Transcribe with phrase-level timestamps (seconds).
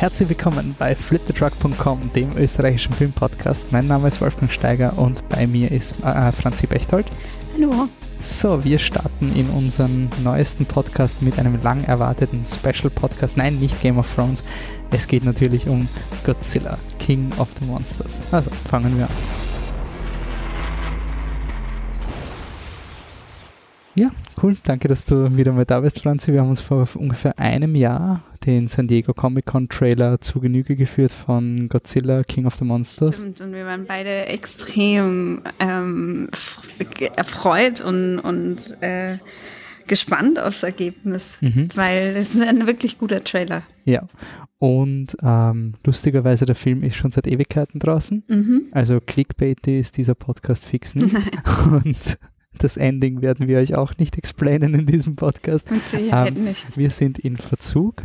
[0.00, 3.70] Herzlich willkommen bei fliptetruck.com, dem österreichischen Filmpodcast.
[3.70, 7.04] Mein Name ist Wolfgang Steiger und bei mir ist äh, Franzi Bechtold.
[7.52, 7.86] Hallo.
[8.18, 13.36] So, wir starten in unseren neuesten Podcast mit einem lang erwarteten Special Podcast.
[13.36, 14.42] Nein, nicht Game of Thrones.
[14.90, 15.86] Es geht natürlich um
[16.24, 18.20] Godzilla, King of the Monsters.
[18.32, 19.10] Also, fangen wir an.
[23.96, 24.10] Ja,
[24.42, 24.56] cool.
[24.64, 26.32] Danke, dass du wieder mal da bist, Franzi.
[26.32, 30.76] Wir haben uns vor ungefähr einem Jahr den San Diego Comic Con Trailer zu Genüge
[30.76, 33.18] geführt von Godzilla, King of the Monsters.
[33.18, 36.28] Stimmt, und wir waren beide extrem ähm,
[37.16, 39.18] erfreut und, und äh,
[39.86, 41.68] gespannt aufs Ergebnis, mhm.
[41.74, 43.62] weil es ist ein wirklich guter Trailer.
[43.84, 44.06] Ja,
[44.60, 48.22] und ähm, lustigerweise, der Film ist schon seit Ewigkeiten draußen.
[48.28, 48.66] Mhm.
[48.72, 51.16] Also Clickbait ist dieser Podcast fix nicht.
[51.66, 52.18] Und
[52.58, 55.70] das Ending werden wir euch auch nicht explainen in diesem Podcast.
[55.70, 56.76] Mit Sicherheit ähm, nicht.
[56.76, 58.04] Wir sind in Verzug.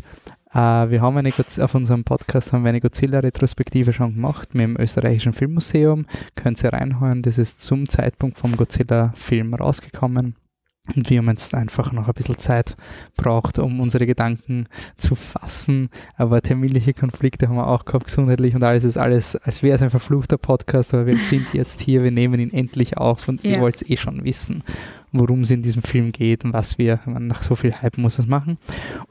[0.53, 4.77] Uh, wir haben eine, auf unserem Podcast haben wir eine Godzilla-Retrospektive schon gemacht mit dem
[4.79, 6.05] österreichischen Filmmuseum.
[6.35, 10.35] Könnt ihr reinhören, das ist zum Zeitpunkt vom Godzilla-Film rausgekommen.
[10.95, 12.75] Und wir haben jetzt einfach noch ein bisschen Zeit
[13.17, 15.89] braucht, um unsere Gedanken zu fassen.
[16.15, 19.81] Aber terminliche Konflikte haben wir auch gehabt, gesundheitlich und alles ist alles, als wäre es
[19.81, 23.51] ein verfluchter Podcast, aber wir sind jetzt hier, wir nehmen ihn endlich auf und ja.
[23.51, 24.63] ihr wollt es eh schon wissen,
[25.11, 28.27] worum es in diesem Film geht und was wir, nach so viel Hype muss es
[28.27, 28.57] machen.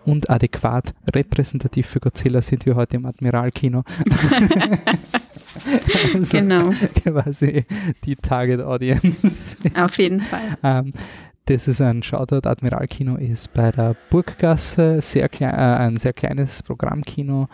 [0.05, 3.83] Und adäquat repräsentativ für Godzilla sind wir heute im Admiralkino.
[6.14, 6.62] also genau.
[7.02, 7.64] Quasi
[8.05, 9.56] die Target Audience.
[9.75, 10.58] Auf jeden Fall.
[10.62, 10.92] Ähm,
[11.46, 12.48] das ist ein Shoutout.
[12.48, 17.48] Admiralkino ist bei der Burggasse sehr klein, äh, ein sehr kleines Programmkino,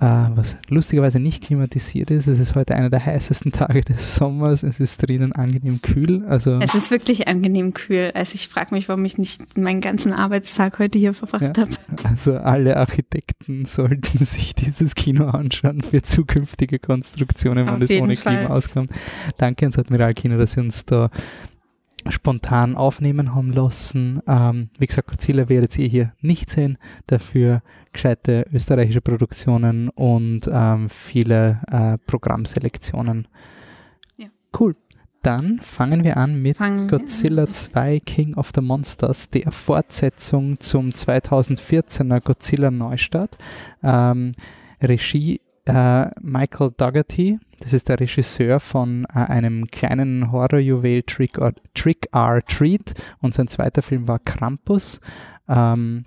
[0.00, 2.26] äh, was lustigerweise nicht klimatisiert ist.
[2.26, 4.62] Es ist heute einer der heißesten Tage des Sommers.
[4.62, 6.24] Es ist drinnen angenehm kühl.
[6.26, 8.12] Also es ist wirklich angenehm kühl.
[8.14, 11.70] Also ich frage mich, warum ich nicht meinen ganzen Arbeitstag heute hier verbracht ja, habe.
[12.02, 18.38] Also alle Architekten sollten sich dieses Kino anschauen für zukünftige Konstruktionen, wenn es ohne Fall.
[18.38, 18.90] Klima auskommt.
[19.36, 21.10] Danke ans Admiralkino, dass Sie uns da
[22.10, 24.20] spontan aufnehmen haben lassen.
[24.26, 30.88] Ähm, wie gesagt, Godzilla werdet ihr hier nicht sehen, dafür gescheite österreichische Produktionen und ähm,
[30.90, 33.28] viele äh, Programmselektionen.
[34.16, 34.28] Ja.
[34.58, 34.76] Cool.
[35.22, 40.90] Dann fangen wir an mit fangen Godzilla 2 King of the Monsters, der Fortsetzung zum
[40.90, 43.38] 2014er Godzilla Neustart.
[43.82, 44.32] Ähm,
[44.82, 51.52] Regie äh, Michael Dougherty, das ist der Regisseur von äh, einem kleinen Horrorjuwel Trick or,
[51.74, 55.00] Trick or Treat und sein zweiter Film war Krampus.
[55.48, 56.04] Ähm,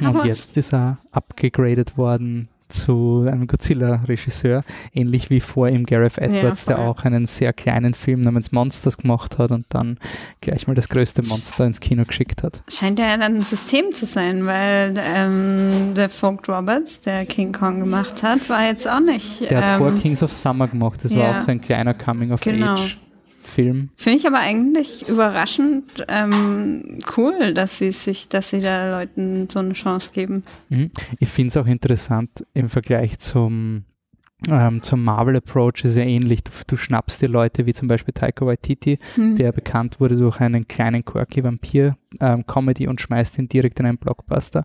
[0.00, 6.66] und jetzt ist er abgegradet worden zu einem Godzilla-Regisseur, ähnlich wie vor ihm Gareth Edwards,
[6.66, 9.98] ja, der auch einen sehr kleinen Film namens Monsters gemacht hat und dann
[10.40, 12.62] gleich mal das größte Monster ins Kino geschickt hat.
[12.68, 18.22] Scheint ja ein System zu sein, weil ähm, der Vogt Roberts, der King Kong gemacht
[18.22, 19.48] hat, war jetzt auch nicht.
[19.50, 21.94] Der hat ähm, vor Kings of Summer gemacht, das ja, war auch so ein kleiner
[21.94, 22.74] Coming of genau.
[22.74, 22.98] Age.
[23.56, 23.88] Film.
[23.96, 29.60] Finde ich aber eigentlich überraschend ähm, cool, dass sie sich, dass sie da Leuten so
[29.60, 30.44] eine Chance geben.
[30.68, 30.90] Mhm.
[31.20, 33.84] Ich finde es auch interessant im Vergleich zum
[34.48, 36.44] ähm, zum Marvel-Approach ist ja ähnlich.
[36.44, 39.36] Du, du, schnappst dir Leute wie zum Beispiel Taika Waititi, hm.
[39.36, 43.98] der bekannt wurde durch einen kleinen quirky Vampir-Comedy ähm, und schmeißt ihn direkt in einen
[43.98, 44.64] Blockbuster.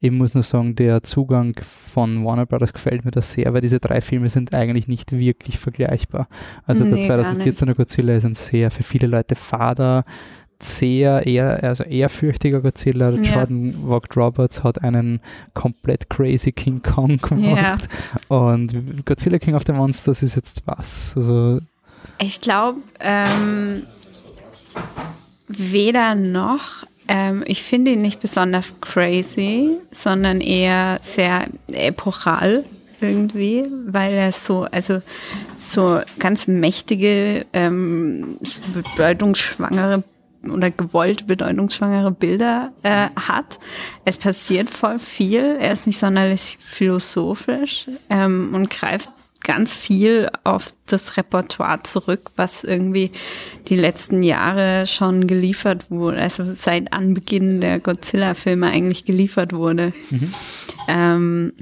[0.00, 3.80] Ich muss nur sagen, der Zugang von Warner Brothers gefällt mir das sehr, weil diese
[3.80, 6.28] drei Filme sind eigentlich nicht wirklich vergleichbar.
[6.64, 10.04] Also nee, der 2014er Godzilla ist ein sehr für viele Leute fader,
[10.62, 13.10] sehr eher, also ehrfürchtiger Godzilla.
[13.10, 13.36] Ja.
[13.36, 15.20] Jordan Vogt Roberts hat einen
[15.54, 17.88] komplett crazy King Kong gemacht.
[18.30, 18.36] Ja.
[18.36, 21.14] Und Godzilla King of the Monsters ist jetzt was?
[21.16, 21.58] Also
[22.18, 23.82] ich glaube, ähm,
[25.48, 26.84] weder noch.
[27.08, 32.64] Ähm, ich finde ihn nicht besonders crazy, sondern eher sehr epochal
[33.00, 35.02] irgendwie, weil er so, also
[35.54, 38.38] so ganz mächtige, ähm,
[38.72, 40.02] bedeutungsschwangere
[40.50, 43.58] oder gewollt bedeutungsschwangere Bilder äh, hat.
[44.04, 45.56] Es passiert voll viel.
[45.60, 49.10] Er ist nicht sonderlich philosophisch ähm, und greift
[49.46, 53.12] ganz viel auf das Repertoire zurück, was irgendwie
[53.68, 59.92] die letzten Jahre schon geliefert wurde, also seit Anbeginn der Godzilla-Filme eigentlich geliefert wurde.
[60.10, 60.34] Mhm.
[60.88, 61.52] Ähm,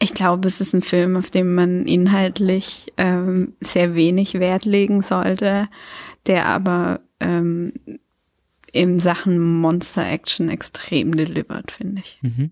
[0.00, 5.00] ich glaube, es ist ein Film, auf den man inhaltlich ähm, sehr wenig Wert legen
[5.00, 5.68] sollte,
[6.26, 7.72] der aber ähm,
[8.72, 12.18] in Sachen Monster Action extrem delivered, finde ich.
[12.22, 12.50] Mhm.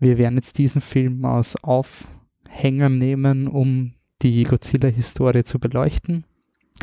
[0.00, 6.24] Wir werden jetzt diesen Film aus Aufhänger nehmen, um die Godzilla-Historie zu beleuchten.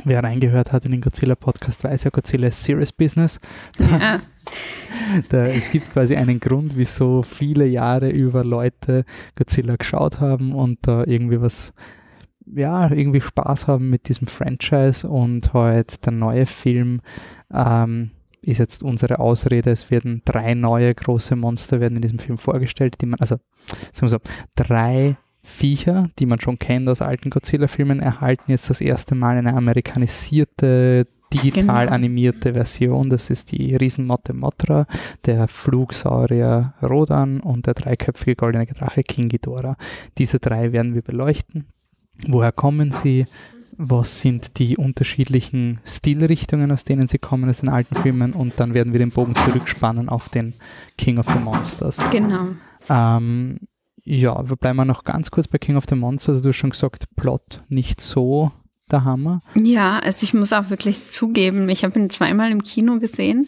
[0.06, 3.40] wer reingehört hat in den Godzilla-Podcast, weiß ja, Godzilla ist Serious Business.
[3.80, 4.22] Ja.
[5.30, 9.04] da, es gibt quasi einen Grund, wieso viele Jahre über Leute
[9.36, 11.74] Godzilla geschaut haben und da irgendwie was,
[12.56, 17.02] ja, irgendwie Spaß haben mit diesem Franchise und heute der neue Film
[17.54, 18.12] ähm,
[18.42, 23.02] ist jetzt unsere Ausrede, es werden drei neue große Monster werden in diesem Film vorgestellt,
[23.02, 23.36] die man, also
[23.92, 24.20] sagen wir so,
[24.56, 29.54] drei Viecher, die man schon kennt aus alten Godzilla-Filmen, erhalten jetzt das erste Mal eine
[29.54, 31.96] amerikanisierte, digital genau.
[31.96, 33.10] animierte Version.
[33.10, 34.86] Das ist die Riesenmotte Motra,
[35.26, 39.76] der Flugsaurier Rodan und der dreiköpfige goldene Drache King Ghidorah.
[40.18, 41.68] Diese drei werden wir beleuchten.
[42.28, 43.26] Woher kommen sie?
[43.82, 48.34] Was sind die unterschiedlichen Stilrichtungen, aus denen sie kommen aus den alten Filmen?
[48.34, 50.54] Und dann werden wir den Bogen zurückspannen auf den
[50.98, 51.98] King of the Monsters.
[52.12, 52.48] Genau.
[52.90, 53.60] Ähm,
[54.04, 56.36] ja, wir bleiben noch ganz kurz bei King of the Monsters.
[56.36, 58.52] Also du hast schon gesagt, Plot nicht so
[58.92, 59.42] der Hammer.
[59.56, 63.48] Ja, also ich muss auch wirklich zugeben, ich habe ihn zweimal im Kino gesehen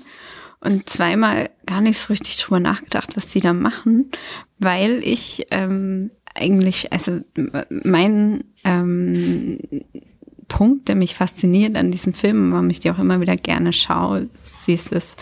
[0.60, 4.12] und zweimal gar nicht so richtig drüber nachgedacht, was sie da machen,
[4.60, 7.22] weil ich ähm, eigentlich, also
[7.70, 9.58] mein ähm,
[10.48, 14.28] Punkt, der mich fasziniert an diesem Film, warum ich die auch immer wieder gerne schaue,
[14.34, 15.16] ist dieses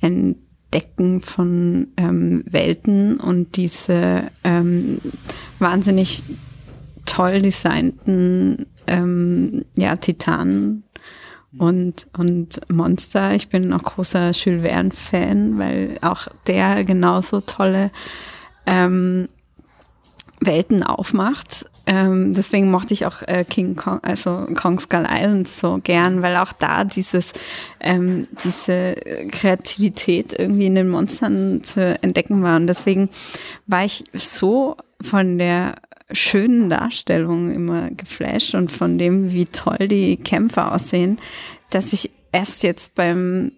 [0.00, 5.00] Entdecken von ähm, Welten und diese ähm,
[5.58, 6.22] wahnsinnig
[7.04, 10.84] toll designten ähm, ja, Titanen
[11.58, 13.34] und, und Monster.
[13.34, 17.90] Ich bin auch großer Jules Verne-Fan, weil auch der genauso tolle
[18.66, 19.28] ähm,
[20.40, 21.66] Welten aufmacht.
[21.86, 26.36] Ähm, deswegen mochte ich auch äh, King Kong, also Kong Skull Island so gern, weil
[26.36, 27.32] auch da dieses,
[27.80, 28.94] ähm, diese
[29.30, 32.56] Kreativität irgendwie in den Monstern zu entdecken war.
[32.56, 33.08] Und deswegen
[33.66, 35.76] war ich so von der
[36.12, 41.18] schönen Darstellung immer geflasht und von dem, wie toll die Kämpfe aussehen,
[41.70, 43.52] dass ich erst jetzt beim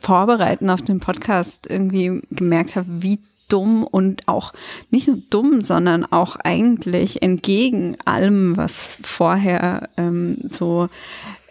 [0.00, 3.18] Vorbereiten auf den Podcast irgendwie gemerkt habe, wie
[3.48, 4.52] dumm und auch
[4.90, 10.88] nicht nur dumm, sondern auch eigentlich entgegen allem, was vorher ähm, so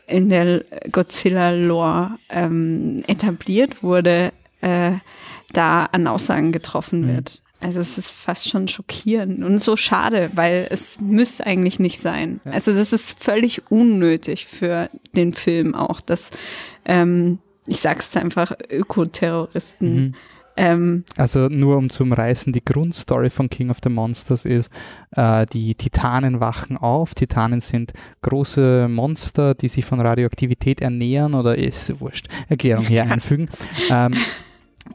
[0.08, 4.32] in der Godzilla-Lore ähm, etabliert wurde,
[4.62, 4.92] äh,
[5.54, 7.08] da an Aussagen getroffen mhm.
[7.08, 7.42] wird.
[7.62, 12.42] Also es ist fast schon schockierend und so schade, weil es müsste eigentlich nicht sein.
[12.44, 16.32] Also das ist völlig unnötig für den Film auch, dass
[16.84, 20.14] ähm, ich sag's einfach Ökoterroristen mhm
[20.57, 24.72] ähm, also nur um zu umreißen, die Grundstory von King of the Monsters ist,
[25.12, 27.13] äh, die Titanen wachen auf.
[27.13, 33.50] Titanen sind große Monster, die sich von Radioaktivität ernähren oder ist wurscht, Erklärung hier einfügen.
[33.90, 34.13] ähm,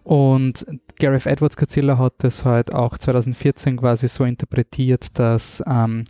[0.04, 0.64] und
[0.98, 6.04] Gareth Edwards Godzilla hat das halt auch 2014 quasi so interpretiert, dass ähm,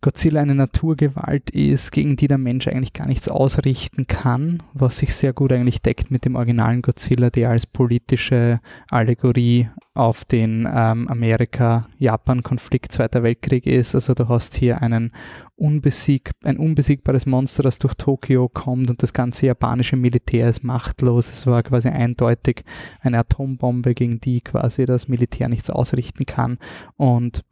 [0.00, 5.14] Godzilla eine Naturgewalt ist, gegen die der Mensch eigentlich gar nichts ausrichten kann, was sich
[5.14, 8.60] sehr gut eigentlich deckt mit dem originalen Godzilla, der als politische
[8.90, 13.96] Allegorie auf den ähm, Amerika-Japan-Konflikt Zweiter Weltkrieg ist.
[13.96, 15.12] Also du hast hier einen
[15.56, 21.30] unbesieg ein unbesiegbares Monster, das durch Tokio kommt und das ganze japanische Militär ist machtlos.
[21.30, 22.62] Es war quasi eindeutig
[23.00, 26.58] eine Atombombe, gegen die quasi das Militär nichts ausrichten kann.
[26.96, 27.44] Und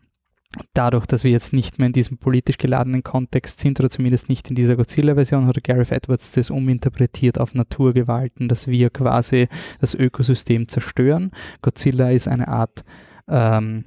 [0.74, 4.48] dadurch, dass wir jetzt nicht mehr in diesem politisch geladenen Kontext sind oder zumindest nicht
[4.48, 9.48] in dieser Godzilla-Version, hat Gareth Edwards das uminterpretiert auf Naturgewalten, dass wir quasi
[9.80, 11.30] das Ökosystem zerstören.
[11.62, 12.84] Godzilla ist eine Art
[13.28, 13.84] ähm,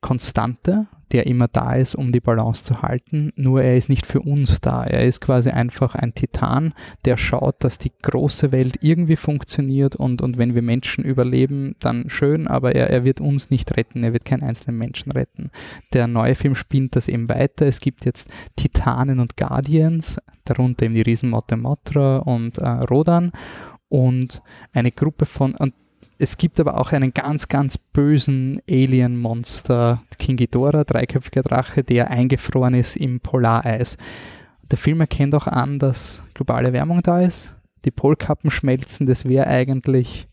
[0.00, 3.32] Konstante, der immer da ist, um die Balance zu halten.
[3.36, 4.84] Nur er ist nicht für uns da.
[4.84, 6.74] Er ist quasi einfach ein Titan,
[7.04, 12.10] der schaut, dass die große Welt irgendwie funktioniert und, und wenn wir Menschen überleben, dann
[12.10, 14.02] schön, aber er, er wird uns nicht retten.
[14.04, 15.50] Er wird keinen einzelnen Menschen retten.
[15.92, 17.66] Der neue Film spinnt das eben weiter.
[17.66, 23.32] Es gibt jetzt Titanen und Guardians, darunter eben die Riesenmotte Motra und äh, Rodan
[23.88, 25.74] und eine Gruppe von, und
[26.18, 32.74] es gibt aber auch einen ganz, ganz bösen Alien-Monster, King Ghidorah, dreiköpfiger Drache, der eingefroren
[32.74, 33.96] ist im Polareis.
[34.70, 39.46] Der Film erkennt auch an, dass globale Wärmung da ist, die Polkappen schmelzen, das wäre
[39.46, 40.28] eigentlich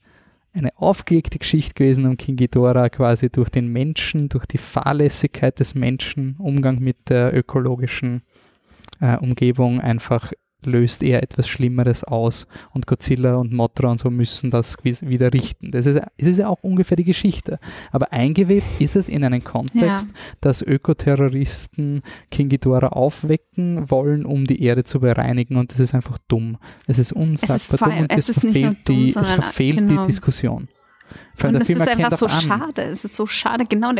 [0.53, 5.75] eine aufgelegte Geschichte gewesen, um King Ghidorah quasi durch den Menschen, durch die Fahrlässigkeit des
[5.75, 8.23] Menschen, Umgang mit der ökologischen
[9.01, 10.31] äh, Umgebung einfach
[10.63, 15.71] löst eher etwas Schlimmeres aus und Godzilla und Mothra und so müssen das wieder richten.
[15.71, 17.59] Das ist, es ist ja auch ungefähr die Geschichte.
[17.91, 20.13] Aber eingewebt ist es in einen Kontext, ja.
[20.41, 26.17] dass Ökoterroristen King Ghidorah aufwecken wollen, um die Erde zu bereinigen und das ist einfach
[26.27, 26.57] dumm.
[26.87, 30.01] Es ist unsagbar dumm und es, es verfehlt, dumm, die, es verfehlt genau.
[30.01, 30.67] die Diskussion.
[31.43, 32.31] und es ist einfach so an.
[32.31, 32.81] schade.
[32.83, 33.65] Es ist so schade.
[33.67, 33.91] Genau.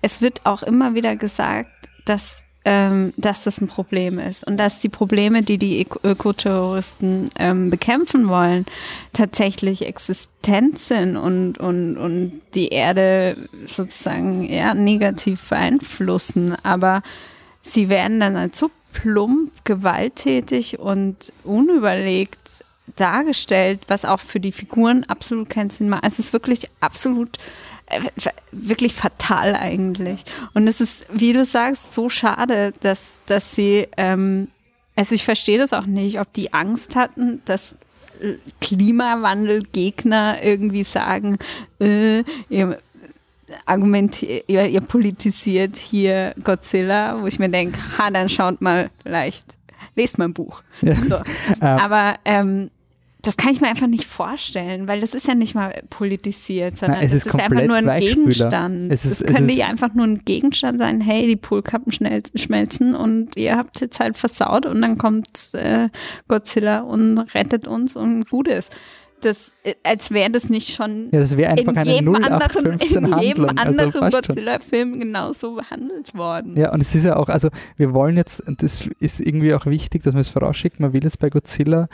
[0.00, 1.70] Es wird auch immer wieder gesagt,
[2.04, 7.70] dass ähm, dass das ein Problem ist und dass die Probleme, die die Ökoterroristen ähm,
[7.70, 8.66] bekämpfen wollen,
[9.12, 16.54] tatsächlich existent sind und, und, und die Erde sozusagen ja, negativ beeinflussen.
[16.62, 17.02] Aber
[17.62, 22.64] sie werden dann als so plump, gewalttätig und unüberlegt
[22.96, 26.04] dargestellt, was auch für die Figuren absolut keinen Sinn macht.
[26.04, 27.38] Es ist wirklich absolut
[28.52, 30.24] wirklich fatal eigentlich.
[30.54, 34.48] Und es ist, wie du sagst, so schade, dass, dass sie, ähm,
[34.96, 37.76] also ich verstehe das auch nicht, ob die Angst hatten, dass
[38.60, 41.38] Klimawandelgegner irgendwie sagen,
[41.80, 42.78] äh, ihr
[43.66, 49.58] argumentiert, ihr, ihr politisiert hier Godzilla, wo ich mir denke, ha, dann schaut mal vielleicht,
[49.94, 50.62] lest mal ein Buch.
[50.80, 50.94] Ja.
[51.08, 51.20] So.
[51.60, 52.70] Aber ähm,
[53.22, 56.98] das kann ich mir einfach nicht vorstellen, weil das ist ja nicht mal politisiert, sondern
[56.98, 58.92] Nein, es ist, ist einfach nur ein Gegenstand.
[58.92, 63.36] Es, ist, es könnte ja einfach nur ein Gegenstand sein, hey, die Polkappen schmelzen und
[63.36, 65.88] ihr habt jetzt halt versaut und dann kommt äh,
[66.26, 68.74] Godzilla und rettet uns und gut ist.
[69.20, 73.56] Das, äh, als wäre das nicht schon ja, das in, jedem anderen, in jedem also
[73.56, 76.56] anderen also Godzilla-Film genauso behandelt worden.
[76.56, 79.66] Ja, und es ist ja auch, also wir wollen jetzt, und das ist irgendwie auch
[79.66, 81.88] wichtig, dass man es vorausschickt, man will jetzt bei Godzilla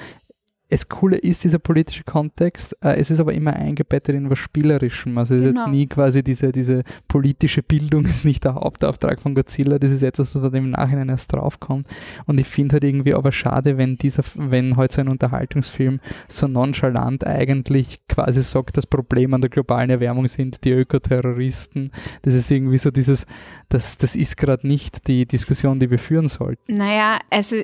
[0.70, 5.16] es Coole ist dieser politische Kontext, äh, es ist aber immer eingebettet in was Spielerischem.
[5.16, 5.48] Also es genau.
[5.48, 5.76] ist jetzt genau.
[5.76, 10.40] nie quasi diese, diese politische Bildung ist nicht der Hauptauftrag von Godzilla, das ist etwas,
[10.40, 11.86] was im Nachhinein erst draufkommt.
[12.26, 16.46] Und ich finde halt irgendwie aber schade, wenn dieser, wenn heute so ein Unterhaltungsfilm so
[16.48, 21.92] nonchalant eigentlich quasi sagt, das Problem an der globalen Erwärmung sind die Ökoterroristen.
[22.22, 23.26] Das ist irgendwie so dieses,
[23.70, 26.72] das, das ist gerade nicht die Diskussion, die wir führen sollten.
[26.72, 27.56] Naja, also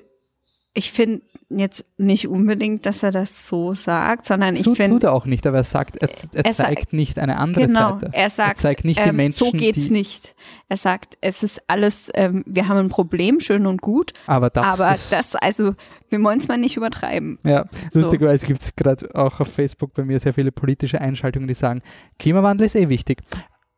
[0.74, 4.96] ich finde jetzt nicht unbedingt, dass er das so sagt, sondern so ich finde.
[4.96, 7.66] tut er auch nicht, aber er sagt, er, er, er zeigt sagt, nicht eine andere
[7.66, 8.10] genau, Seite.
[8.12, 10.34] Er sagt, er zeigt nicht die ähm, Menschen, so geht's nicht.
[10.68, 14.12] Er sagt, es ist alles, ähm, wir haben ein Problem, schön und gut.
[14.26, 15.74] Aber das, aber das also,
[16.08, 17.38] wir wollen es mal nicht übertreiben.
[17.44, 18.00] Ja, so.
[18.00, 21.82] lustigerweise gibt es gerade auch auf Facebook bei mir sehr viele politische Einschaltungen, die sagen,
[22.18, 23.22] Klimawandel ist eh wichtig.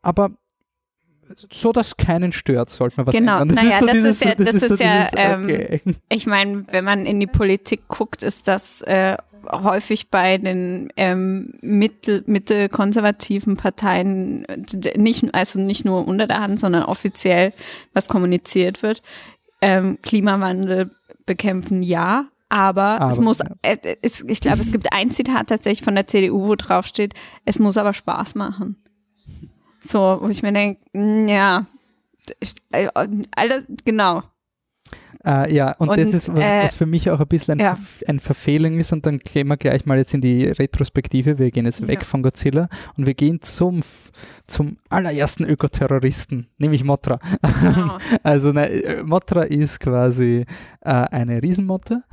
[0.00, 0.30] Aber
[1.52, 3.40] so dass keinen stört, sollte man was genau.
[3.40, 3.56] ändern.
[3.56, 6.26] Das naja, ist so das dieses, ist ja, das, das ist, so ja, ähm, ich
[6.26, 9.16] meine, wenn man in die Politik guckt, ist das äh,
[9.50, 14.46] häufig bei den ähm, mittel, mittelkonservativen Parteien
[14.96, 17.52] nicht, also nicht nur unter der Hand, sondern offiziell,
[17.92, 19.02] was kommuniziert wird.
[19.60, 20.90] Ähm, Klimawandel
[21.24, 25.84] bekämpfen ja, aber, aber, es muss, äh, es, ich glaube, es gibt ein Zitat tatsächlich
[25.84, 27.14] von der CDU, wo drauf steht,
[27.44, 28.76] es muss aber Spaß machen.
[29.86, 30.80] So, wo ich mir denke,
[31.30, 31.66] ja,
[32.72, 32.88] äh,
[33.36, 34.22] alles, genau.
[35.26, 37.58] Uh, ja, und, und, das ist, was, äh, was, für mich auch ein bisschen ein,
[37.58, 37.78] ja.
[38.06, 38.92] ein Verfehlung ist.
[38.92, 41.40] Und dann gehen wir gleich mal jetzt in die Retrospektive.
[41.40, 41.88] Wir gehen jetzt ja.
[41.88, 43.80] weg von Godzilla und wir gehen zum,
[44.46, 47.18] zum allerersten Ökoterroristen, nämlich Motra.
[47.60, 47.98] Genau.
[48.22, 50.44] also ne, Motra ist quasi
[50.82, 52.04] äh, eine Riesenmotte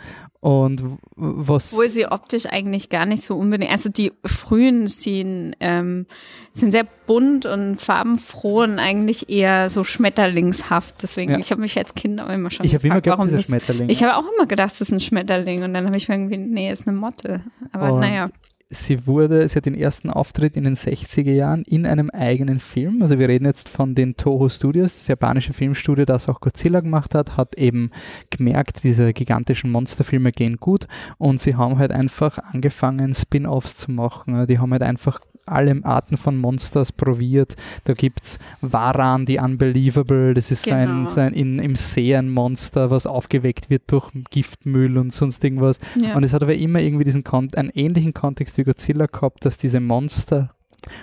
[0.43, 0.84] und
[1.15, 1.72] was.
[1.72, 3.72] Obwohl sie optisch eigentlich gar nicht so unbedingt.
[3.72, 6.05] Also die frühen sind, ähm,
[6.53, 10.96] sind sehr bunt und farbenfroh und eigentlich eher so schmetterlingshaft.
[11.01, 11.39] Deswegen, ja.
[11.39, 12.65] ich habe mich als Kind auch immer schon.
[12.65, 13.89] Ich habe immer gedacht, das ist ein Schmetterling.
[13.89, 15.63] Ich habe auch immer gedacht, das ist ein Schmetterling.
[15.63, 17.43] Und dann habe ich mir irgendwie, nee, ist eine Motte.
[17.72, 18.29] Aber und naja
[18.74, 23.01] sie wurde, sie hat den ersten Auftritt in den 60er Jahren in einem eigenen Film.
[23.01, 27.15] Also wir reden jetzt von den Toho Studios, das japanische Filmstudio, das auch Godzilla gemacht
[27.15, 27.91] hat, hat eben
[28.29, 34.48] gemerkt, diese gigantischen Monsterfilme gehen gut und sie haben halt einfach angefangen, Spin-offs zu machen.
[34.48, 37.55] Die haben halt einfach alle Arten von Monsters probiert.
[37.83, 41.05] Da gibt es Varan, die Unbelievable, das ist genau.
[41.05, 45.79] so ein, in, im See ein Monster, was aufgeweckt wird durch Giftmüll und sonst irgendwas.
[46.01, 46.15] Ja.
[46.15, 49.79] Und es hat aber immer irgendwie diesen einen ähnlichen Kontext wie Godzilla gehabt, dass diese
[49.79, 50.55] Monster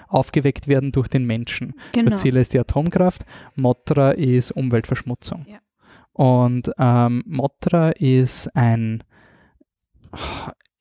[0.08, 1.74] aufgeweckt werden durch den Menschen.
[1.92, 2.10] Genau.
[2.10, 3.24] Godzilla ist die Atomkraft,
[3.56, 5.46] Mothra ist Umweltverschmutzung.
[5.48, 5.58] Ja.
[6.12, 9.02] Und ähm, Mothra ist ein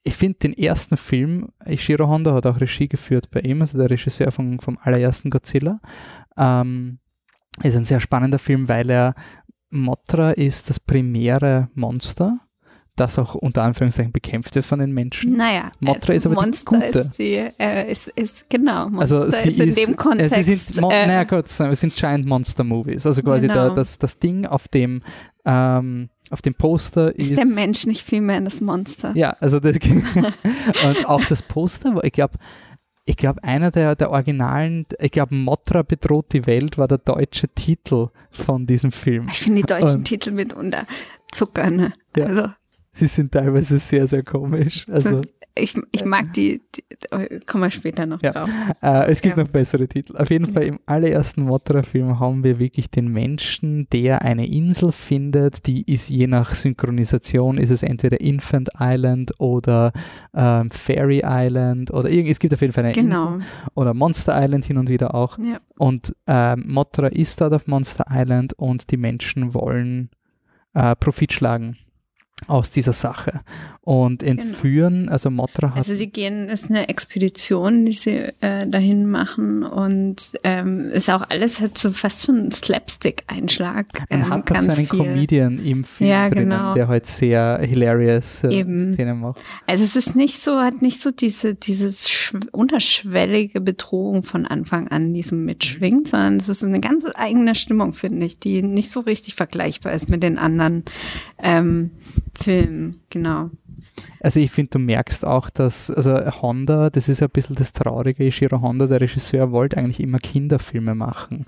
[0.04, 3.90] ich finde den ersten Film, Ishiro Honda hat auch Regie geführt bei ihm, also der
[3.90, 5.80] Regisseur vom, vom allerersten Godzilla.
[6.38, 7.00] Ähm,
[7.64, 9.16] ist ein sehr spannender Film, weil er
[9.70, 12.40] Mothra ist das primäre Monster,
[12.96, 15.36] das auch unter Anführungszeichen bekämpft wird von den Menschen.
[15.36, 17.00] Naja, Mothra ist aber Monster die gute.
[17.00, 20.38] Ist, die, äh, ist, ist genau, also Monster also sie ist in dem Kontext.
[20.38, 23.68] Äh, sie sind, äh, naja, kurz, es sind Giant Monster Movies, also quasi genau.
[23.68, 25.02] der, das, das Ding, auf dem
[25.50, 27.32] ähm, auf dem Poster ist.
[27.32, 29.14] Ist der Mensch nicht viel mehr das Monster?
[29.16, 32.36] Ja, also das, und auch das Poster, ich glaube,
[33.06, 37.48] ich glaube, einer der, der Originalen, ich glaube, Motra bedroht die Welt war der deutsche
[37.48, 39.28] Titel von diesem Film.
[39.32, 40.86] Ich finde die deutschen und, Titel mitunter
[41.32, 41.94] Zucker, ne?
[42.16, 42.50] Ja, also.
[42.92, 44.86] Sie sind teilweise sehr, sehr komisch.
[44.90, 45.22] Also.
[45.60, 48.32] Ich, ich mag die, die kommen wir später noch ja.
[48.32, 48.50] drauf.
[48.82, 49.44] Äh, es gibt ja.
[49.44, 50.18] noch bessere Titel.
[50.18, 55.68] Auf jeden Fall im allerersten Mothra-Film haben wir wirklich den Menschen, der eine Insel findet,
[55.68, 59.92] die ist je nach Synchronisation, ist es entweder Infant Island oder
[60.34, 63.36] ähm, Fairy Island oder irgendwie, es gibt auf jeden Fall eine genau.
[63.36, 65.38] Insel oder Monster Island hin und wieder auch.
[65.38, 65.60] Ja.
[65.78, 70.10] Und ähm, Mothra ist dort auf Monster Island und die Menschen wollen
[70.74, 71.78] äh, Profit schlagen
[72.48, 73.42] aus dieser Sache
[73.82, 74.42] und genau.
[74.42, 75.12] entführen, genau.
[75.12, 75.78] also Motra hat.
[75.78, 81.10] Also sie gehen, es ist eine Expedition, die sie äh, dahin machen und ähm, ist
[81.10, 83.88] auch alles hat so fast schon ein Slapstick-Einschlag.
[84.10, 85.00] Man ähm, hat auch so einen viel.
[85.00, 86.74] Comedian im Film ja, drinnen, genau.
[86.74, 89.42] der halt sehr hilarious äh, Szenen macht.
[89.68, 95.14] Also es ist nicht so, hat nicht so diese, dieses unterschwellige Bedrohung von Anfang an,
[95.14, 99.00] die so mitschwingt, sondern es ist eine ganz eigene Stimmung, finde ich, die nicht so
[99.02, 100.86] richtig vergleichbar ist mit den anderen
[101.42, 101.92] ähm,
[102.44, 103.50] Film, genau.
[104.20, 108.26] Also ich finde, du merkst auch, dass, also Honda, das ist ein bisschen das Traurige,
[108.26, 111.46] Ishiro Honda, der Regisseur, wollte eigentlich immer Kinderfilme machen.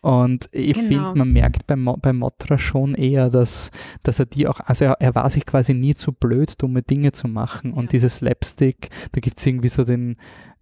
[0.00, 0.88] Und ich genau.
[0.88, 3.70] finde, man merkt bei, Mo, bei Motra schon eher, dass,
[4.02, 7.12] dass er die auch, also er, er war sich quasi nie zu blöd, dumme Dinge
[7.12, 7.72] zu machen.
[7.72, 7.88] Und ja.
[7.92, 10.16] dieses Slapstick, da gibt es irgendwie so den,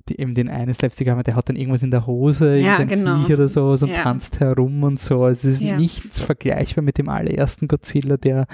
[0.09, 3.21] die, eben den einen Slapstick der hat dann irgendwas in der Hose, ja, genau.
[3.21, 4.03] Viech oder so, und ja.
[4.03, 5.25] tanzt herum und so.
[5.25, 5.77] Also es ist ja.
[5.77, 8.47] nichts vergleichbar mit dem allerersten Godzilla, der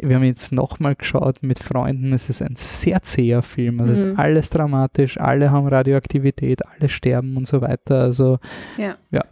[0.00, 2.12] wir haben jetzt nochmal geschaut mit Freunden.
[2.12, 3.80] Es ist ein sehr zäher Film.
[3.80, 3.98] Also mhm.
[3.98, 8.00] es ist alles dramatisch, alle haben Radioaktivität, alle sterben und so weiter.
[8.00, 8.38] Also
[8.76, 8.96] ja.
[9.10, 9.24] ja.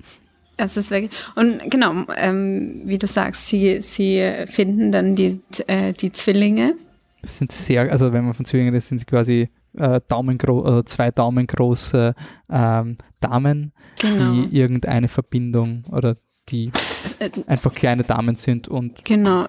[0.57, 1.13] Das ist wirklich.
[1.35, 6.75] Und genau, ähm, wie du sagst, sie, sie finden dann die, äh, die Zwillinge.
[7.23, 10.85] Das sind sehr, also wenn man von Zwillingen ist, sind sie quasi äh, Daumengro äh,
[10.85, 12.15] zwei daumengroße
[12.51, 14.33] ähm, Damen, genau.
[14.33, 16.17] die irgendeine Verbindung oder
[16.49, 16.71] die
[17.19, 19.47] äh, einfach kleine Damen sind und genau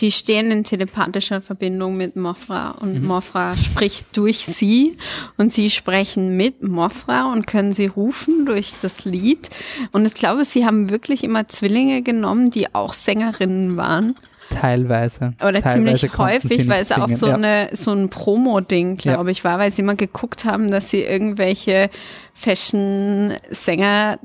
[0.00, 3.06] die stehen in telepathischer Verbindung mit Mothra und mhm.
[3.06, 4.96] Mothra spricht durch sie
[5.36, 9.50] und sie sprechen mit Mothra und können sie rufen durch das Lied.
[9.92, 14.14] Und ich glaube, sie haben wirklich immer Zwillinge genommen, die auch Sängerinnen waren.
[14.50, 15.34] Teilweise.
[15.42, 17.34] Oder Teilweise ziemlich häufig, weil es auch so, ja.
[17.34, 19.30] eine, so ein Promo-Ding, glaube ja.
[19.30, 21.90] ich, war, weil sie immer geguckt haben, dass sie irgendwelche
[22.32, 24.18] Fashion-Sänger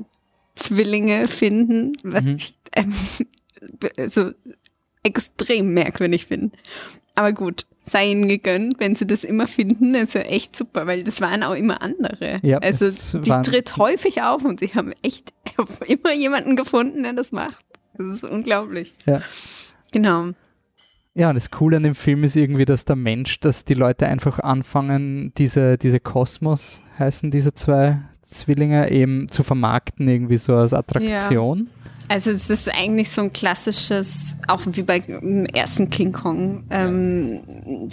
[0.54, 2.36] Zwillinge finden, was mhm.
[2.36, 2.94] ich, ähm,
[3.98, 4.30] also
[5.04, 6.52] extrem merkwürdig finden.
[7.14, 11.04] Aber gut, sei ihnen gegönnt, wenn sie das immer finden, ist ja echt super, weil
[11.04, 12.40] das waren auch immer andere.
[12.42, 15.32] Ja, also die tritt häufig auf und sie haben echt
[15.86, 17.64] immer jemanden gefunden, der das macht.
[17.96, 18.94] Das ist unglaublich.
[19.06, 19.22] Ja.
[19.92, 20.30] Genau.
[21.16, 24.08] Ja, und das Coole an dem Film ist irgendwie, dass der Mensch, dass die Leute
[24.08, 30.72] einfach anfangen, diese, diese Kosmos heißen diese zwei Zwillinge eben zu vermarkten, irgendwie so als
[30.72, 31.58] Attraktion.
[31.58, 31.84] Ja.
[32.08, 37.40] Also es ist eigentlich so ein klassisches, auch wie bei dem ersten King Kong ähm,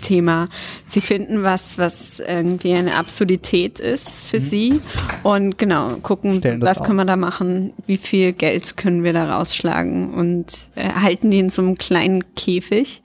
[0.02, 0.50] Thema.
[0.86, 4.42] Sie finden was, was irgendwie eine Absurdität ist für mhm.
[4.42, 4.80] sie
[5.24, 6.88] und genau gucken, was auf.
[6.88, 11.40] können wir da machen, wie viel Geld können wir da rausschlagen und äh, halten die
[11.40, 13.04] in so einem kleinen Käfig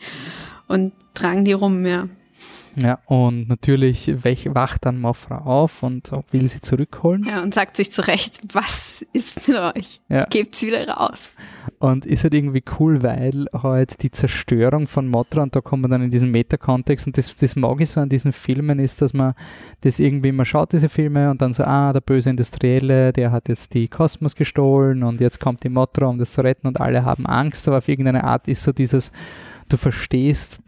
[0.67, 2.09] und tragen die rum, ja.
[2.77, 7.25] Ja, und natürlich wacht dann Mofra auf und will sie zurückholen.
[7.25, 10.01] Ja, und sagt sich zurecht, was ist mit euch?
[10.09, 10.27] Ja.
[10.27, 11.31] Gebt's wieder raus.
[11.79, 15.89] Und ist halt irgendwie cool, weil halt die Zerstörung von Motra, und da kommen wir
[15.89, 19.15] dann in diesen Metakontext, und das, das mag ich so an diesen Filmen, ist, dass
[19.15, 19.35] man
[19.81, 23.49] das irgendwie, man schaut diese Filme und dann so, ah, der böse Industrielle, der hat
[23.49, 27.05] jetzt die Kosmos gestohlen und jetzt kommt die Motra, um das zu retten und alle
[27.05, 29.13] haben Angst, aber auf irgendeine Art ist so dieses,
[29.69, 30.61] du verstehst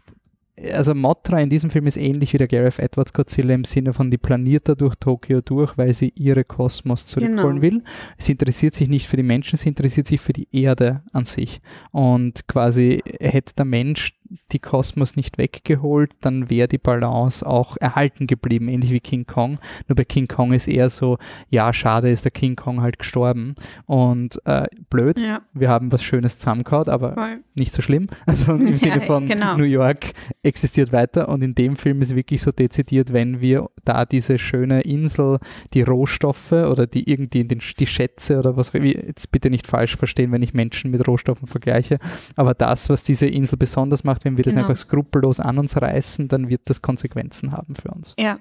[0.73, 4.11] also Motra in diesem Film ist ähnlich wie der Gareth Edwards Godzilla im Sinne von,
[4.11, 7.61] die planiert da durch Tokio durch, weil sie ihre Kosmos zurückholen genau.
[7.61, 7.83] will.
[8.17, 11.61] Sie interessiert sich nicht für die Menschen, sie interessiert sich für die Erde an sich.
[11.91, 14.18] Und quasi hätte der Mensch
[14.51, 19.59] die Kosmos nicht weggeholt, dann wäre die Balance auch erhalten geblieben, ähnlich wie King Kong.
[19.87, 21.17] Nur bei King Kong ist eher so,
[21.49, 25.41] ja, schade ist der King Kong halt gestorben und äh, blöd, ja.
[25.53, 27.39] wir haben was Schönes zusammengehauen, aber Voll.
[27.55, 28.07] nicht so schlimm.
[28.25, 29.57] Also im Sinne von genau.
[29.57, 30.13] New York
[30.43, 34.81] existiert weiter und in dem Film ist wirklich so dezidiert, wenn wir da diese schöne
[34.81, 35.39] Insel,
[35.73, 40.31] die Rohstoffe oder die irgendwie den, die Schätze oder was, jetzt bitte nicht falsch verstehen,
[40.31, 41.97] wenn ich Menschen mit Rohstoffen vergleiche,
[42.35, 44.67] aber das, was diese Insel besonders macht, wenn wir das genau.
[44.67, 48.15] einfach skrupellos an uns reißen, dann wird das Konsequenzen haben für uns.
[48.19, 48.39] Ja,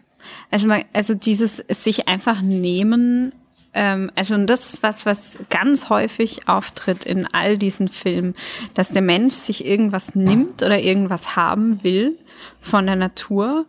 [0.51, 3.33] also, man, also dieses sich einfach nehmen,
[3.75, 8.35] ähm, also und das ist was, was ganz häufig auftritt in all diesen Filmen,
[8.75, 12.19] dass der Mensch sich irgendwas nimmt oder irgendwas haben will
[12.61, 13.67] von der Natur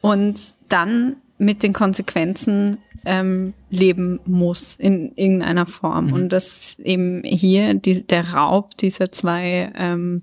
[0.00, 6.08] und dann mit den Konsequenzen ähm, leben muss in irgendeiner Form.
[6.08, 6.12] Mhm.
[6.12, 10.22] Und das eben hier die, der Raub dieser zwei ähm,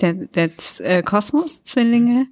[0.00, 2.26] der, der äh, Kosmos-Zwillinge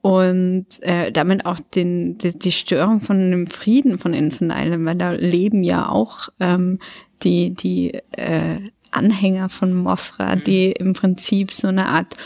[0.00, 4.96] und äh, damit auch den, die, die Störung von dem Frieden von Infant Island, weil
[4.96, 6.80] da leben ja auch ähm,
[7.22, 10.44] die, die äh, Anhänger von Mofra, mhm.
[10.44, 12.16] die im Prinzip so eine Art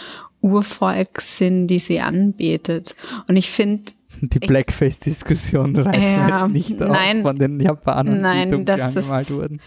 [0.40, 2.94] Urvolk sind, die sie anbetet.
[3.28, 8.48] Und ich finde, die Blackface-Diskussion reißen ja, jetzt nicht nein, auf von den Japanern, nein,
[8.48, 9.60] die dunkel angemalt ist, wurden.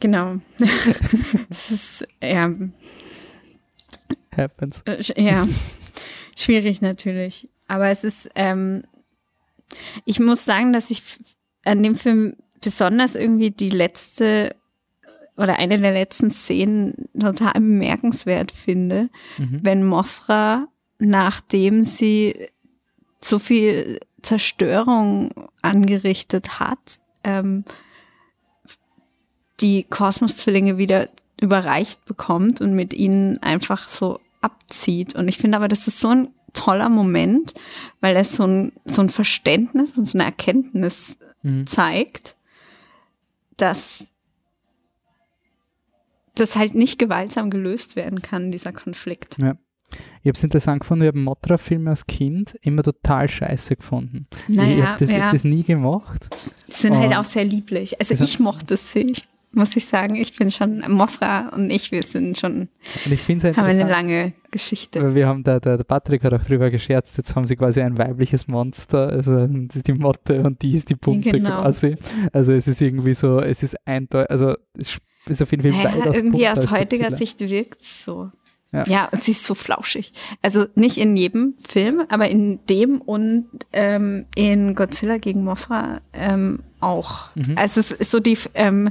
[0.00, 0.36] Genau.
[1.48, 2.42] das ist, ja.
[4.36, 4.82] Happens.
[4.82, 5.46] Äh, ja.
[6.36, 7.48] Schwierig natürlich.
[7.68, 8.82] Aber es ist, ähm,
[10.04, 11.02] ich muss sagen, dass ich
[11.64, 14.54] an dem Film besonders irgendwie die letzte
[15.36, 19.60] oder eine der letzten Szenen total bemerkenswert finde, mhm.
[19.62, 20.68] wenn Mothra,
[20.98, 22.48] nachdem sie
[23.20, 27.64] so viel Zerstörung angerichtet hat, ähm,
[29.60, 31.08] die Kosmoszwillinge wieder
[31.40, 35.14] überreicht bekommt und mit ihnen einfach so abzieht.
[35.14, 37.54] Und ich finde aber, das ist so ein toller Moment,
[38.00, 41.66] weil es so ein, so ein Verständnis und so eine Erkenntnis mhm.
[41.66, 42.36] zeigt,
[43.56, 44.08] dass
[46.34, 49.36] das halt nicht gewaltsam gelöst werden kann, dieser Konflikt.
[49.38, 49.56] Ja.
[50.22, 54.26] Ich habe es interessant gefunden, ich habe Motra-Filme als Kind immer total scheiße gefunden.
[54.48, 55.24] Naja, ich habe das, ja.
[55.24, 56.28] hab das, nie gemacht.
[56.66, 58.00] Die sind halt auch sehr lieblich.
[58.00, 59.12] Also ich mochte sie.
[59.12, 60.14] Ich muss ich sagen.
[60.16, 62.68] Ich bin schon, Mofra und ich, wir sind schon,
[63.04, 65.02] und ich haben eine lange Geschichte.
[65.02, 67.80] Weil wir haben, da, der, der Patrick hat auch drüber gescherzt, jetzt haben sie quasi
[67.80, 71.58] ein weibliches Monster, also die Motte und die ist die Bunte genau.
[71.58, 71.96] quasi.
[72.32, 76.12] Also es ist irgendwie so, es ist eindeutig, also es ist auf jeden Fall naja,
[76.14, 78.30] irgendwie aus heutiger Sicht wirkt es so.
[78.74, 78.84] Ja.
[78.88, 80.12] ja, und sie ist so flauschig.
[80.42, 86.64] Also nicht in jedem Film, aber in dem und ähm, in Godzilla gegen Mothra ähm,
[86.80, 87.28] auch.
[87.36, 87.54] Mhm.
[87.56, 88.90] Also es ist so die ähm,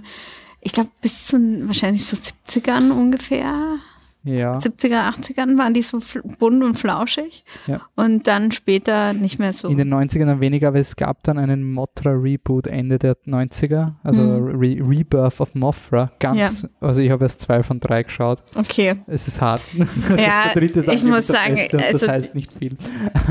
[0.63, 3.79] ich glaube, bis zu wahrscheinlich so 70ern ungefähr
[4.23, 4.57] ja.
[4.57, 5.99] 70er, 80ern waren die so
[6.39, 7.43] bunt und flauschig.
[7.67, 7.81] Ja.
[7.95, 9.67] Und dann später nicht mehr so.
[9.67, 14.21] In den 90ern dann weniger, aber es gab dann einen Mothra-Reboot Ende der 90er, also
[14.21, 14.59] mhm.
[14.59, 16.11] Re Rebirth of Mothra.
[16.19, 16.69] Ganz, ja.
[16.79, 18.43] also ich habe erst zwei von drei geschaut.
[18.55, 18.95] Okay.
[19.07, 19.63] Es ist hart.
[20.13, 20.53] Also ja,
[20.93, 22.75] ich muss sagen, also, das heißt nicht viel.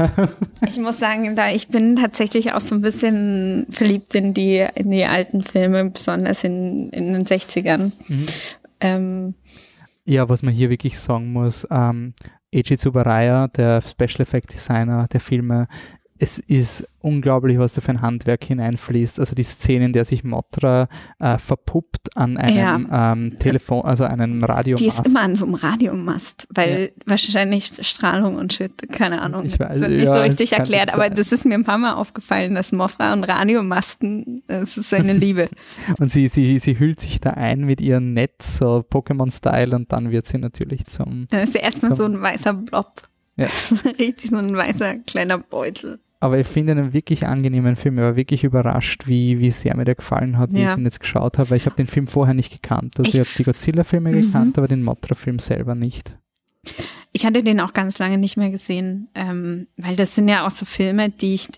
[0.66, 4.90] ich muss sagen, da ich bin tatsächlich auch so ein bisschen verliebt in die, in
[4.90, 7.92] die alten Filme, besonders in, in den 60ern.
[8.08, 8.26] Mhm.
[8.80, 9.34] Ähm,
[10.04, 12.14] ja, was man hier wirklich sagen muss, ähm,
[12.54, 15.68] Eiji Tsubaraya, der Special Effect Designer der Filme,
[16.22, 19.18] es ist unglaublich, was da für ein Handwerk hineinfließt.
[19.18, 23.12] Also die Szene, in der sich Motra äh, verpuppt an einem ja.
[23.12, 24.84] ähm, Telefon, also einem Radiomast.
[24.84, 27.02] Die ist immer an so einem Radiomast, weil ja.
[27.06, 29.46] wahrscheinlich Strahlung und Shit, keine Ahnung.
[29.46, 31.78] Ich weiß, das wird nicht ja, so richtig erklärt, aber das ist mir ein paar
[31.78, 35.48] Mal aufgefallen, dass Mofra und Radiomasten, das ist seine Liebe.
[35.98, 40.12] und sie, sie, sie hüllt sich da ein mit ihrem Netz, so Pokémon-Style und dann
[40.12, 41.26] wird sie natürlich zum...
[41.30, 43.08] Dann ist sie erstmal so ein weißer Blob.
[43.36, 43.48] Ja.
[43.98, 45.98] richtig so ein weißer kleiner Beutel.
[46.22, 47.98] Aber ich finde einen wirklich angenehmen Film.
[47.98, 50.70] Ich war wirklich überrascht, wie, wie sehr mir der gefallen hat, wie ja.
[50.70, 52.94] ich ihn jetzt geschaut habe, weil ich habe den Film vorher nicht gekannt.
[52.96, 54.20] Also ich, ich habe die Godzilla-Filme mhm.
[54.20, 56.14] gekannt, aber den Mothra-Film selber nicht.
[57.10, 60.52] Ich hatte den auch ganz lange nicht mehr gesehen, ähm, weil das sind ja auch
[60.52, 61.48] so Filme, die ich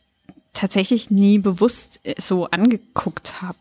[0.54, 3.58] tatsächlich nie bewusst äh, so angeguckt habe,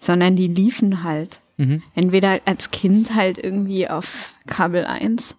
[0.00, 1.40] sondern die liefen halt.
[1.56, 1.82] Mhm.
[1.94, 5.34] Entweder als Kind halt irgendwie auf Kabel 1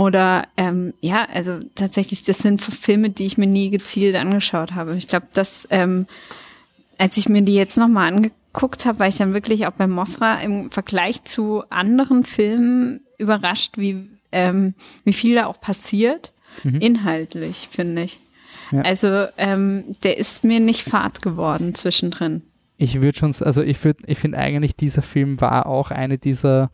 [0.00, 4.96] oder ähm, ja, also tatsächlich, das sind Filme, die ich mir nie gezielt angeschaut habe.
[4.96, 6.06] Ich glaube, dass ähm,
[6.96, 10.40] als ich mir die jetzt nochmal angeguckt habe, war ich dann wirklich auch bei Mofra
[10.40, 14.72] im Vergleich zu anderen Filmen überrascht, wie, ähm,
[15.04, 16.32] wie viel da auch passiert.
[16.64, 16.80] Mhm.
[16.80, 18.20] Inhaltlich, finde ich.
[18.72, 18.80] Ja.
[18.80, 22.40] Also ähm, der ist mir nicht fad geworden zwischendrin.
[22.78, 26.70] Ich würde schon, also ich würde, ich finde eigentlich dieser Film war auch eine dieser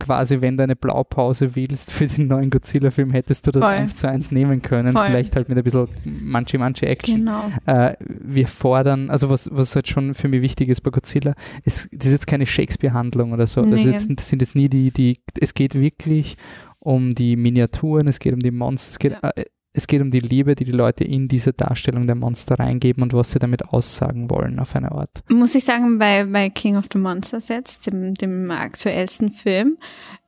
[0.00, 3.72] quasi, wenn du eine Blaupause willst für den neuen Godzilla-Film, hättest du das Voll.
[3.72, 4.92] eins zu eins nehmen können.
[4.92, 5.06] Voll.
[5.06, 7.16] Vielleicht halt mit ein bisschen manche manche Action.
[7.16, 7.50] Genau.
[7.66, 11.34] Äh, wir fordern, also was, was halt schon für mich wichtig ist bei Godzilla,
[11.64, 13.62] es, das ist jetzt keine Shakespeare-Handlung oder so.
[13.62, 13.84] Nee.
[13.92, 16.36] Das, das, sind jetzt nie die, die, es geht wirklich
[16.78, 19.30] um die Miniaturen, es geht um die Monster, es geht, ja.
[19.36, 19.44] äh,
[19.76, 23.12] es geht um die Liebe, die die Leute in diese Darstellung der Monster reingeben und
[23.12, 25.24] was sie damit aussagen wollen auf eine Art.
[25.28, 29.76] Muss ich sagen, bei, bei King of the Monsters jetzt, dem, dem aktuellsten Film,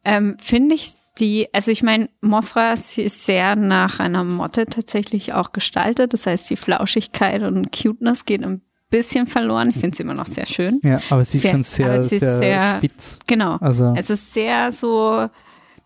[0.04, 5.32] ähm, finde ich die, also ich meine, Mothra sie ist sehr nach einer Motte tatsächlich
[5.32, 6.12] auch gestaltet.
[6.12, 9.70] Das heißt, die Flauschigkeit und Cuteness geht ein bisschen verloren.
[9.70, 10.80] Ich finde sie immer noch sehr schön.
[10.82, 13.18] Ja, aber sie sehr, ist schon sehr, sehr, sehr spitz.
[13.26, 13.56] Genau.
[13.56, 13.94] Also.
[13.96, 15.28] Es ist sehr so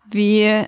[0.09, 0.65] wie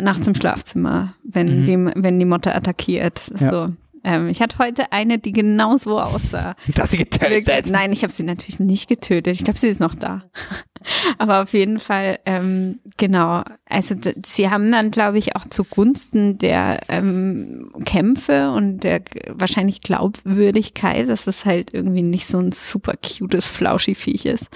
[0.00, 1.66] nachts im Schlafzimmer, wenn, mhm.
[1.66, 3.32] die, wenn die Motte attackiert.
[3.38, 3.50] Ja.
[3.50, 3.66] So.
[4.06, 6.54] Ähm, ich hatte heute eine, die genau so aussah.
[6.74, 7.66] Du hast sie getötet?
[7.68, 9.34] Nein, ich habe sie natürlich nicht getötet.
[9.34, 10.22] Ich glaube, sie ist noch da.
[11.18, 13.42] Aber auf jeden Fall, ähm, genau.
[13.68, 21.08] Also sie haben dann, glaube ich, auch zugunsten der ähm, Kämpfe und der wahrscheinlich Glaubwürdigkeit,
[21.08, 24.48] dass es halt irgendwie nicht so ein super cutes Flauschi-Viech ist,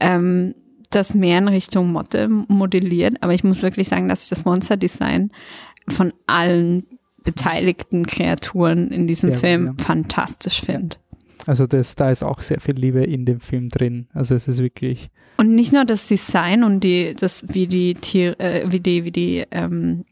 [0.00, 0.54] ähm,
[0.96, 3.16] das mehr in Richtung Motte modelliert.
[3.20, 5.30] Aber ich muss wirklich sagen, dass ich das Monster-Design
[5.88, 6.86] von allen
[7.22, 9.84] beteiligten Kreaturen in diesem Sehr Film gut, ja.
[9.84, 10.96] fantastisch finde.
[11.46, 14.08] Also das, da ist auch sehr viel Liebe in dem Film drin.
[14.14, 15.10] Also es ist wirklich.
[15.36, 19.12] Und nicht nur das Design und die, das, wie die Tiere, äh, wie die, wie
[19.12, 20.04] die ähm,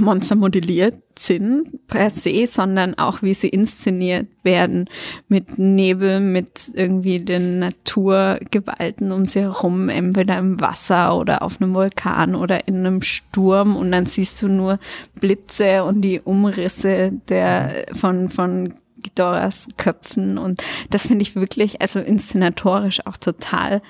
[0.00, 4.88] Monster modelliert sind per se, sondern auch wie sie inszeniert werden
[5.28, 11.74] mit Nebel, mit irgendwie den Naturgewalten um sie herum, entweder im Wasser oder auf einem
[11.74, 13.76] Vulkan oder in einem Sturm.
[13.76, 14.78] Und dann siehst du nur
[15.14, 20.38] Blitze und die Umrisse der von von Ghidorahs Köpfen.
[20.38, 23.82] Und das finde ich wirklich also inszenatorisch auch total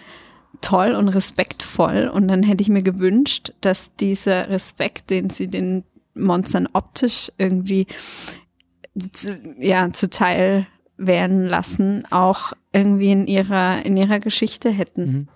[0.61, 2.11] toll und respektvoll.
[2.13, 5.85] Und dann hätte ich mir gewünscht, dass dieser Respekt, den sie den
[6.15, 7.87] Monstern optisch irgendwie
[9.13, 15.13] zu, ja zuteil werden lassen, auch irgendwie in ihrer in ihrer Geschichte hätten.
[15.13, 15.29] Mhm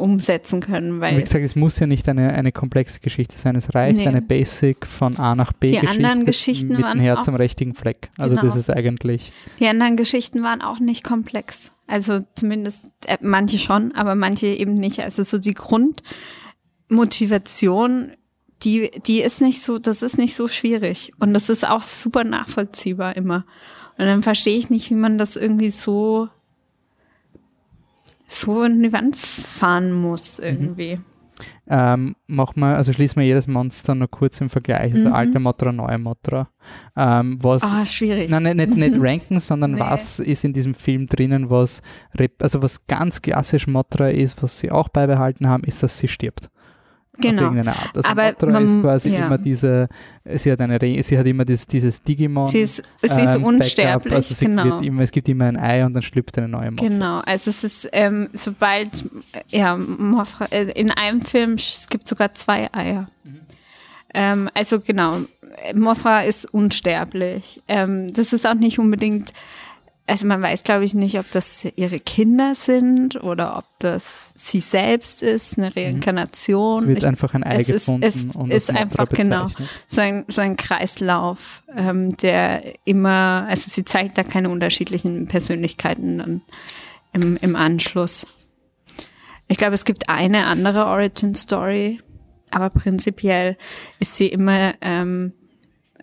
[0.00, 1.00] umsetzen können.
[1.00, 3.54] Weil Wie gesagt, es muss ja nicht eine, eine komplexe Geschichte sein.
[3.54, 4.08] Es reicht nee.
[4.08, 7.34] eine Basic von A nach B die Geschichte anderen Geschichten mit waren dem Herz am
[7.36, 8.10] richtigen Fleck.
[8.18, 8.48] Also genau.
[8.48, 9.32] das ist eigentlich.
[9.60, 11.70] Die anderen Geschichten waren auch nicht komplex.
[11.86, 15.00] Also zumindest äh, manche schon, aber manche eben nicht.
[15.00, 18.10] Also so die Grundmotivation
[18.62, 21.12] die, die ist nicht so, das ist nicht so schwierig.
[21.18, 23.44] Und das ist auch super nachvollziehbar immer.
[23.98, 26.28] Und dann verstehe ich nicht, wie man das irgendwie so,
[28.26, 30.96] so in die Wand fahren muss irgendwie.
[30.96, 31.04] Mhm.
[31.68, 35.14] Ähm, mach mal, also schließen wir jedes Monster noch kurz im Vergleich, also mhm.
[35.14, 36.48] alte Motra, neue Motra.
[36.96, 38.28] Ähm, was, oh, schwierig.
[38.28, 39.80] Nein, nicht, nicht, nicht ranken, sondern nee.
[39.80, 41.80] was ist in diesem Film drinnen, was,
[42.40, 46.50] also was ganz klassisch Motra ist, was sie auch beibehalten haben, ist, dass sie stirbt.
[47.18, 47.50] Genau.
[47.50, 47.96] Art.
[47.96, 49.26] Also Aber Motra man, ist quasi ja.
[49.26, 49.88] immer diese,
[50.24, 52.46] sie hat eine, sie hat immer dieses, dieses Digimon.
[52.46, 54.80] Sie ist, sie ist ähm, unsterblich, also sie genau.
[54.80, 56.86] Immer, es gibt immer ein Ei und dann schlüpft eine neue Motra.
[56.86, 59.04] Genau, also es ist, ähm, sobald,
[59.48, 63.06] ja, Mothra, äh, in einem Film, es gibt sogar zwei Eier.
[63.24, 63.40] Mhm.
[64.14, 65.16] Ähm, also genau,
[65.74, 67.62] Mothra ist unsterblich.
[67.68, 69.32] Ähm, das ist auch nicht unbedingt
[70.06, 74.60] also man weiß, glaube ich, nicht, ob das ihre Kinder sind oder ob das sie
[74.60, 75.72] selbst ist, eine mhm.
[75.76, 76.82] Reinkarnation.
[76.82, 79.46] Es wird ich, einfach ein Ei gefunden ist, es und ist einfach genau
[79.86, 86.18] so ein, so ein Kreislauf, ähm, der immer, also sie zeigt da keine unterschiedlichen Persönlichkeiten
[86.18, 86.42] dann
[87.12, 88.26] im, im Anschluss.
[89.46, 92.00] Ich glaube, es gibt eine andere Origin Story,
[92.50, 93.56] aber prinzipiell
[93.98, 95.32] ist sie immer ähm,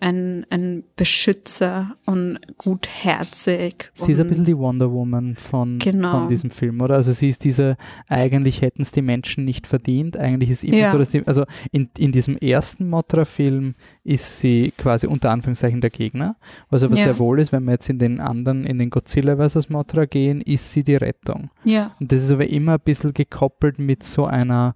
[0.00, 3.90] ein, ein Beschützer und gutherzig.
[3.94, 6.12] Sie ist ein bisschen die Wonder Woman von, genau.
[6.12, 6.94] von diesem Film, oder?
[6.94, 7.76] Also sie ist diese,
[8.08, 10.16] eigentlich hätten es die Menschen nicht verdient.
[10.16, 10.92] Eigentlich ist immer ja.
[10.92, 15.90] so, dass die, also in, in diesem ersten Motra-Film ist sie quasi unter Anführungszeichen der
[15.90, 16.36] Gegner.
[16.70, 17.04] Was aber ja.
[17.04, 19.68] sehr wohl ist, wenn wir jetzt in den anderen, in den Godzilla vs.
[19.68, 21.50] Motra gehen, ist sie die Rettung.
[21.64, 21.92] Ja.
[22.00, 24.74] Und das ist aber immer ein bisschen gekoppelt mit so einer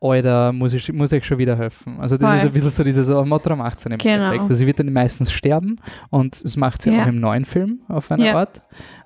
[0.00, 2.00] Alter, muss ich, muss ich schon wieder helfen.
[2.00, 2.38] Also das Voll.
[2.38, 4.24] ist ein bisschen so dieses, oh, Motra macht es nicht genau.
[4.24, 4.42] perfekt.
[4.42, 5.76] Also sie wird dann meistens sterben
[6.08, 7.02] und das macht sie ja.
[7.02, 8.34] auch im neuen Film auf eine ja.
[8.34, 8.62] Art.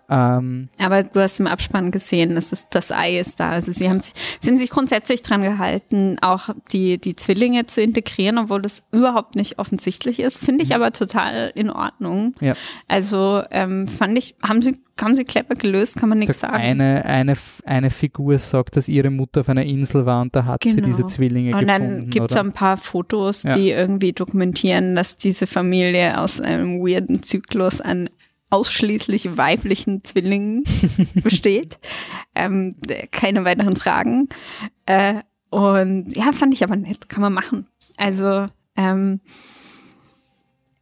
[0.09, 3.51] Ähm, Aber du hast im Abspann gesehen, dass es, das Ei ist da.
[3.51, 7.81] Also sie haben sich, sie haben sich grundsätzlich dran gehalten, auch die, die Zwillinge zu
[7.81, 10.45] integrieren, obwohl das überhaupt nicht offensichtlich ist.
[10.45, 10.77] Finde ich mhm.
[10.77, 12.35] aber total in Ordnung.
[12.41, 12.55] Ja.
[12.87, 16.57] Also ähm, fand ich, haben sie, haben sie clever gelöst, kann man nichts sagen.
[16.57, 20.61] Eine, eine, eine Figur sagt, dass ihre Mutter auf einer Insel war und da hat
[20.61, 20.77] genau.
[20.77, 21.85] sie diese Zwillinge und gefunden.
[21.85, 23.55] Und dann gibt es ein paar Fotos, ja.
[23.55, 28.09] die irgendwie dokumentieren, dass diese Familie aus einem weirden Zyklus an
[28.55, 30.63] ausschließlich weiblichen Zwillingen
[31.15, 31.79] besteht.
[32.37, 32.77] ähm,
[33.11, 34.29] keine weiteren Fragen.
[34.87, 37.67] Äh, und ja, fand ich aber nett, kann man machen.
[37.97, 39.21] Also ähm,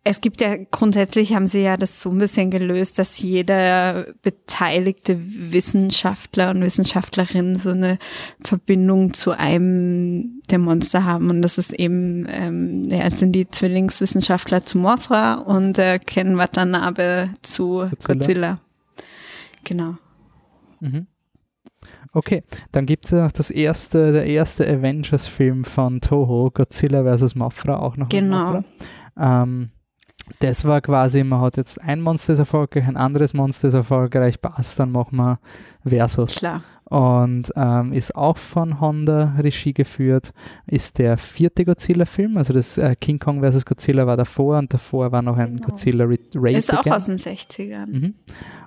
[0.04, 5.16] es gibt ja grundsätzlich haben sie ja das so ein bisschen gelöst, dass jeder beteiligte
[5.20, 7.98] Wissenschaftler und Wissenschaftlerin so eine
[8.42, 11.30] Verbindung zu einem der Monster haben.
[11.30, 17.30] Und das ist eben, ähm, ja, sind die Zwillingswissenschaftler zu Mothra und äh, Ken Watanabe
[17.42, 18.14] zu Godzilla.
[18.14, 18.60] Godzilla.
[19.62, 19.94] Genau.
[20.80, 21.06] Mhm.
[22.12, 27.36] Okay, dann gibt es ja noch das erste, der erste Avengers-Film von Toho, Godzilla vs.
[27.36, 28.08] Mothra, auch noch.
[28.08, 28.64] Genau.
[29.16, 29.70] Ähm,
[30.40, 34.40] das war quasi, man hat jetzt ein Monster ist erfolgreich, ein anderes Monster ist erfolgreich,
[34.40, 35.38] passt, dann machen wir
[35.84, 36.36] Versus.
[36.36, 36.62] Klar.
[36.92, 40.34] Und ähm, ist auch von Honda Regie geführt.
[40.66, 43.64] Ist der vierte Godzilla-Film, also das äh, King Kong vs.
[43.64, 45.68] Godzilla war davor und davor war noch ein genau.
[45.68, 46.58] Godzilla Race.
[46.58, 47.86] Ist auch aus den 60ern.
[47.86, 48.14] Mhm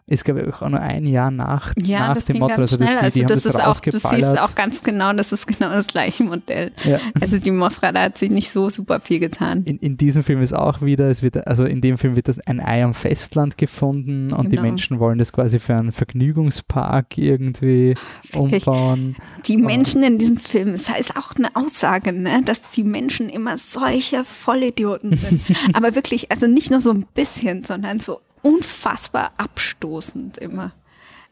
[0.07, 2.61] ist, glaube ich, auch nur ein Jahr nach, ja, nach dem Motto.
[2.61, 5.47] Also, die, also die das, das ist auch, du siehst auch ganz genau, das ist
[5.47, 6.71] genau das gleiche Modell.
[6.83, 6.99] Ja.
[7.19, 9.63] Also die Mothra, da hat sich nicht so super viel getan.
[9.65, 12.39] In, in diesem Film ist auch wieder, es wird, also in dem Film wird das
[12.45, 14.49] ein Ei am Festland gefunden und genau.
[14.49, 17.95] die Menschen wollen das quasi für einen Vergnügungspark irgendwie.
[18.33, 19.15] Umbauen.
[19.45, 23.57] Die Menschen in diesem Film, das heißt auch eine Aussage, ne, dass die Menschen immer
[23.57, 25.41] solche Vollidioten sind.
[25.73, 30.73] Aber wirklich, also nicht nur so ein bisschen, sondern so unfassbar abstoßend immer.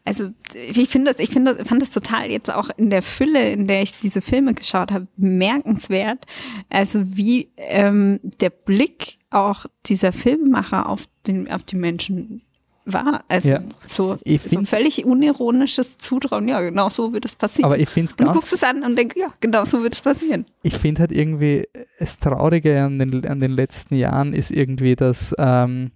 [0.06, 3.66] Also ich finde das, ich finde, fand das total jetzt auch in der Fülle, in
[3.66, 6.26] der ich diese Filme geschaut habe, bemerkenswert.
[6.68, 12.42] Also wie ähm, der Blick auch dieser Filmemacher auf den, auf die Menschen
[12.84, 13.24] war.
[13.28, 13.60] Also ja.
[13.86, 17.66] so, so ein völlig unironisches Zutrauen, ja, genau so wird es passieren.
[17.66, 18.28] Aber ich finde es ganz.
[18.28, 20.46] Du guckst es an und denkst, ja, genau so wird es passieren.
[20.62, 21.66] Ich finde halt irgendwie,
[21.98, 25.92] das Traurige an den, an den letzten Jahren ist irgendwie, dass ähm,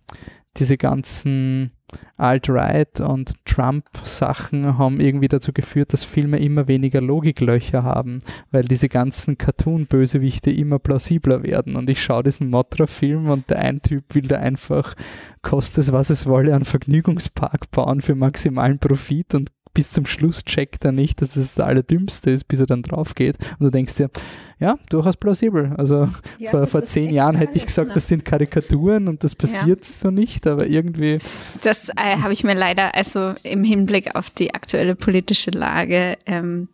[0.57, 1.73] diese ganzen
[2.17, 8.19] Alt-Right und Trump-Sachen haben irgendwie dazu geführt, dass Filme immer weniger Logiklöcher haben,
[8.51, 11.77] weil diese ganzen Cartoon-Bösewichte immer plausibler werden.
[11.77, 14.95] Und ich schaue diesen Motra-Film und der ein Typ will da einfach,
[15.43, 20.45] kostet es was es wolle, einen Vergnügungspark bauen für maximalen Profit und bis zum Schluss
[20.45, 23.37] checkt er nicht, dass es das Allerdümmste ist, bis er dann drauf geht.
[23.59, 24.11] Und du denkst dir,
[24.59, 25.73] ja, durchaus plausibel.
[25.77, 29.85] Also ja, vor, vor zehn Jahren hätte ich gesagt, das sind Karikaturen und das passiert
[29.85, 29.93] ja.
[29.93, 31.19] so nicht, aber irgendwie.
[31.63, 36.69] Das äh, habe ich mir leider, also im Hinblick auf die aktuelle politische Lage, ähm,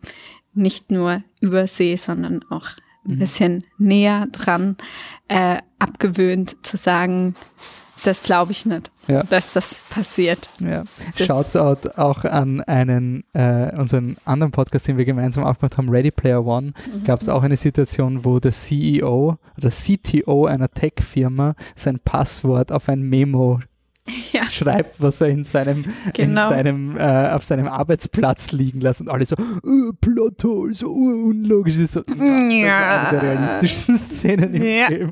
[0.53, 2.67] nicht nur übersee, sondern auch
[3.05, 3.19] ein mhm.
[3.19, 4.77] bisschen näher dran
[5.27, 7.35] äh, abgewöhnt zu sagen,
[8.05, 9.23] das glaube ich nicht, ja.
[9.23, 10.49] dass das passiert.
[10.59, 10.83] Ja.
[11.15, 16.45] Shoutout auch an einen, äh, unseren anderen Podcast, den wir gemeinsam aufgemacht haben, Ready Player
[16.45, 17.03] One, mhm.
[17.03, 22.89] gab es auch eine Situation, wo der CEO oder CTO einer Tech-Firma sein Passwort auf
[22.89, 23.59] ein Memo
[24.33, 24.45] ja.
[24.45, 26.49] schreibt, was er in seinem, genau.
[26.49, 31.29] in seinem äh, auf seinem Arbeitsplatz liegen lässt und alle so, uh, Plothole, so uh,
[31.29, 32.01] unlogisch ist so.
[32.01, 32.05] Ja.
[32.05, 34.85] Das ist eine der realistischsten Szenen im ja.
[34.87, 35.11] Film.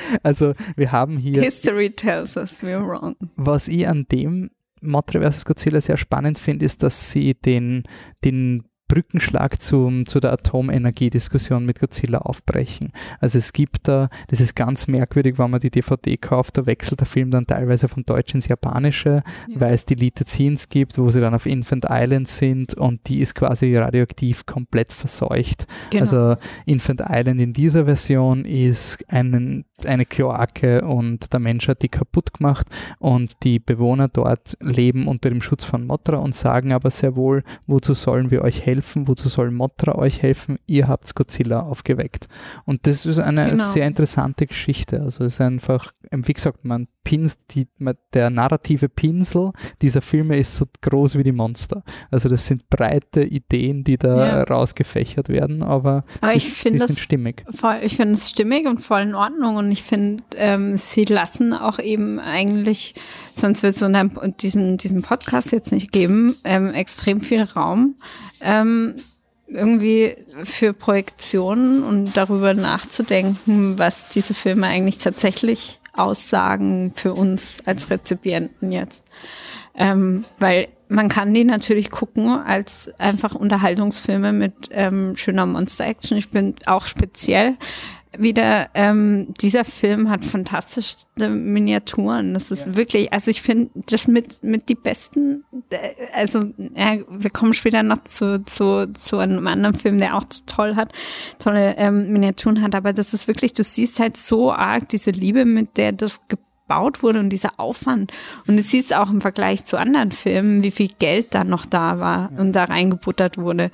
[0.22, 1.40] Also wir haben hier.
[1.42, 3.16] History tells us we're wrong.
[3.36, 4.50] Was ich an dem
[4.80, 5.44] Mothra vs.
[5.44, 7.84] Godzilla sehr spannend finde, ist, dass sie den,
[8.24, 12.92] den Brückenschlag zum, zu der Atomenergiediskussion mit Godzilla aufbrechen.
[13.20, 17.00] Also es gibt da, das ist ganz merkwürdig, wenn man die DVD kauft, da wechselt
[17.00, 19.60] der Film dann teilweise von Deutsch ins Japanische, ja.
[19.60, 23.34] weil es Deleted Scenes gibt, wo sie dann auf Infant Island sind und die ist
[23.34, 25.66] quasi radioaktiv komplett verseucht.
[25.88, 26.02] Genau.
[26.02, 31.88] Also Infant Island in dieser Version ist einen eine Kloake und der Mensch hat die
[31.88, 36.90] kaputt gemacht und die Bewohner dort leben unter dem Schutz von Motra und sagen aber
[36.90, 41.60] sehr wohl, wozu sollen wir euch helfen, wozu soll Motra euch helfen, ihr habt Godzilla
[41.60, 42.28] aufgeweckt.
[42.64, 43.70] Und das ist eine genau.
[43.70, 45.00] sehr interessante Geschichte.
[45.00, 47.66] Also es ist einfach, wie gesagt, man Pins, die,
[48.12, 51.82] der narrative Pinsel dieser Filme ist so groß wie die Monster.
[52.10, 54.42] Also das sind breite Ideen, die da ja.
[54.44, 57.44] rausgefächert werden, aber, aber ich sie, sie sind stimmig.
[57.50, 61.54] Voll, ich finde es stimmig und voll in Ordnung und ich finde, ähm, sie lassen
[61.54, 62.94] auch eben eigentlich,
[63.34, 63.88] sonst wird es so
[64.40, 67.96] diesen, diesen Podcast jetzt nicht geben, ähm, extrem viel Raum.
[68.40, 68.71] Ähm,
[69.48, 77.90] irgendwie für Projektionen und darüber nachzudenken, was diese Filme eigentlich tatsächlich Aussagen für uns als
[77.90, 79.04] Rezipienten jetzt.
[79.74, 86.18] Ähm, weil man kann die natürlich gucken als einfach Unterhaltungsfilme mit ähm, schöner Monster-Action.
[86.18, 87.56] Ich bin auch speziell
[88.18, 92.34] wieder, ähm, dieser Film hat fantastische Miniaturen.
[92.34, 92.76] Das ist ja.
[92.76, 96.40] wirklich, also ich finde das mit, mit die besten, äh, also
[96.74, 100.92] ja, wir kommen später noch zu, zu, zu einem anderen Film, der auch toll hat,
[101.38, 105.44] tolle ähm, Miniaturen hat, aber das ist wirklich, du siehst halt so arg diese Liebe,
[105.44, 106.51] mit der das gebaut
[107.02, 108.12] wurde und dieser Aufwand.
[108.46, 111.98] Und du siehst auch im Vergleich zu anderen Filmen, wie viel Geld da noch da
[111.98, 112.40] war ja.
[112.40, 113.70] und da reingebuttert wurde,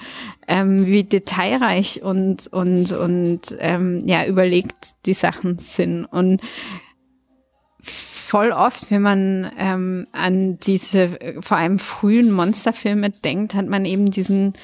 [0.47, 6.07] ähm, wie detailreich und, und, und ähm, ja, überlegt die Sachen sind.
[6.07, 6.41] Und
[7.83, 14.07] voll oft, wenn man ähm, an diese vor allem frühen Monsterfilme denkt, hat man eben
[14.07, 14.55] diesen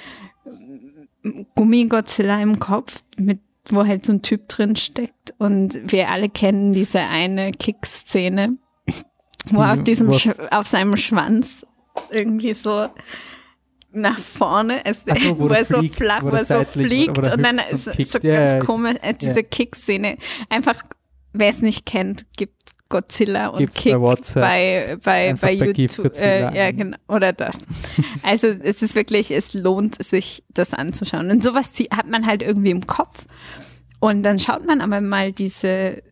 [1.54, 6.72] Gummi-Godzilla im Kopf mit wo halt so ein Typ drin steckt und wir alle kennen
[6.72, 8.58] diese eine Kick-Szene,
[9.46, 10.10] wo er auf diesem,
[10.50, 11.66] auf seinem Schwanz
[12.10, 12.88] irgendwie so
[13.92, 17.42] nach vorne, es, so, wo, wo er so fliegt, flach, wo, er so fliegt und
[17.42, 19.42] dann ist so, so ganz yeah, komisch, äh, diese yeah.
[19.42, 20.16] Kick-Szene.
[20.48, 20.82] Einfach,
[21.32, 23.96] wer es nicht kennt, gibt Godzilla und Gibt's Kick
[24.34, 26.14] bei, bei, bei, YouTube.
[26.16, 27.60] Äh, ja, genau, oder das.
[28.22, 31.30] Also es ist wirklich, es lohnt sich, das anzuschauen.
[31.30, 33.26] Und sowas hat man halt irgendwie im Kopf.
[34.00, 36.02] Und dann schaut man aber mal diese,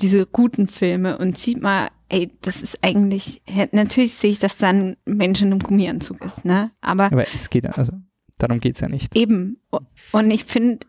[0.00, 3.42] diese guten Filme und sieht mal, ey, das ist eigentlich,
[3.72, 6.70] natürlich sehe ich, dass dann Menschen im Gummianzug ist, ne?
[6.80, 7.92] Aber, aber es geht, also
[8.38, 9.16] darum geht es ja nicht.
[9.16, 9.60] Eben.
[10.12, 10.86] Und ich finde,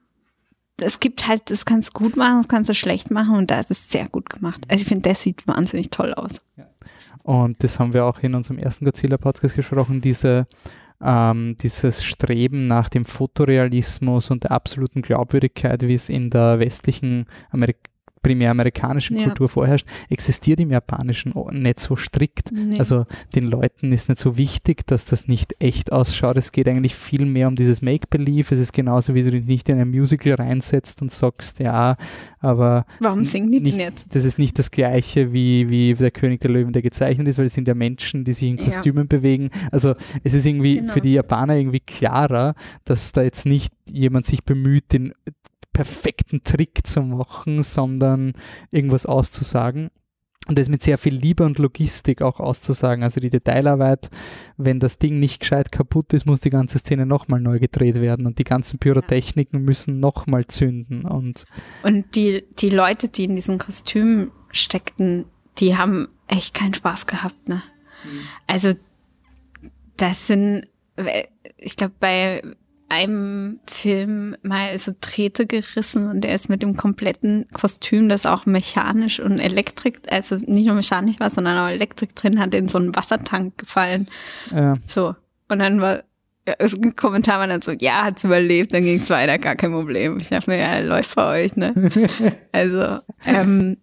[0.81, 3.59] es gibt halt, das kannst du gut machen, das kannst du schlecht machen und da
[3.59, 4.65] ist es sehr gut gemacht.
[4.67, 6.41] Also ich finde, das sieht wahnsinnig toll aus.
[6.55, 6.65] Ja.
[7.23, 10.45] Und das haben wir auch in unserem ersten Godzilla-Podcast gesprochen, diese,
[11.01, 17.25] ähm, dieses Streben nach dem Fotorealismus und der absoluten Glaubwürdigkeit, wie es in der westlichen
[17.51, 17.92] Amerik
[18.23, 19.25] primär amerikanischen ja.
[19.25, 22.51] Kultur vorherrscht, existiert im Japanischen nicht so strikt.
[22.51, 22.79] Nee.
[22.79, 23.05] Also
[23.35, 26.37] den Leuten ist nicht so wichtig, dass das nicht echt ausschaut.
[26.37, 28.55] Es geht eigentlich viel mehr um dieses Make-Believe.
[28.55, 31.97] Es ist genauso, wie du dich nicht in ein Musical reinsetzt und sagst, ja,
[32.39, 34.15] aber warum singen die nicht, nicht?
[34.15, 37.45] Das ist nicht das Gleiche wie, wie der König der Löwen, der gezeichnet ist, weil
[37.45, 39.17] es sind ja Menschen, die sich in Kostümen ja.
[39.17, 39.49] bewegen.
[39.71, 39.93] Also
[40.23, 40.93] es ist irgendwie genau.
[40.93, 42.55] für die Japaner irgendwie klarer,
[42.85, 45.13] dass da jetzt nicht jemand sich bemüht, den
[45.73, 48.33] perfekten Trick zu machen, sondern
[48.71, 49.89] irgendwas auszusagen.
[50.47, 53.01] Und das mit sehr viel Liebe und Logistik auch auszusagen.
[53.01, 54.09] Also die Detailarbeit,
[54.57, 58.25] wenn das Ding nicht gescheit kaputt ist, muss die ganze Szene nochmal neu gedreht werden
[58.25, 59.65] und die ganzen Pyrotechniken ja.
[59.65, 61.05] müssen nochmal zünden.
[61.05, 61.45] Und,
[61.83, 65.25] und die, die Leute, die in diesen Kostümen steckten,
[65.59, 67.47] die haben echt keinen Spaß gehabt.
[67.47, 67.63] Ne?
[68.03, 68.19] Mhm.
[68.45, 68.71] Also
[69.95, 70.67] das sind,
[71.57, 72.41] ich glaube, bei
[72.93, 78.45] einem Film mal so Drähte gerissen und er ist mit dem kompletten Kostüm, das auch
[78.45, 82.77] mechanisch und Elektrik, also nicht nur mechanisch war, sondern auch Elektrik drin hat, in so
[82.77, 84.07] einen Wassertank gefallen.
[84.51, 84.77] Ja.
[84.87, 85.15] So.
[85.49, 86.03] Und dann war
[86.47, 90.19] ja, ein Kommentar war dann so, ja, hat's überlebt, dann ging's weiter, gar kein Problem.
[90.19, 91.73] Ich dachte mir, ja, läuft bei euch, ne?
[92.51, 93.77] also, ähm,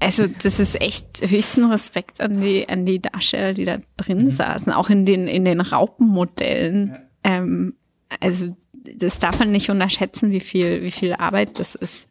[0.00, 4.30] also das ist echt höchsten Respekt an die an die Darsteller, die da drin mhm.
[4.32, 6.88] saßen, auch in den in den Raupenmodellen.
[7.24, 7.36] Ja.
[7.36, 7.76] Ähm,
[8.20, 8.56] also
[8.98, 12.08] das darf man nicht unterschätzen, wie viel, wie viel Arbeit das ist.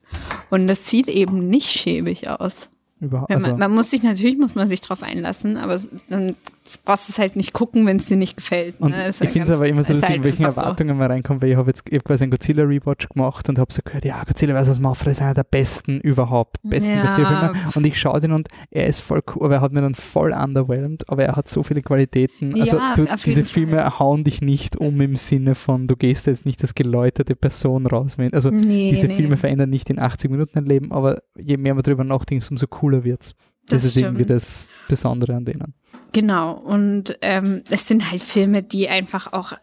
[0.50, 2.70] Und das sieht eben nicht schäbig aus.
[3.00, 3.32] Überhaupt.
[3.32, 6.38] Also man, man, muss sich natürlich muss man sich drauf einlassen, aber dann
[6.86, 8.80] brauchst es halt nicht gucken, wenn es dir nicht gefällt.
[8.80, 8.86] Ne?
[8.86, 11.00] Und ich finde es aber immer so, dass halt welchen Erwartungen so.
[11.00, 13.74] man reinkommt, weil ich habe jetzt ich hab quasi einen Godzilla Rewatch gemacht und habe
[13.74, 14.80] so gehört, ja, Godzilla vs.
[14.80, 17.06] Mothra ist einer der besten überhaupt, besten ja.
[17.06, 17.54] Godzilla-Filme.
[17.76, 20.34] Und ich schaue den und er ist voll cool, aber er hat mir dann voll
[20.34, 22.54] underwhelmed, aber er hat so viele Qualitäten.
[22.60, 24.00] Also ja, du, diese Filme Fall.
[24.00, 28.18] hauen dich nicht um im Sinne von, du gehst jetzt nicht als geläuterte Person raus.
[28.32, 29.16] Also nee, diese nee.
[29.16, 32.68] Filme verändern nicht in 80 Minuten dein Leben, aber je mehr man drüber nachdenkt, umso
[32.68, 33.36] cooler wird es.
[33.72, 34.20] Das, das ist stimmt.
[34.20, 35.74] irgendwie das Besondere an denen.
[36.14, 39.54] Genau, und ähm, es sind halt Filme, die einfach auch,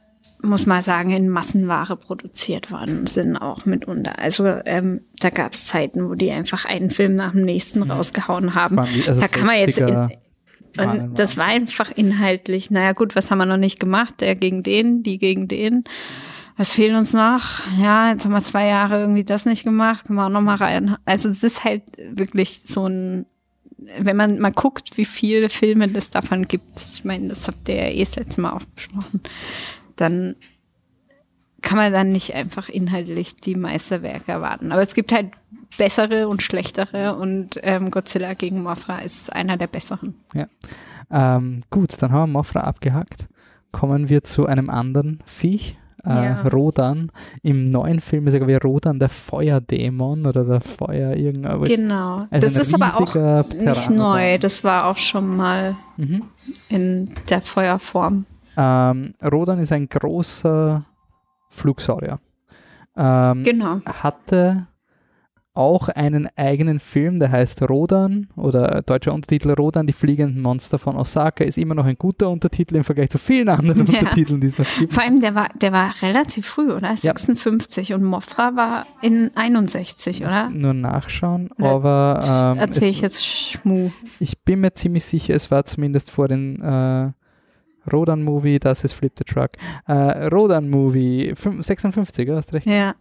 [0.43, 4.19] muss man sagen, in Massenware produziert worden sind, auch mitunter.
[4.19, 7.91] Also ähm, da gab es Zeiten, wo die einfach einen Film nach dem nächsten mhm.
[7.91, 8.79] rausgehauen haben.
[8.79, 10.11] Also da kann man jetzt in,
[10.79, 14.21] und das war einfach inhaltlich, naja gut, was haben wir noch nicht gemacht?
[14.21, 15.85] Der gegen den, die gegen den.
[16.57, 17.61] Was fehlt uns noch?
[17.81, 20.57] Ja, jetzt haben wir zwei Jahre irgendwie das nicht gemacht, können wir auch noch mal
[20.57, 20.97] rein.
[21.05, 21.83] Also es ist halt
[22.13, 23.27] wirklich so ein
[23.99, 27.77] wenn man mal guckt, wie viele Filme es davon gibt, ich meine, das habt ihr
[27.77, 29.21] ja eh das letzte Mal auch besprochen,
[29.97, 30.37] dann
[31.63, 34.73] kann man dann nicht einfach inhaltlich die Meisterwerke erwarten.
[34.73, 35.33] Aber es gibt halt
[35.77, 40.15] bessere und schlechtere und ähm, Godzilla gegen Mothra ist einer der besseren.
[40.35, 40.47] Ja.
[41.11, 43.29] Ähm, gut, dann haben wir Mothra abgehackt.
[43.73, 45.77] Kommen wir zu einem anderen Viech,
[46.09, 46.43] äh, ja.
[46.43, 47.13] Rodan.
[47.43, 51.69] Im neuen Film ist er, glaube ich, Rodan der Feuerdämon oder der Feuer irgendwas.
[51.69, 52.27] Genau.
[52.31, 54.39] Also das ist aber auch nicht neu.
[54.39, 56.23] Das war auch schon mal mhm.
[56.69, 58.25] in der Feuerform.
[58.57, 60.85] Ähm, Rodan ist ein großer
[61.51, 62.19] Flugsaurier.
[62.97, 63.81] Ähm, genau.
[63.85, 64.67] Hatte
[65.59, 70.97] auch einen eigenen Film, der heißt Rodan oder deutscher Untertitel Rodan, die fliegenden Monster von
[70.97, 73.99] Osaka, ist immer noch ein guter Untertitel im Vergleich zu vielen anderen ja.
[73.99, 74.93] Untertiteln, die es noch gibt.
[74.93, 76.97] Vor allem, der war, der war relativ früh, oder?
[76.97, 77.97] 56 ja.
[77.97, 80.49] und Mothra war in 61, oder?
[80.49, 82.55] Nur nachschauen, aber.
[82.57, 83.91] Ähm, Erzähle ich jetzt Schmu.
[84.21, 86.63] Ich bin mir ziemlich sicher, es war zumindest vor den.
[86.63, 87.13] Äh,
[87.91, 89.53] Rodan-Movie, das ist Flip the Truck.
[89.87, 92.67] Äh, Rodan-Movie, 56, hast recht.
[92.67, 92.95] Ja.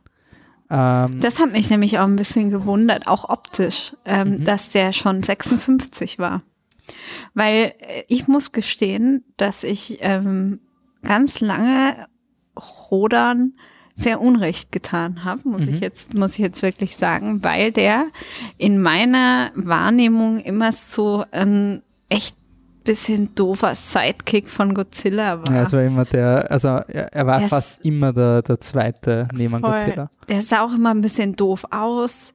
[0.70, 4.46] Ähm, das hat mich nämlich auch ein bisschen gewundert, auch optisch, ähm, mhm.
[4.46, 6.42] dass der schon 56 war.
[7.34, 10.60] Weil äh, ich muss gestehen, dass ich ähm,
[11.04, 12.08] ganz lange
[12.92, 13.54] Rodan
[13.96, 15.74] sehr Unrecht getan habe, muss mhm.
[15.74, 18.08] ich jetzt, muss ich jetzt wirklich sagen, weil der
[18.58, 22.38] in meiner Wahrnehmung immer so ein echt
[22.88, 25.54] bisschen doofer Sidekick von Godzilla war.
[25.54, 29.28] Ja, es war immer der, also er, er war der fast immer der, der zweite
[29.34, 29.72] neben voll.
[29.72, 30.10] Godzilla.
[30.28, 32.34] Der sah auch immer ein bisschen doof aus.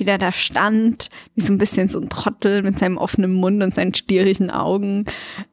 [0.00, 3.62] wie der da stand, wie so ein bisschen so ein Trottel mit seinem offenen Mund
[3.62, 5.04] und seinen stierigen Augen.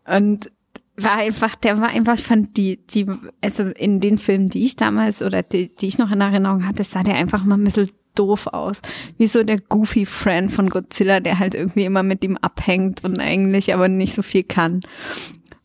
[0.07, 0.49] Und
[0.95, 3.05] war einfach, der war einfach, fand die, die,
[3.41, 6.83] also in den Filmen, die ich damals oder die, die ich noch in Erinnerung hatte,
[6.83, 8.81] sah der einfach mal ein bisschen doof aus.
[9.17, 13.19] Wie so der goofy Friend von Godzilla, der halt irgendwie immer mit ihm abhängt und
[13.19, 14.81] eigentlich aber nicht so viel kann.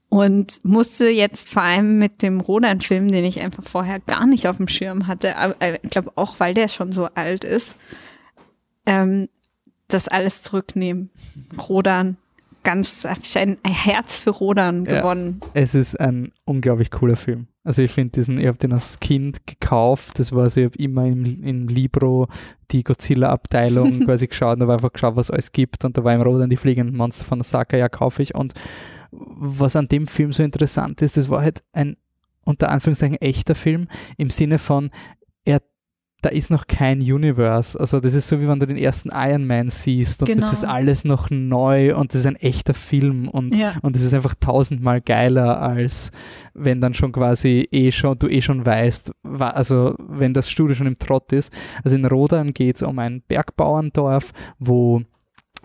[0.09, 4.59] Und musste jetzt vor allem mit dem Rodan-Film, den ich einfach vorher gar nicht auf
[4.59, 7.77] dem Schirm hatte, aber äh, ich glaube auch, weil der schon so alt ist,
[8.85, 9.29] ähm,
[9.89, 11.11] das alles zurücknehmen.
[11.69, 12.19] Rodan
[12.63, 15.41] ganz, habe ich ein, ein, Herz für Rodan gewonnen.
[15.43, 17.49] Ja, es ist ein unglaublich cooler Film.
[17.65, 20.79] Also ich finde diesen, ich habe den als Kind gekauft, das war so, ich habe
[20.79, 22.29] immer im, im Libro
[22.71, 26.23] die Godzilla-Abteilung quasi geschaut und habe einfach geschaut, was es gibt und da war im
[26.23, 28.55] Rodan die fliegenden Monster von Osaka, ja, kaufe ich und
[29.11, 31.97] was an dem Film so interessant ist, das war halt ein
[32.45, 33.87] unter Anführungszeichen echter Film
[34.17, 34.91] im Sinne von,
[35.45, 35.61] er
[36.23, 37.79] da ist noch kein Universe.
[37.79, 40.43] Also das ist so, wie wenn du den ersten Iron Man siehst und genau.
[40.43, 43.75] das ist alles noch neu und das ist ein echter Film und, ja.
[43.83, 46.13] und das ist einfach tausendmal geiler, als
[46.55, 50.87] wenn dann schon quasi eh schon, du eh schon weißt, also wenn das Studio schon
[50.87, 51.53] im Trott ist.
[51.83, 55.03] Also in Rodan geht es um ein Bergbauerndorf, wo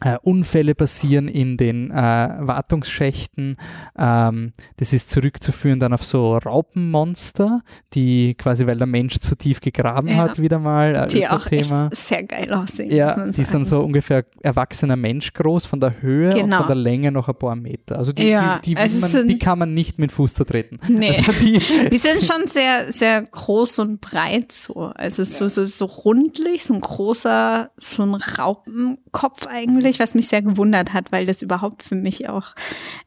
[0.01, 3.55] äh, Unfälle passieren in den äh, Wartungsschächten.
[3.97, 7.61] Ähm, das ist zurückzuführen dann auf so Raupenmonster,
[7.93, 10.17] die quasi, weil der Mensch zu tief gegraben ja.
[10.17, 10.95] hat, wieder mal.
[10.95, 11.89] Äh, die auch Thema.
[11.91, 12.91] sehr geil aussehen.
[12.91, 16.43] Ja, die sind so ungefähr erwachsener Mensch groß von der Höhe genau.
[16.43, 17.97] und von der Länge noch ein paar Meter.
[17.97, 20.79] Also die, ja, die, die, also man, die kann man nicht mit Fuß zertreten.
[20.87, 21.07] Nee.
[21.17, 21.59] Also die,
[21.91, 24.91] die, sind schon sehr, sehr groß und breit so.
[24.93, 25.49] Also so, ja.
[25.49, 30.93] so, so rundlich, so ein großer, so ein Raupenkopf eigentlich eigentlich, was mich sehr gewundert
[30.93, 32.53] hat, weil das überhaupt für mich auch,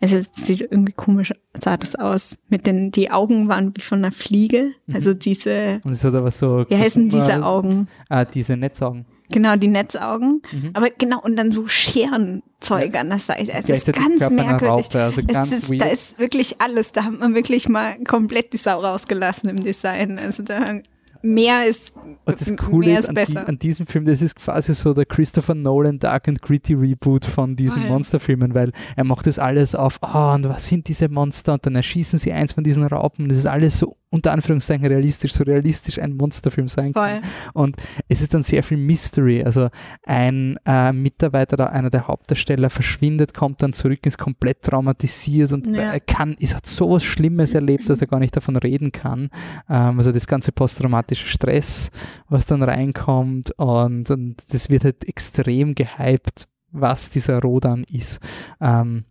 [0.00, 2.38] also es sieht irgendwie komisch, sah das aus.
[2.48, 4.72] Mit den, die Augen waren wie von einer Fliege.
[4.86, 4.94] Mhm.
[4.94, 5.80] Also diese.
[5.84, 6.64] Und es hat aber so.
[6.68, 7.88] Wie heißen diese Augen?
[8.08, 9.04] Ah, diese Netzaugen.
[9.32, 10.42] Genau, die Netzaugen.
[10.50, 10.70] Mhm.
[10.72, 13.52] Aber genau, und dann so Scherenzeug an der Seite.
[13.52, 14.86] Es ist ganz merkwürdig.
[14.86, 16.92] Raupe, also ganz ist, da ist wirklich alles.
[16.92, 20.18] Da hat man wirklich mal komplett die Sau rausgelassen im Design.
[20.18, 20.80] Also da
[21.22, 24.74] mehr ist, und das Coole ist, ist an, die, an, diesem Film, das ist quasi
[24.74, 27.92] so der Christopher Nolan Dark and Gritty Reboot von diesen oh, ja.
[27.92, 31.54] Monsterfilmen, weil er macht das alles auf, ah, oh, und was sind diese Monster?
[31.54, 33.28] Und dann erschießen sie eins von diesen Raupen.
[33.28, 37.22] Das ist alles so unter Anführungszeichen realistisch, so realistisch ein Monsterfilm sein kann.
[37.52, 37.76] Und
[38.08, 39.44] es ist dann sehr viel Mystery.
[39.44, 39.68] Also
[40.04, 45.98] ein äh, Mitarbeiter, einer der Hauptdarsteller, verschwindet, kommt dann zurück, ist komplett traumatisiert und ja.
[46.00, 49.30] kann, ist, hat so was Schlimmes erlebt, dass er gar nicht davon reden kann.
[49.68, 51.92] Ähm, also das ganze posttraumatische Stress,
[52.28, 58.20] was dann reinkommt und, und das wird halt extrem gehypt, was dieser Rodan ist.
[58.60, 59.04] Ähm,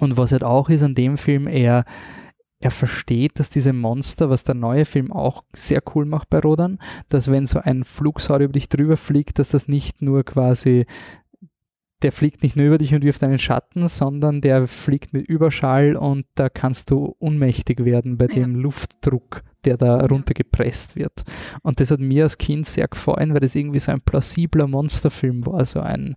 [0.00, 1.84] und was halt auch ist an dem Film, er
[2.60, 6.78] er versteht, dass diese Monster, was der neue Film auch sehr cool macht bei Rodan,
[7.08, 10.86] dass wenn so ein Flugsaurier über dich drüber fliegt, dass das nicht nur quasi
[12.02, 15.96] der fliegt nicht nur über dich und wirft einen Schatten, sondern der fliegt mit Überschall
[15.96, 18.34] und da kannst du ohnmächtig werden bei ja.
[18.34, 21.24] dem Luftdruck, der da runtergepresst wird.
[21.62, 25.44] Und das hat mir als Kind sehr gefallen, weil das irgendwie so ein plausibler Monsterfilm
[25.44, 26.14] war, so ein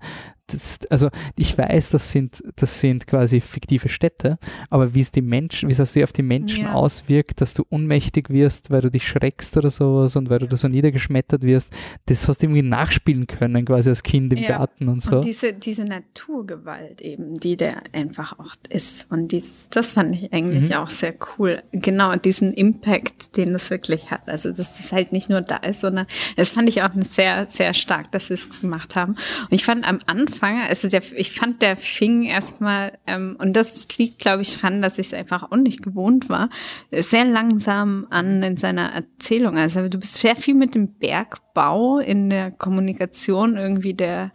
[0.52, 4.38] das, also ich weiß, das sind, das sind quasi fiktive Städte,
[4.70, 6.74] aber wie es die Menschen, wie es sich auf die Menschen ja.
[6.74, 10.68] auswirkt, dass du ohnmächtig wirst, weil du dich schreckst oder sowas und weil du so
[10.68, 11.74] niedergeschmettert wirst,
[12.06, 14.50] das hast du irgendwie nachspielen können, quasi als Kind im ja.
[14.50, 15.18] Garten und so.
[15.18, 19.12] Und diese, diese Naturgewalt eben, die der einfach auch ist.
[19.12, 20.76] Und dieses, das fand ich eigentlich mhm.
[20.76, 21.64] auch sehr cool.
[21.72, 24.28] Genau, diesen Impact, den das wirklich hat.
[24.28, 27.74] Also, dass das halt nicht nur da ist, sondern das fand ich auch sehr, sehr
[27.74, 29.12] stark, dass sie es gemacht haben.
[29.14, 33.54] Und ich fand am Anfang anfange, also der, ich fand, der fing erstmal, ähm, und
[33.54, 36.50] das liegt, glaube ich, dran, dass ich es einfach auch nicht gewohnt war,
[36.92, 39.58] sehr langsam an in seiner Erzählung.
[39.58, 44.32] Also du bist sehr viel mit dem Bergbau in der Kommunikation irgendwie der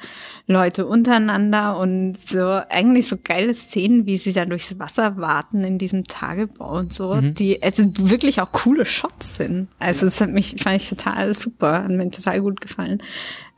[0.47, 5.79] Leute untereinander und so eigentlich so geile Szenen, wie sie da durchs Wasser warten in
[5.79, 7.35] diesem Tagebau und so, mhm.
[7.35, 9.69] die also wirklich auch coole Shots sind.
[9.79, 13.03] Also es hat mich, fand ich total super, hat mir total gut gefallen.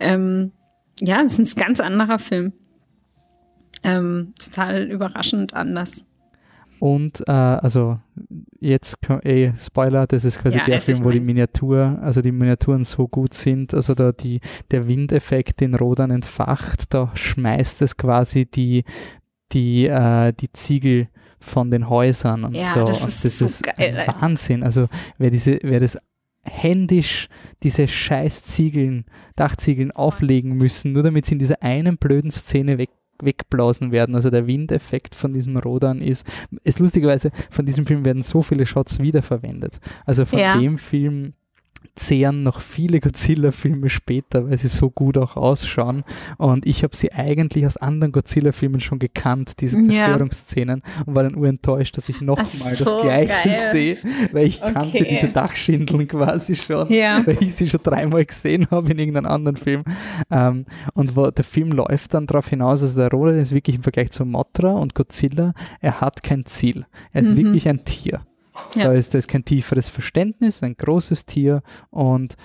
[0.00, 0.52] Ähm,
[1.00, 2.52] ja, es ist ein ganz anderer Film.
[3.84, 6.04] Ähm, total überraschend anders.
[6.80, 7.98] Und äh, also
[8.60, 12.84] jetzt ey, Spoiler, das ist quasi ja, der Film, wo die Miniatur, also die Miniaturen
[12.84, 14.40] so gut sind, also da die,
[14.70, 18.84] der Windeffekt den Rodan entfacht, da schmeißt es quasi die,
[19.52, 21.08] die, äh, die Ziegel
[21.40, 22.84] von den Häusern und ja, so.
[22.84, 24.62] Das ist, das so ist geil, Wahnsinn.
[24.62, 24.88] Also
[25.18, 25.98] wer diese, wer das
[26.48, 27.28] händisch
[27.62, 29.04] diese scheiß Ziegeln,
[29.36, 32.90] Dachziegeln auflegen müssen, nur damit sie in dieser einen blöden Szene weg,
[33.20, 34.14] wegblasen werden.
[34.14, 36.26] Also der Windeffekt von diesem Rodan ist,
[36.64, 39.80] ist lustigerweise, von diesem Film werden so viele Shots wiederverwendet.
[40.04, 40.58] Also von ja.
[40.58, 41.34] dem Film
[41.96, 46.04] zehren noch viele Godzilla-Filme später, weil sie so gut auch ausschauen.
[46.36, 51.02] Und ich habe sie eigentlich aus anderen Godzilla-Filmen schon gekannt, diese Zerstörungsszenen, ja.
[51.06, 53.98] und war dann urenttäuscht, dass ich nochmal so, das Gleiche sehe,
[54.32, 54.72] weil ich okay.
[54.72, 57.20] kannte diese Dachschindeln quasi schon, ja.
[57.26, 59.84] weil ich sie schon dreimal gesehen habe in irgendeinem anderen Film.
[60.30, 60.64] Ähm,
[60.94, 64.10] und wo, der Film läuft dann darauf hinaus, also der Roland ist wirklich im Vergleich
[64.10, 66.86] zu Mothra und Godzilla, er hat kein Ziel.
[67.12, 67.44] Er ist mhm.
[67.44, 68.22] wirklich ein Tier.
[68.74, 68.84] Ja.
[68.84, 72.36] Da, ist, da ist kein tieferes Verständnis, ein großes Tier und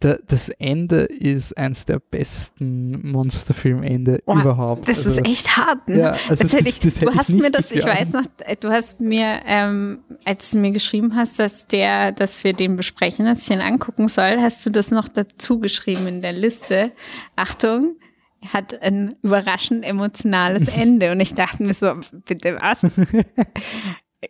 [0.00, 4.88] da, das Ende ist eins der besten Monsterfilmende oh, überhaupt.
[4.88, 5.88] Das also, ist echt hart.
[5.88, 5.98] Ne?
[5.98, 8.22] Ja, also das, das, ich, das du hast mir das, ich weiß noch,
[8.60, 13.26] du hast mir, ähm, als du mir geschrieben hast, dass der, dass wir den besprechen,
[13.26, 16.92] dass ich ihn angucken soll, hast du das noch dazu geschrieben in der Liste.
[17.36, 17.96] Achtung,
[18.54, 21.12] hat ein überraschend emotionales Ende.
[21.12, 22.86] Und ich dachte mir so, bitte was?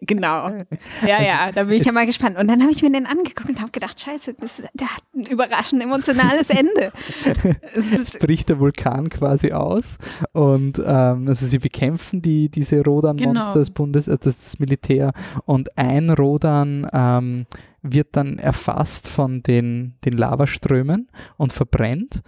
[0.01, 0.51] Genau.
[1.07, 2.37] Ja, ja, da bin ich ja mal gespannt.
[2.39, 5.25] Und dann habe ich mir den angeguckt und habe gedacht, scheiße, das, der hat ein
[5.27, 6.93] überraschend emotionales Ende.
[7.75, 9.97] es bricht der Vulkan quasi aus
[10.33, 13.55] und ähm, also sie bekämpfen die, diese Rodan-Monster genau.
[13.55, 15.13] des Bundes, äh, das Militär
[15.47, 17.47] und ein Rodan ähm,
[17.83, 22.23] wird dann erfasst von den, den Lavaströmen und verbrennt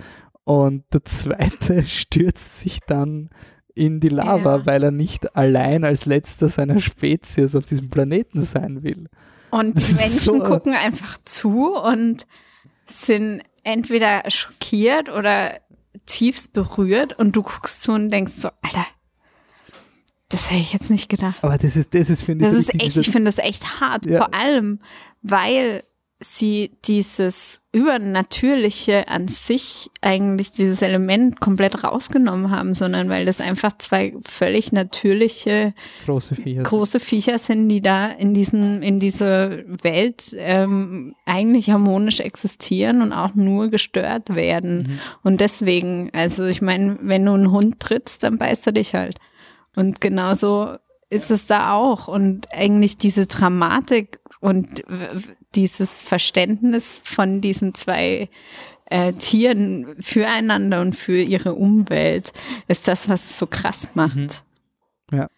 [0.44, 3.28] und der zweite stürzt sich dann
[3.74, 4.66] in die Lava, ja.
[4.66, 9.08] weil er nicht allein als letzter seiner Spezies auf diesem Planeten sein will.
[9.50, 12.26] Und die Menschen so gucken einfach zu und
[12.86, 15.60] sind entweder schockiert oder
[16.06, 18.86] tiefst berührt und du guckst zu und denkst so, Alter,
[20.28, 21.42] das hätte ich jetzt nicht gedacht.
[21.42, 24.06] Aber das ist, das ist, finde ich, das ist echt, ich finde das echt hart.
[24.06, 24.18] Ja.
[24.18, 24.80] Vor allem,
[25.20, 25.82] weil
[26.22, 33.76] sie dieses Übernatürliche an sich eigentlich dieses Element komplett rausgenommen haben, sondern weil das einfach
[33.78, 40.34] zwei völlig natürliche große Viecher, große Viecher sind, die da in diesem in dieser Welt
[40.38, 44.82] ähm, eigentlich harmonisch existieren und auch nur gestört werden.
[44.82, 44.98] Mhm.
[45.22, 49.18] Und deswegen, also ich meine, wenn du einen Hund trittst, dann beißt er dich halt.
[49.74, 50.76] Und genauso
[51.12, 52.08] ist es da auch.
[52.08, 54.82] Und eigentlich diese Dramatik und
[55.54, 58.28] dieses Verständnis von diesen zwei
[58.86, 62.32] äh, Tieren füreinander und für ihre Umwelt
[62.66, 64.44] ist das, was es so krass macht.
[65.10, 65.16] Mhm.
[65.16, 65.30] Ja.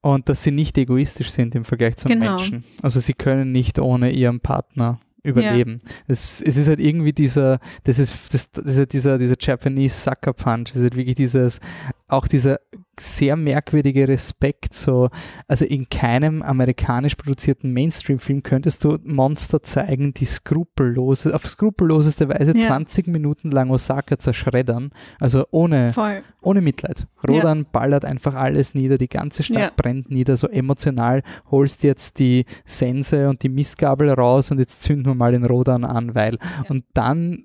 [0.00, 2.36] Und dass sie nicht egoistisch sind im Vergleich zum genau.
[2.36, 2.64] Menschen.
[2.82, 5.78] Also sie können nicht ohne ihren Partner überleben.
[5.80, 5.90] Ja.
[6.08, 9.94] Es, es ist halt irgendwie dieser, das ist, das, das ist halt dieser, dieser Japanese
[9.94, 11.60] Sucker Punch, es ist halt wirklich dieses,
[12.08, 12.58] auch dieser
[13.00, 14.74] sehr merkwürdige Respekt.
[14.74, 15.10] So,
[15.46, 22.52] also in keinem amerikanisch produzierten Mainstream-Film könntest du Monster zeigen, die skrupellose, auf skrupelloseste Weise
[22.56, 22.66] ja.
[22.66, 24.90] 20 Minuten lang Osaka zerschreddern.
[25.18, 25.92] Also ohne,
[26.40, 27.06] ohne Mitleid.
[27.28, 27.66] Rodan ja.
[27.70, 29.70] ballert einfach alles nieder, die ganze Stadt ja.
[29.74, 35.06] brennt nieder, so emotional holst jetzt die Sense und die Mistgabel raus und jetzt zünden
[35.06, 36.38] wir mal den Rodan an, weil.
[36.68, 37.44] Und dann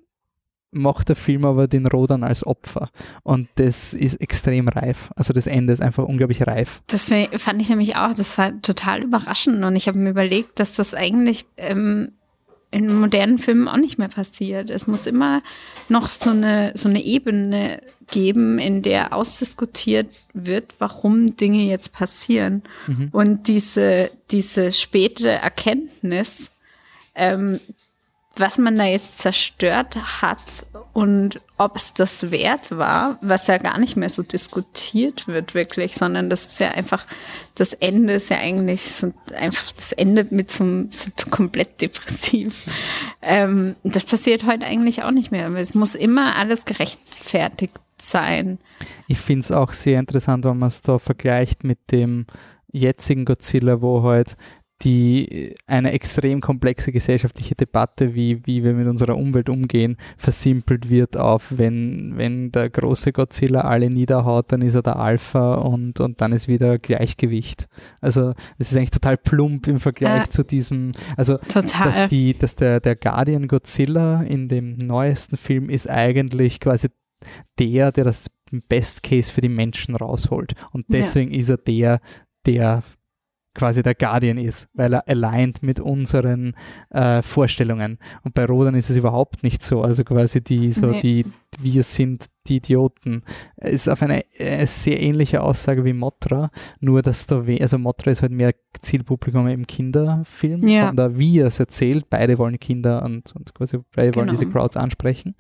[0.74, 2.90] macht der Film aber den Rodan als Opfer.
[3.24, 5.12] Und das ist extrem reif.
[5.16, 6.82] Also das Ende ist einfach unglaublich reif.
[6.88, 9.64] Das fand ich nämlich auch, das war total überraschend.
[9.64, 12.14] Und ich habe mir überlegt, dass das eigentlich ähm,
[12.74, 14.70] in modernen Filmen auch nicht mehr passiert.
[14.72, 15.44] Es muss immer
[15.90, 22.64] noch so eine, so eine Ebene geben, in der ausdiskutiert wird, warum Dinge jetzt passieren.
[22.88, 23.10] Mhm.
[23.12, 26.50] Und diese, diese späte Erkenntnis,
[27.14, 27.60] ähm,
[28.36, 33.78] was man da jetzt zerstört hat und ob es das wert war, was ja gar
[33.80, 37.06] nicht mehr so diskutiert wird wirklich, sondern das ist ja einfach,
[37.56, 42.70] das Ende ist ja eigentlich so einfach das Ende mit so, so komplett depressiv.
[43.26, 45.50] Ähm, das passiert heute eigentlich auch nicht mehr.
[45.52, 48.60] Es muss immer alles gerechtfertigt sein.
[49.08, 52.26] Ich finde es auch sehr interessant, wenn man es da vergleicht mit dem
[52.70, 54.36] jetzigen Godzilla, wo halt
[54.84, 61.18] die eine extrem komplexe gesellschaftliche Debatte, wie, wie wir mit unserer Umwelt umgehen, versimpelt wird
[61.18, 66.22] auf, wenn, wenn der große Godzilla alle niederhaut, dann ist er der Alpha und, und
[66.22, 67.68] dann ist wieder Gleichgewicht.
[68.02, 70.30] Also es ist eigentlich total plump im Vergleich ja.
[70.30, 71.86] zu diesem, also total.
[71.86, 76.90] dass, die, dass der, der Guardian Godzilla in dem neuesten Film ist eigentlich quasi
[77.58, 78.30] der, der das
[78.68, 80.54] Best Case für die Menschen rausholt.
[80.72, 81.40] Und deswegen ja.
[81.40, 82.02] ist er der,
[82.46, 82.84] der
[83.54, 86.56] quasi der Guardian ist, weil er aligned mit unseren
[86.90, 88.00] äh, Vorstellungen.
[88.24, 89.82] Und bei Rodan ist es überhaupt nicht so.
[89.82, 91.02] Also quasi die, so nee.
[91.02, 91.26] die,
[91.60, 93.24] wir sind die Idioten.
[93.58, 98.22] Ist auf eine, eine, sehr ähnliche Aussage wie Motra, nur dass da, also Motra ist
[98.22, 100.88] halt mehr Zielpublikum im Kinderfilm, ja.
[100.88, 104.18] von der wie er es erzählt, beide wollen Kinder und, und quasi beide genau.
[104.26, 105.36] wollen diese Crowds ansprechen.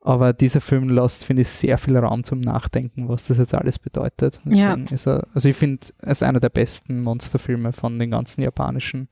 [0.00, 3.78] Aber dieser Film lässt, finde ich, sehr viel Raum zum Nachdenken, was das jetzt alles
[3.78, 4.40] bedeutet.
[4.44, 4.92] Deswegen ja.
[4.92, 9.08] ist er, also ich finde, es ist einer der besten Monsterfilme von den ganzen japanischen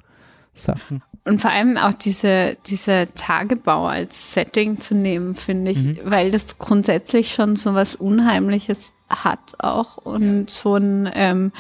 [0.55, 1.03] Sachen.
[1.25, 5.99] Und vor allem auch diese, diese Tagebau als Setting zu nehmen, finde ich, mhm.
[6.05, 11.53] weil das grundsätzlich schon so was Unheimliches hat auch und so ein, ähm,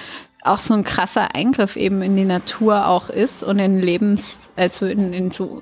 [0.43, 4.87] auch so ein krasser Eingriff eben in die Natur auch ist und in Lebens, also
[4.87, 5.61] in, in so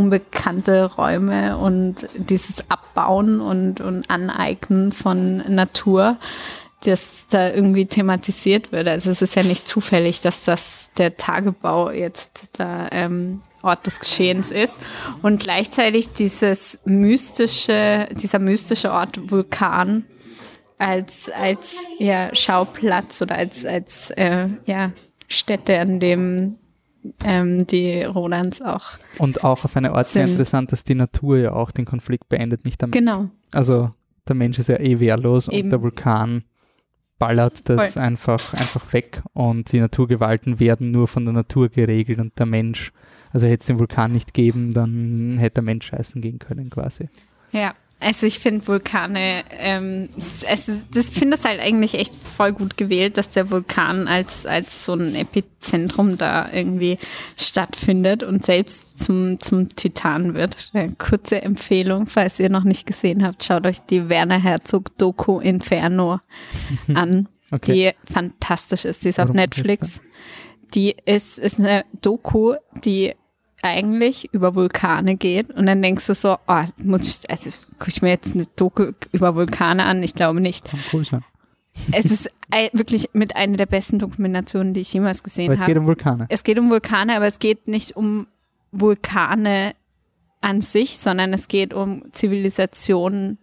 [0.00, 6.16] unbekannte Räume und dieses Abbauen und, und Aneignen von Natur,
[6.84, 8.88] das da irgendwie thematisiert wird.
[8.88, 14.00] Also es ist ja nicht zufällig, dass das der Tagebau jetzt da ähm, Ort des
[14.00, 14.80] Geschehens ist
[15.20, 20.06] und gleichzeitig dieses mystische, dieser mystische Ort Vulkan
[20.78, 24.92] als als ja Schauplatz oder als als äh, ja
[25.28, 26.56] Stätte, an dem
[27.24, 28.90] ähm, die Rodans auch.
[29.18, 30.26] Und auch auf eine Art sind.
[30.26, 32.92] sehr interessant, dass die Natur ja auch den Konflikt beendet, nicht damit.
[32.92, 33.30] Genau.
[33.52, 33.90] Also
[34.28, 35.64] der Mensch ist ja eh wehrlos Eben.
[35.64, 36.44] und der Vulkan
[37.18, 42.38] ballert das einfach, einfach weg und die Naturgewalten werden nur von der Natur geregelt und
[42.38, 42.92] der Mensch,
[43.30, 47.10] also hätte es den Vulkan nicht geben, dann hätte der Mensch scheißen gehen können quasi.
[47.52, 50.08] Ja, also ich finde Vulkane, ähm,
[50.48, 54.86] also das finde es halt eigentlich echt voll gut gewählt, dass der Vulkan als als
[54.86, 56.98] so ein Epizentrum da irgendwie
[57.36, 60.70] stattfindet und selbst zum zum Titan wird.
[60.72, 65.38] Eine kurze Empfehlung, falls ihr noch nicht gesehen habt, schaut euch die Werner Herzog Doku
[65.38, 66.20] Inferno
[66.94, 67.94] an, okay.
[68.06, 69.04] die fantastisch ist.
[69.04, 70.00] Die ist Warum auf Netflix.
[70.74, 73.14] Die ist ist eine Doku, die
[73.62, 78.02] eigentlich über Vulkane geht und dann denkst du so, oh, muss ich, also gucke ich
[78.02, 80.02] mir jetzt eine Doku über Vulkane an?
[80.02, 80.70] Ich glaube nicht.
[80.92, 81.24] Cool sein.
[81.92, 82.28] Es ist
[82.72, 85.60] wirklich mit einer der besten Dokumentationen, die ich jemals gesehen habe.
[85.60, 86.26] Es geht um Vulkane.
[86.28, 88.26] Es geht um Vulkane, aber es geht nicht um
[88.72, 89.74] Vulkane
[90.40, 93.38] an sich, sondern es geht um Zivilisationen,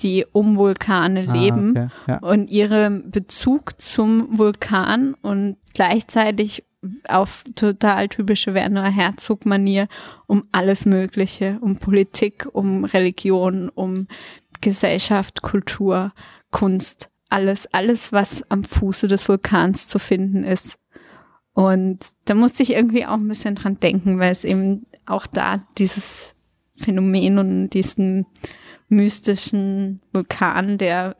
[0.00, 2.18] die um Vulkane ah, leben okay, ja.
[2.18, 6.64] und ihren Bezug zum Vulkan und gleichzeitig
[7.08, 9.88] auf total typische Werner Herzog-Manier
[10.26, 14.06] um alles Mögliche, um Politik, um Religion, um
[14.60, 16.12] Gesellschaft, Kultur,
[16.50, 20.78] Kunst, alles, alles, was am Fuße des Vulkans zu finden ist.
[21.52, 25.64] Und da musste ich irgendwie auch ein bisschen dran denken, weil es eben auch da
[25.78, 26.34] dieses
[26.76, 28.26] Phänomen und diesen
[28.88, 31.16] mystischen Vulkan, der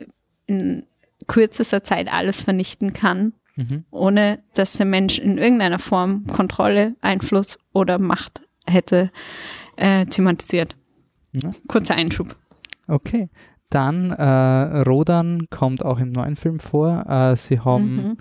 [0.47, 0.85] in
[1.27, 3.33] kürzester Zeit alles vernichten kann,
[3.69, 3.85] mhm.
[3.91, 9.11] ohne dass der Mensch in irgendeiner Form Kontrolle, Einfluss oder Macht hätte
[9.75, 10.75] äh, thematisiert.
[11.33, 11.51] Ja.
[11.67, 12.35] Kurzer Einschub.
[12.87, 13.29] Okay.
[13.69, 17.05] Dann äh, Rodan kommt auch im neuen Film vor.
[17.07, 18.17] Äh, sie haben mhm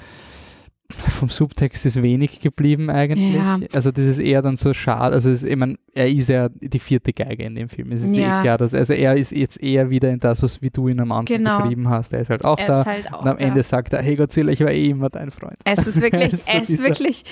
[1.08, 3.34] vom Subtext ist wenig geblieben eigentlich.
[3.34, 3.58] Ja.
[3.74, 5.14] Also das ist eher dann so schade.
[5.14, 7.92] Also ist, ich meine, er ist ja die vierte Geige in dem Film.
[7.92, 8.40] Es ist eh ja.
[8.40, 11.00] eh klar, dass also er ist jetzt eher wieder in das, was wie du ihn
[11.00, 11.58] am Anfang genau.
[11.60, 12.12] beschrieben hast.
[12.12, 12.84] Er ist halt auch er da.
[12.84, 13.46] Halt auch und am da.
[13.46, 15.56] Ende sagt er, hey Godzilla, ich war eh immer dein Freund.
[15.64, 17.24] Es ist wirklich, ist so es ist wirklich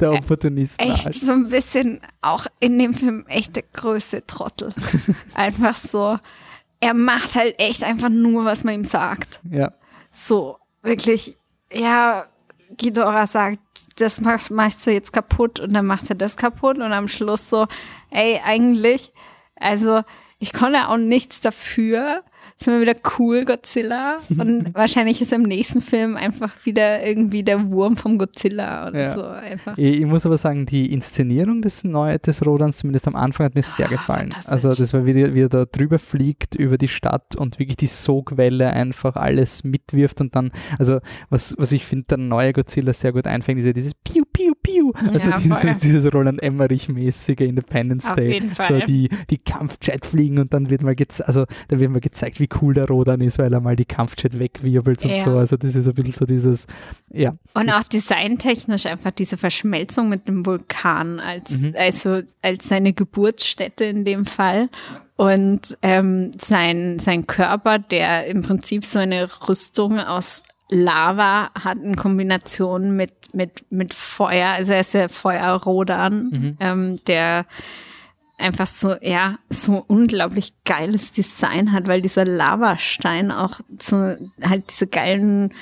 [0.00, 0.80] der Opportunist.
[0.80, 1.14] Echt halt.
[1.14, 4.72] so ein bisschen auch in dem Film echte Größe Trottel.
[5.34, 6.18] einfach so.
[6.80, 9.40] Er macht halt echt einfach nur, was man ihm sagt.
[9.50, 9.72] Ja.
[10.10, 11.36] So, wirklich,
[11.72, 12.26] ja,
[12.76, 13.60] Ghidorah sagt,
[13.96, 17.48] das machst, machst du jetzt kaputt und dann macht er das kaputt und am Schluss
[17.48, 17.66] so,
[18.10, 19.12] ey, eigentlich,
[19.56, 20.02] also
[20.38, 22.22] ich konnte auch nichts dafür,
[22.58, 24.18] ist immer wieder cool, Godzilla.
[24.30, 29.14] Und wahrscheinlich ist im nächsten Film einfach wieder irgendwie der Wurm vom Godzilla oder ja.
[29.14, 29.24] so.
[29.24, 29.76] Einfach.
[29.76, 33.54] Ich, ich, muss aber sagen, die Inszenierung des, Neu des Rodans, zumindest am Anfang, hat
[33.54, 34.34] mir sehr ah, gefallen.
[34.46, 37.86] Also das war, wie, wie er da drüber fliegt über die Stadt und wirklich die
[37.86, 43.12] Sogwelle einfach alles mitwirft und dann, also was, was ich finde, der neue Godzilla sehr
[43.12, 44.92] gut einfängt, ist ja dieses Piu, Piu, Piu.
[45.12, 48.42] Also ja, dieses, dieses Roland Emmerich-mäßige Independence Auf Day.
[48.66, 50.94] So die, die Kampfjet fliegen und dann wird mal,
[51.24, 53.84] also da wird mal gezeigt, wie wie cool der Rodan ist, weil er mal die
[53.84, 55.24] Kampfjet wegwirbelt und ja.
[55.24, 55.38] so.
[55.38, 56.66] Also das ist ein bisschen so dieses,
[57.12, 57.34] ja.
[57.54, 61.74] Und auch designtechnisch einfach diese Verschmelzung mit dem Vulkan als, mhm.
[61.76, 64.68] also als seine Geburtsstätte in dem Fall.
[65.16, 71.96] Und ähm, sein, sein Körper, der im Prinzip so eine Rüstung aus Lava hat in
[71.96, 76.56] Kombination mit, mit, mit Feuer, also er ist ja Feuerrodan, mhm.
[76.58, 77.46] ähm, der
[78.38, 84.86] einfach so, ja, so unglaublich geiles Design hat, weil dieser Lavastein auch so halt diese
[84.86, 85.52] geilen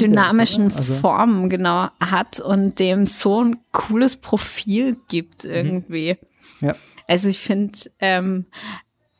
[0.00, 0.94] dynamischen also.
[0.94, 5.50] Formen genau hat und dem so ein cooles Profil gibt mhm.
[5.50, 6.16] irgendwie.
[6.60, 6.68] Mhm.
[6.68, 6.76] Ja.
[7.06, 8.46] Also ich finde ähm,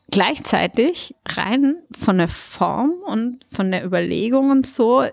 [0.09, 5.03] gleichzeitig rein von der Form und von der Überlegung und so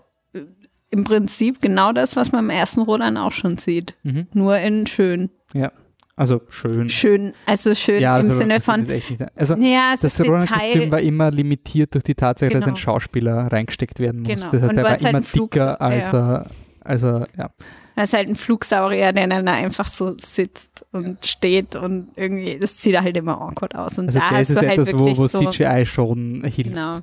[0.91, 3.95] im Prinzip genau das, was man im ersten Rodan auch schon sieht.
[4.03, 4.27] Mhm.
[4.35, 5.31] Nur in schön.
[5.55, 5.73] Ja.
[6.15, 6.91] Also schön.
[6.91, 8.87] Schön, also schön ja, also im Sinne von.
[9.35, 12.61] also ja, das Ronan-Kostüm war immer limitiert durch die Tatsache, genau.
[12.61, 14.29] dass ein Schauspieler reingesteckt werden muss.
[14.29, 14.51] Genau.
[14.51, 16.19] Das heißt, er war immer halt dicker als ja.
[16.19, 16.47] er,
[16.85, 17.51] also ja.
[17.97, 22.59] Das ist halt ein Flugsaurier, der dann da einfach so sitzt und steht und irgendwie,
[22.59, 23.99] das sieht halt immer awkward aus.
[23.99, 26.45] Und also da das hast ist du halt etwas, wo, wirklich wo so, CGI schon
[26.45, 26.71] hilft.
[26.71, 26.99] Genau.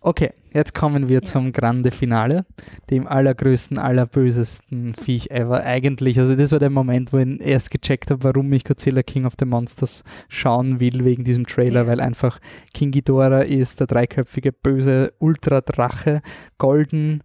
[0.00, 2.46] Okay, jetzt kommen wir zum Grande Finale,
[2.88, 5.64] dem allergrößten, allerbösesten Viech ever.
[5.64, 9.24] Eigentlich, also das war der Moment, wo ich erst gecheckt habe, warum ich Godzilla King
[9.26, 11.86] of the Monsters schauen will wegen diesem Trailer, Ja.
[11.88, 12.38] weil einfach
[12.72, 16.22] King Ghidorah ist der dreiköpfige böse Ultradrache,
[16.58, 17.22] golden,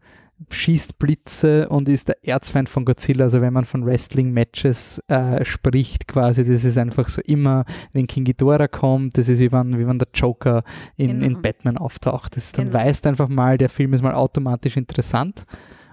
[0.49, 3.23] schießt Blitze und ist der Erzfeind von Godzilla.
[3.25, 8.23] Also wenn man von Wrestling-Matches äh, spricht, quasi, das ist einfach so immer, wenn King
[8.23, 10.63] Ghidorah kommt, das ist wie wenn, wie wenn der Joker
[10.97, 11.25] in, Genau.
[11.25, 12.35] in Batman auftaucht.
[12.35, 12.77] Das, dann Genau.
[12.79, 15.45] weißt einfach mal, der Film ist mal automatisch interessant.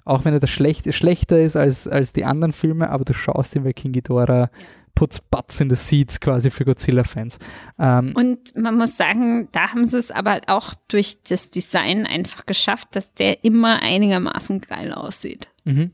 [0.04, 3.54] Auch wenn er das schlecht, schlechter ist als, als die anderen Filme, aber du schaust
[3.54, 4.50] ihn, weil King Ghidorah
[4.94, 7.38] puts butts in the seats quasi für Godzilla-Fans.
[7.78, 12.44] Ähm, Und man muss sagen, da haben sie es aber auch durch das Design einfach
[12.46, 15.48] geschafft, dass der immer einigermaßen geil aussieht.
[15.64, 15.92] mhm.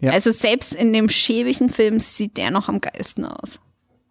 [0.00, 0.12] Ja.
[0.12, 3.58] Also selbst in dem schäbigen Film sieht der noch am geilsten aus.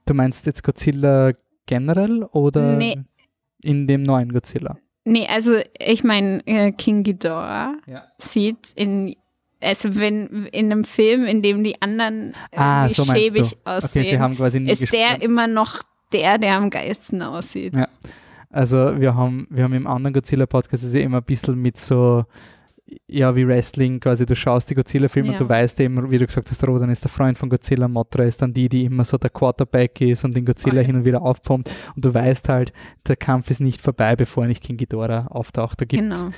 [0.05, 1.31] Du meinst jetzt Godzilla
[1.65, 2.97] generell oder Nee.
[3.63, 4.77] in dem neuen Godzilla?
[5.05, 8.03] Nee, also ich meine, äh, King Ghidorah Ja.
[8.19, 9.15] sieht in,
[9.61, 14.19] also wenn in einem Film, in dem die anderen Ah, so schäbig aussehen, Okay, sie
[14.19, 15.81] haben quasi nie ist der immer noch
[16.13, 17.73] der, der am geilsten aussieht.
[17.75, 17.87] Ja.
[18.49, 22.23] Also wir haben, wir haben im anderen Godzilla-Podcast ist ja immer ein bisschen mit so,
[23.07, 25.33] ja, wie Wrestling, quasi du schaust die Godzilla-Filme Ja.
[25.33, 28.23] und du weißt eben, wie du gesagt hast, Rodan ist der Freund von Godzilla, Mothra
[28.23, 30.87] ist dann die, die immer so der Quarterback ist und den Godzilla ja.
[30.87, 32.71] hin und wieder aufpumpt und du weißt halt,
[33.05, 35.81] der Kampf ist nicht vorbei, bevor nicht King Ghidorah auftaucht.
[35.81, 36.33] Da gibt's Genau.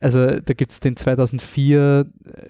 [0.00, 2.06] Also da gibt es den 2004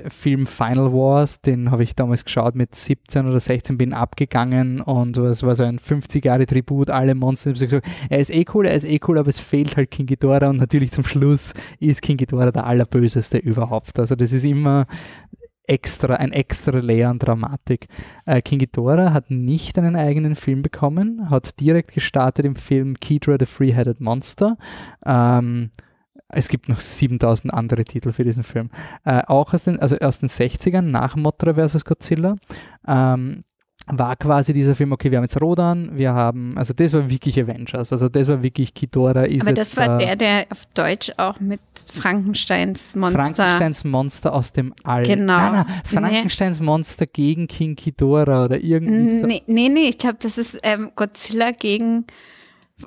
[0.08, 5.16] Film Final Wars, den habe ich damals geschaut mit 17 oder 16, bin abgegangen und
[5.16, 7.50] es war so ein 50 Jahre Tribut, alle Monster.
[7.50, 10.06] Ich gesagt, er ist eh cool, er ist eh cool, aber es fehlt halt King
[10.06, 13.98] Ghidorah und natürlich zum Schluss ist King Ghidorah der allerböseste überhaupt.
[13.98, 14.86] Also das ist immer
[15.66, 17.88] extra, ein extra Layer an Dramatik.
[18.26, 23.36] Äh, King Ghidorah hat nicht einen eigenen Film bekommen, hat direkt gestartet im Film Kidra
[23.38, 24.56] the Three-Headed Monster.
[25.04, 25.70] Ähm,
[26.28, 28.70] es gibt noch 7000 andere Titel für diesen Film.
[29.04, 31.84] Äh, auch aus den, also aus den 60ern, nach Mothra vs.
[31.84, 32.36] Godzilla,
[32.86, 33.44] ähm,
[33.86, 37.38] war quasi dieser Film, okay, wir haben jetzt Rodan, wir haben, also das war wirklich
[37.38, 40.64] Avengers, also das war wirklich Ghidorah ist Aber jetzt das war äh, der, der auf
[40.72, 41.60] Deutsch auch mit
[41.92, 43.20] Frankensteins Monster.
[43.20, 45.04] Frankensteins Monster aus dem All.
[45.04, 45.36] Genau.
[45.36, 49.26] Nein, nein, Frankensteins Monster gegen King Ghidorah oder irgendwie so.
[49.26, 52.06] Nee, nee, nee, ich glaube, das ist ähm, Godzilla gegen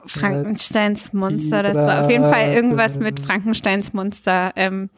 [0.06, 1.64] Frankensteins Monster.
[1.64, 4.52] Das war auf jeden Fall irgendwas mit Frankensteins Monster.
[4.56, 4.90] Ähm,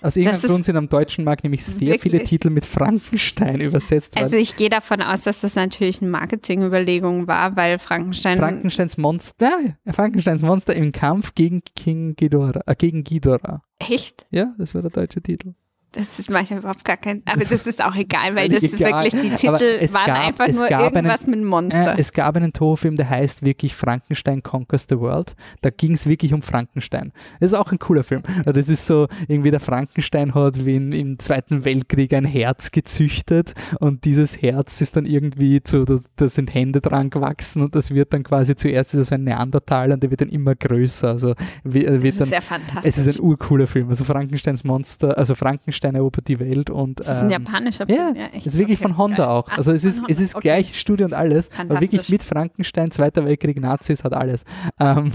[0.00, 4.14] Aus irgendeinem Grund sind am deutschen Markt nämlich sehr viele wirklich- Titel mit Frankenstein übersetzt
[4.14, 4.24] worden.
[4.24, 8.38] also ich gehe davon aus, dass das natürlich eine Marketingüberlegung war, weil Frankenstein.
[8.38, 9.50] Frankensteins Monster,
[9.90, 13.62] Frankensteins Monster im Kampf gegen King Ghidorah, äh, gegen Ghidorah.
[13.80, 14.26] echt?
[14.30, 15.54] Ja, das war der deutsche Titel.
[15.92, 17.22] Das ist manchmal überhaupt gar kein.
[17.24, 19.02] Aber das ist auch egal, weil das egal.
[19.02, 21.94] wirklich die Titel waren gab- einfach nur irgendwas einen- mit Monster.
[21.96, 25.34] Äh, es gab einen Toho-Film, der heißt wirklich Frankenstein Conquers the World.
[25.62, 27.12] Da ging es wirklich um Frankenstein.
[27.40, 28.22] Das ist auch ein cooler Film.
[28.44, 33.54] Das ist so, irgendwie der Frankenstein hat wie in, im Zweiten Weltkrieg ein Herz gezüchtet
[33.80, 37.92] und dieses Herz ist dann irgendwie zu, da, da sind Hände dran gewachsen und das
[37.92, 41.08] wird dann quasi zuerst ist das ein Neandertaler und der wird dann immer größer.
[41.08, 41.34] Also äh,
[41.64, 42.84] wird das dann ist ja fantastisch.
[42.84, 43.88] es ist ein urcooler Film.
[43.88, 48.14] Also Frankensteins Monster, also Frankenstein erobert die Welt und das ist ein ähm, japanischer Film.
[48.16, 48.46] ja, echt.
[48.46, 49.26] es ist wirklich Okay, von Honda geil.
[49.26, 49.48] auch.
[49.50, 50.48] Ach, Also es von ist, Honda, es ist okay.
[50.48, 54.44] gleich Studie und alles, aber wirklich mit Frankenstein, Zweiter Weltkrieg, Nazis, hat alles.
[54.78, 55.12] Ähm,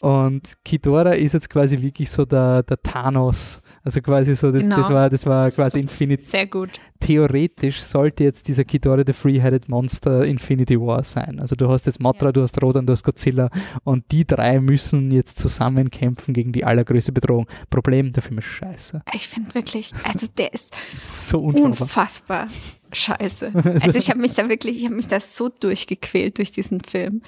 [0.00, 3.62] und Kidora ist jetzt quasi wirklich so der, der Thanos.
[3.86, 4.78] Also quasi so, das, Genau.
[4.78, 6.24] das war, das war quasi Infinity.
[6.24, 6.70] Sehr gut.
[6.98, 11.38] Theoretisch sollte jetzt dieser Kidora the Three-Headed Monster Infinity War sein.
[11.38, 13.48] Also du hast jetzt Mothra, du hast Rodan, du hast Godzilla
[13.84, 17.46] und die drei müssen jetzt zusammen kämpfen gegen die allergrößte Bedrohung.
[17.70, 19.02] Problem, der Film ist scheiße.
[19.14, 20.76] Ich finde wirklich, also der ist
[21.12, 22.48] So unfassbar
[22.90, 23.52] scheiße.
[23.82, 27.22] Also ich habe mich da wirklich, ich habe mich da so durchgequält durch diesen Film.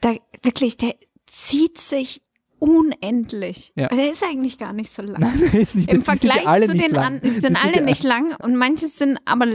[0.00, 0.94] Da wirklich, der
[1.26, 2.22] zieht sich
[2.64, 3.72] unendlich.
[3.76, 3.88] Ja.
[3.88, 5.20] Der ist eigentlich gar nicht so lang.
[5.20, 9.18] Nein, ist nicht, Im Vergleich zu den anderen, sind alle nicht lang und manche sind
[9.26, 9.46] aber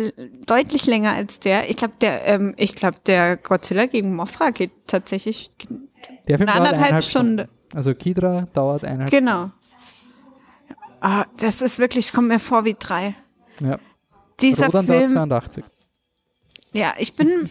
[0.46, 1.70] deutlich länger als der.
[1.70, 5.50] Ich glaube, der, ähm, ich glaube, der Godzilla gegen Mothra geht tatsächlich
[6.28, 7.44] Der Film eine dauert anderthalb eineinhalb Stunde.
[7.44, 7.78] Stunden.
[7.78, 9.52] Also Kidra dauert eineinhalb Genau.
[11.02, 13.16] Ah, das ist wirklich, es kommt mir vor wie drei.
[13.62, 13.80] Ja.
[14.40, 15.64] Dieser Rodan dauert Film, 82.
[16.74, 17.50] ja, ich bin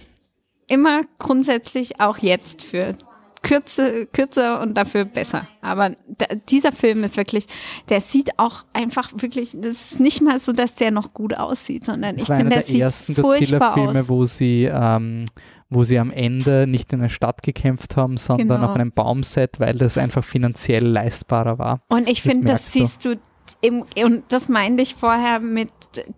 [0.68, 2.94] immer grundsätzlich auch jetzt für
[3.42, 5.46] kürze, kürzer und dafür besser.
[5.60, 7.46] Aber da, dieser Film ist wirklich,
[7.88, 11.84] der sieht auch einfach wirklich, das ist nicht mal so, dass der noch gut aussieht,
[11.84, 15.24] sondern Das ich finde, der der sieht ersten Godzilla-Filme, wo sie, ähm,
[15.70, 18.64] wo sie am Ende nicht in einer Stadt gekämpft haben, sondern Genau.
[18.70, 21.80] auf einem Baumset, weil das einfach finanziell leistbarer war.
[21.88, 22.78] Und ich das finde, das merkst du.
[22.78, 23.20] siehst du
[23.60, 25.70] im, und das meinte ich vorher mit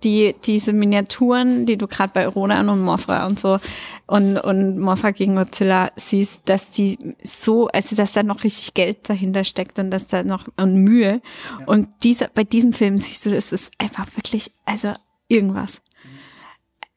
[0.03, 3.59] die diese Miniaturen, die du gerade bei Ronan und Mofra und so
[4.07, 9.09] und und Mofra gegen Godzilla siehst, dass die so, also dass da noch richtig Geld
[9.09, 11.23] dahinter steckt und dass da noch und Mühe
[11.61, 11.67] ja.
[11.67, 14.93] und dieser bei diesem Film siehst du, das ist einfach wirklich also
[15.29, 15.81] irgendwas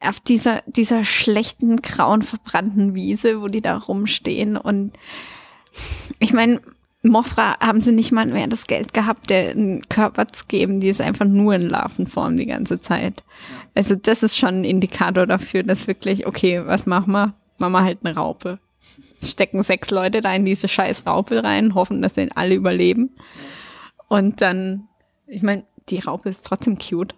[0.06, 4.56] auf dieser, dieser schlechten, grauen, verbrannten Wiese, wo die da rumstehen.
[4.56, 4.92] Und
[6.18, 6.60] ich meine,
[7.04, 10.88] Mofra haben sie nicht mal mehr das Geld gehabt, der einen Körper zu geben, die
[10.88, 13.22] ist einfach nur in Larvenform die ganze Zeit.
[13.74, 17.34] Also das ist schon ein Indikator dafür, dass wirklich, okay, was machen wir?
[17.58, 18.58] Machen wir halt eine Raupe.
[19.22, 23.10] Stecken sechs Leute da in diese scheiß Raupe rein, hoffen, dass sie alle überleben.
[24.08, 24.88] Und dann,
[25.26, 27.14] ich meine, die Raupe ist trotzdem cute.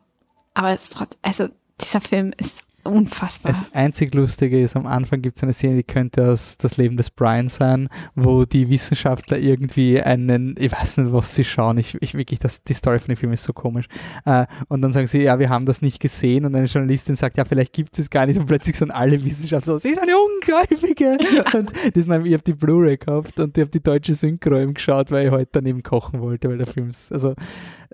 [0.54, 1.48] Aber es ist trotzdem, also
[1.80, 3.52] dieser Film ist unfassbar.
[3.52, 6.96] Das einzig Lustige ist, am Anfang gibt es eine Szene, die könnte aus das Leben
[6.96, 11.96] des Brian sein, wo die Wissenschaftler irgendwie einen, ich weiß nicht, was sie schauen, ich,
[12.00, 13.86] ich wirklich, das, die Story von dem Film ist so komisch.
[14.24, 17.36] Äh, und dann sagen sie, ja, wir haben das nicht gesehen und eine Journalistin sagt,
[17.36, 21.18] ja, vielleicht gibt es gar nicht und plötzlich sind alle Wissenschaftler, sie ist eine Ungläubige.
[21.56, 25.10] Und das, ich habe die Blu-ray gekauft und ich habe die deutsche Synchro eben geschaut,
[25.10, 27.34] weil ich heute daneben kochen wollte, weil der Film ist, also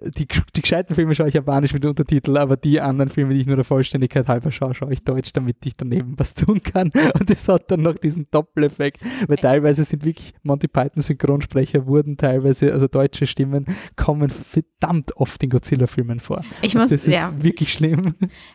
[0.01, 0.26] die,
[0.57, 3.57] die gescheiten Filme schaue ich japanisch mit Untertitel, aber die anderen Filme, die ich nur
[3.57, 6.91] der Vollständigkeit halber schaue, schaue ich deutsch, damit ich daneben was tun kann.
[7.18, 12.16] Und es hat dann noch diesen Doppeleffekt, weil teilweise sind wirklich Monty Python Synchronsprecher wurden
[12.16, 13.66] teilweise, also deutsche Stimmen
[13.97, 16.45] kommen verdammt oft in Godzilla-Filmen vor.
[16.62, 17.33] Ich muss, das ist ja.
[17.39, 18.03] wirklich schlimm.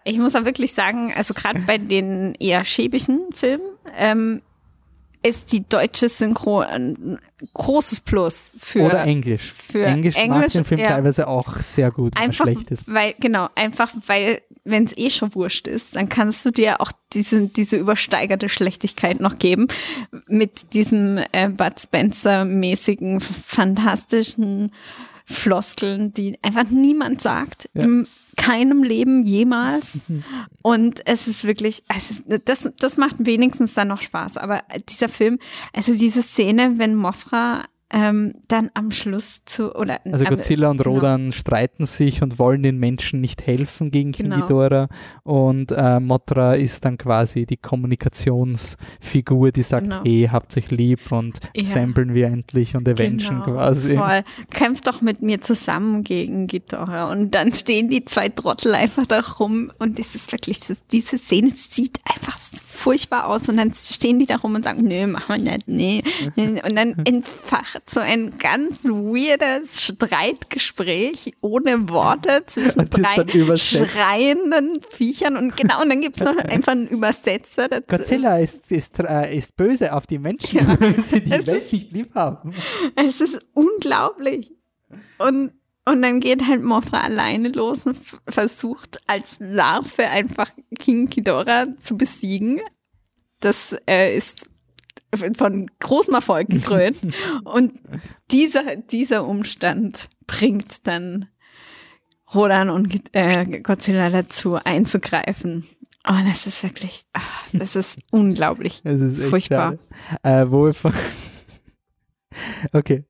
[0.04, 3.64] Ich muss auch wirklich sagen, also gerade bei den eher schäbigen Filmen,
[3.98, 4.42] ähm,
[5.24, 7.20] ist die deutsche Synchro ein
[7.54, 9.52] großes Plus für oder Englisch.
[9.52, 10.90] Für Englisch, Englisch macht den Film ja.
[10.90, 12.92] teilweise auch sehr gut, einfach, schlecht ist.
[12.92, 16.92] Weil genau, einfach weil wenn es eh schon wurscht ist, dann kannst du dir auch
[17.14, 19.68] diese diese übersteigerte Schlechtigkeit noch geben
[20.28, 24.72] mit diesem äh, Bud Spencer mäßigen fantastischen
[25.26, 27.84] Floskeln, die einfach niemand sagt ja.
[27.84, 28.08] im
[28.38, 30.00] keinem Leben jemals.
[30.62, 34.38] Und es ist wirklich, es ist, das, das macht wenigstens dann noch Spaß.
[34.38, 35.40] Aber dieser Film,
[35.74, 40.96] also diese Szene, wenn Mofra ähm, dann am Schluss zu oder also Godzilla und genau.
[40.96, 44.36] Rodan streiten sich und wollen den Menschen nicht helfen gegen genau.
[44.36, 44.90] King Ghidorah
[45.24, 50.02] und äh, Motra ist dann quasi die Kommunikationsfigur, die sagt, genau.
[50.04, 51.64] hey, habt euch lieb und ja.
[51.64, 53.46] samplen wir endlich und avengen genau.
[53.46, 53.96] quasi.
[53.96, 54.24] Voll.
[54.50, 59.22] Kämpft doch mit mir zusammen gegen Ghidorah und dann stehen die zwei Trottel einfach da
[59.40, 60.60] rum und es ist wirklich,
[60.92, 65.08] diese Szene sieht einfach furchtbar aus und dann stehen die da rum und sagen, nö,
[65.08, 66.04] machen wir nicht, nee.
[66.38, 73.26] Und dann entfacht so ein ganz weirdes Streitgespräch ohne Worte zwischen drei
[73.58, 77.88] schreienden Viechern und genau, und dann gibt's noch einfach einen Übersetzer dazu.
[77.88, 80.76] Godzilla ist, ist, äh, ist böse auf die Menschen, ja.
[80.80, 82.52] weil sie die Welt ist, nicht lieb haben.
[82.96, 84.54] Es ist unglaublich.
[85.18, 85.52] Und
[85.88, 87.98] und dann geht halt Mofra alleine los und
[88.28, 92.60] versucht als Larve einfach King Ghidorah zu besiegen.
[93.40, 94.50] Das äh, ist
[95.16, 96.98] von großem Erfolg gekrönt.
[97.44, 97.74] und
[98.32, 101.28] dieser, dieser Umstand bringt dann
[102.34, 105.66] Rodan und äh, Godzilla dazu einzugreifen.
[106.08, 109.78] Oh, das ist wirklich, ach, das ist unglaublich das ist furchtbar.
[110.24, 110.72] Äh, wo
[112.72, 113.06] Okay.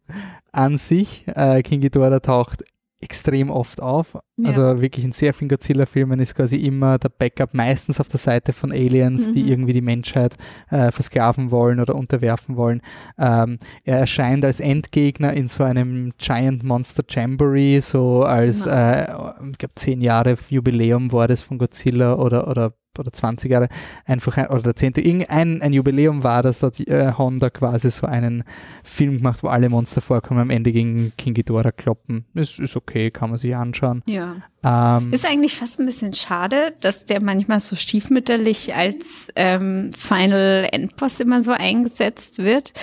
[0.51, 2.63] An sich, äh, King Ghidorah taucht
[2.99, 4.17] extrem oft auf.
[4.37, 4.49] Ja.
[4.49, 8.53] Also wirklich in sehr vielen Godzilla-Filmen ist quasi immer der Backup meistens auf der Seite
[8.53, 9.33] von Aliens, mhm.
[9.33, 10.35] die irgendwie die Menschheit
[10.71, 12.81] äh, versklaven wollen oder unterwerfen wollen.
[13.19, 18.71] Ähm, er erscheint als Endgegner in so einem Giant Monster Jamboree, so als, mhm.
[18.71, 19.03] äh,
[19.51, 23.69] ich glaube, zehn Jahre Jubiläum war das von Godzilla oder, oder oder 20 Jahre,
[24.05, 24.93] einfach ein, oder der 10.
[24.95, 28.43] Irgendein ein Jubiläum war, dass dort äh, Honda quasi so einen
[28.83, 32.25] Film gemacht, wo alle Monster vorkommen, am Ende gegen King Ghidorah kloppen.
[32.33, 34.03] Ist, ist okay, kann man sich anschauen.
[34.07, 34.35] Ja.
[34.63, 40.67] Ähm, ist eigentlich fast ein bisschen schade, dass der manchmal so stiefmütterlich als ähm, Final
[40.71, 42.73] Endboss immer so eingesetzt wird,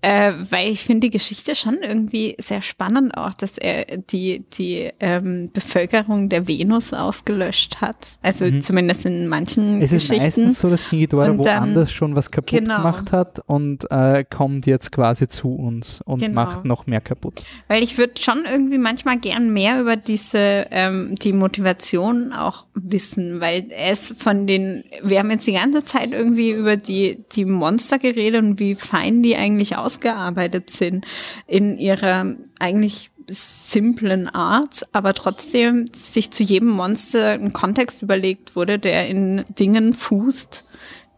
[0.00, 4.90] äh, weil ich finde die Geschichte schon irgendwie sehr spannend auch, dass er die, die
[5.00, 8.18] ähm, Bevölkerung der Venus ausgelöscht hat.
[8.22, 8.60] Also mhm.
[8.60, 10.14] zumindest in manchen es Geschichten.
[10.14, 12.76] Es ist meistens so, dass King Ghidorah woanders schon was kaputt genau.
[12.76, 16.34] gemacht hat und äh, kommt jetzt quasi zu uns und genau.
[16.34, 17.42] macht noch mehr kaputt.
[17.66, 23.40] Weil ich würde schon irgendwie manchmal gern mehr über diese ähm, die Motivation auch wissen,
[23.40, 27.98] weil es von den, wir haben jetzt die ganze Zeit irgendwie über die, die Monster
[27.98, 31.06] geredet und wie fein die eigentlich ausgearbeitet sind
[31.46, 38.78] in ihrer eigentlich simplen Art, aber trotzdem sich zu jedem Monster ein Kontext überlegt wurde,
[38.78, 40.64] der in Dingen fußt,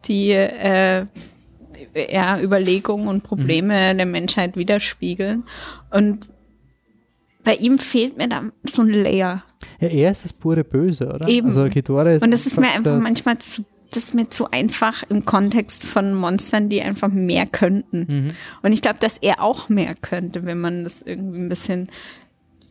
[0.06, 1.06] die äh,
[2.10, 3.96] ja, Überlegungen und Probleme mhm.
[3.96, 5.44] der Menschheit widerspiegeln.
[5.90, 6.28] Und
[7.46, 9.44] bei ihm fehlt mir da so ein Layer.
[9.80, 11.28] Ja, er ist das pure Böse, oder?
[11.28, 11.46] Eben.
[11.46, 15.04] Also Ghidorah ist Und das ist mir einfach manchmal zu, das ist mir zu einfach
[15.08, 18.06] im Kontext von Monstern, die einfach mehr könnten.
[18.08, 18.30] Mhm.
[18.62, 21.88] Und ich glaube, dass er auch mehr könnte, wenn man das irgendwie ein bisschen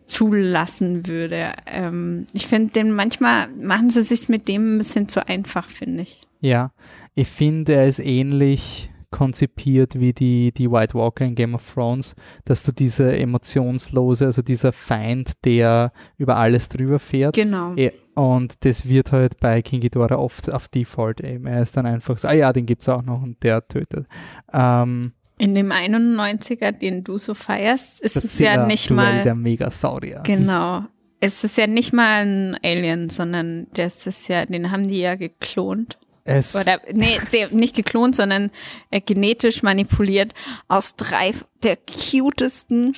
[0.08, 1.54] zulassen würde.
[1.68, 6.04] Ähm, ich finde, den manchmal machen sie sich mit dem ein bisschen zu einfach, finde
[6.04, 6.20] ich.
[6.42, 6.74] Ja,
[7.16, 12.16] ich finde, er ist ähnlich konzipiert wie die, die White Walker in Game of Thrones,
[12.44, 17.34] dass du diese emotionslose, also dieser Feind, der über alles drüber fährt.
[17.36, 17.74] Genau.
[17.78, 21.46] Eh, Und das wird halt bei King Ghidorah oft auf Default eben.
[21.48, 24.06] Er ist dann einfach so, ah ja, den gibt es auch noch und der tötet.
[24.52, 29.24] Ähm, In dem 91er, den du so feierst, ist es ja nicht Duell mal.
[29.24, 30.24] der Megasaurier.
[30.26, 30.84] Genau.
[31.22, 35.16] Es ist ja nicht mal ein Alien, sondern das ist ja, den haben die ja
[35.16, 35.98] geklont.
[36.28, 37.20] Es, Oder, nee,
[37.52, 38.50] nicht geklont, sondern
[38.90, 40.34] äh, genetisch manipuliert
[40.68, 41.34] aus drei
[41.66, 42.94] der cutesten,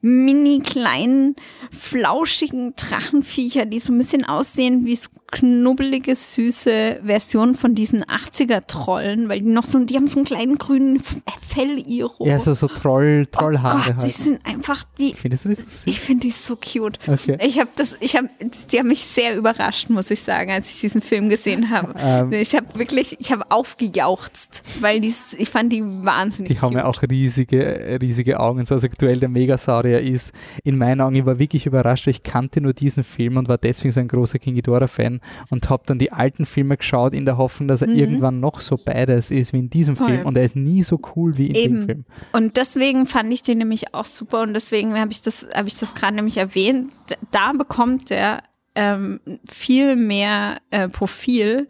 [0.00, 1.36] mini kleinen,
[1.70, 9.28] flauschigen Drachenviecher, die so ein bisschen aussehen wie so knubbelige, süße Versionen von diesen 80er-Trollen,
[9.28, 11.02] weil die noch so, die haben so einen kleinen grünen
[11.48, 12.26] Fell-Iro.
[12.26, 14.16] ja, so, so Troll, oh Trollhaare Gott, sie halt.
[14.16, 15.86] sind einfach die, Findest du das süß?
[15.86, 16.98] ich finde die so cute.
[17.06, 17.36] Okay.
[17.42, 18.28] Ich habe das, ich habe,
[18.70, 21.94] die haben mich sehr überrascht, muss ich sagen, als ich diesen Film gesehen habe.
[21.98, 22.32] Ähm.
[22.32, 26.84] ich habe wirklich, ich habe aufgejauchzt, weil dies, ich fand die wahnsinnig Die haben ja
[26.86, 28.05] auch riesige, riesige
[28.38, 28.64] Augen.
[28.64, 30.32] So also aktuell der Megasaurier ist
[30.64, 33.58] in meinen Augen, ich war wirklich überrascht, weil ich kannte nur diesen Film und war
[33.58, 37.36] deswegen so ein großer King Ghidorah-Fan und habe dann die alten Filme geschaut in der
[37.38, 39.96] Hoffnung, dass er irgendwann noch so beides ist wie in diesem Mhm.
[39.98, 40.06] Voll.
[40.08, 41.82] Film und er ist nie so cool wie in dem Eben.
[41.84, 42.04] Film.
[42.32, 45.78] Und deswegen fand ich den nämlich auch super und deswegen habe ich das, habe ich
[45.78, 46.88] das gerade nämlich erwähnt.
[47.30, 48.42] Da bekommt er
[48.74, 51.66] ähm, viel mehr äh, Profil,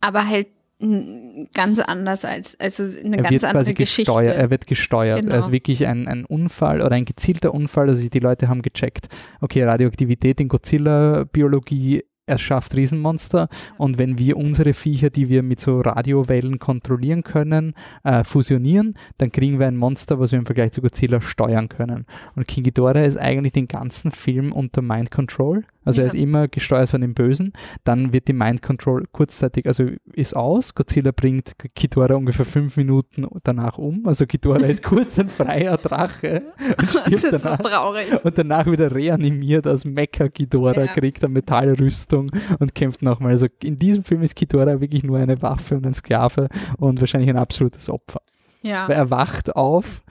[0.00, 0.48] aber halt
[0.78, 4.12] ganz anders als, also eine ganz andere Geschichte.
[4.12, 5.20] gesteuert, er wird gesteuert.
[5.20, 5.32] Genau.
[5.32, 7.88] Er ist wirklich ein, ein Unfall oder ein gezielter Unfall.
[7.88, 9.08] Also die Leute haben gecheckt,
[9.40, 15.80] okay, Radioaktivität in Godzilla-Biologie erschafft Riesenmonster und wenn wir unsere Viecher, die wir mit so
[15.80, 20.80] Radiowellen kontrollieren können, äh, fusionieren, dann kriegen wir ein Monster, was wir im Vergleich zu
[20.80, 22.06] Godzilla steuern können.
[22.34, 25.64] Und King Ghidorah ist eigentlich den ganzen Film unter Mind Control.
[25.84, 26.12] Also er Ja.
[26.12, 27.52] ist immer gesteuert von dem Bösen.
[27.84, 30.74] Dann wird die Mind Control kurzzeitig, also ist aus.
[30.74, 34.06] Godzilla bringt Ghidorah ungefähr fünf Minuten danach um.
[34.06, 36.42] Also Ghidorah ist kurz ein freier Drache
[36.78, 37.58] und Das ist so danach.
[37.60, 38.24] traurig.
[38.24, 40.86] Und danach wieder reanimiert als Mecha Ghidorah, Ja.
[40.86, 43.32] kriegt eine Metallrüstung und kämpft nochmal.
[43.32, 47.30] Also in diesem Film ist Ghidorah wirklich nur eine Waffe und ein Sklave und wahrscheinlich
[47.30, 48.20] ein absolutes Opfer.
[48.62, 48.88] Ja.
[48.88, 50.02] Weil er wacht auf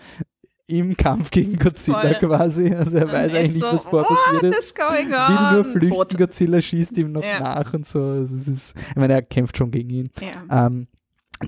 [0.79, 2.13] im Kampf gegen Godzilla Voll.
[2.29, 2.73] quasi.
[2.73, 4.77] Also er weiß eigentlich nicht, so, was vor passiert ist.
[4.77, 6.17] Will nur flüchten, Tot.
[6.17, 7.39] Godzilla schießt ihm noch Ja.
[7.39, 7.99] nach und so.
[8.01, 10.09] Also es ist, ich meine, er kämpft schon gegen ihn.
[10.21, 10.67] Ja.
[10.67, 10.87] Ähm,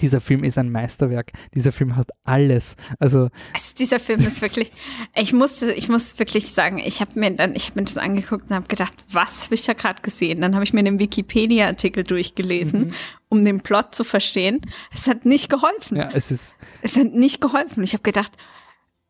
[0.01, 1.31] dieser Film ist ein Meisterwerk.
[1.53, 2.75] Dieser Film hat alles.
[2.99, 4.71] Also Also dieser Film ist wirklich,
[5.15, 8.49] ich musste, ich muss wirklich sagen, ich habe mir dann, ich habe mir das angeguckt
[8.49, 10.41] und habe gedacht, was habe ich da gerade gesehen?
[10.41, 12.91] Dann habe ich mir den Wikipedia-Artikel durchgelesen,
[13.29, 14.59] um den Plot zu verstehen.
[14.93, 15.95] Es hat nicht geholfen.
[15.97, 17.81] ja, es ist, Es hat nicht geholfen.
[17.83, 18.33] Ich habe gedacht,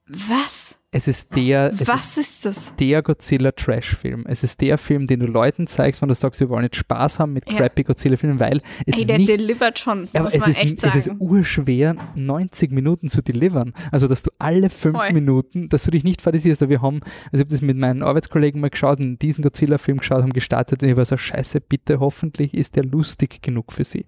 [0.08, 0.76] was?
[0.91, 2.72] es ist der, es ist was ist das?
[2.80, 4.24] der Godzilla-Trash-Film.
[4.30, 7.20] Es ist der Film, den du Leuten zeigst, wenn du sagst, wir wollen jetzt Spaß
[7.20, 7.58] haben mit Ja.
[7.58, 10.58] crappy Godzilla-Filmen, weil es Ey, ist der nicht delivert schon, Ja, muss es man ist,
[10.64, 11.18] echt es ist sagen.
[11.20, 13.74] urschwer, 90 Minuten zu delivern.
[13.91, 15.12] Also, dass du alle fünf Voll.
[15.12, 16.62] Minuten, dass du dich nicht fadisierst.
[16.62, 19.97] Also, wir haben, also ich habe das mit meinen Arbeitskollegen mal geschaut und diesen Godzilla-Film
[19.97, 23.84] geschaut, haben gestartet und ich war so, scheiße, bitte, hoffentlich ist der lustig genug für
[23.84, 24.06] sie.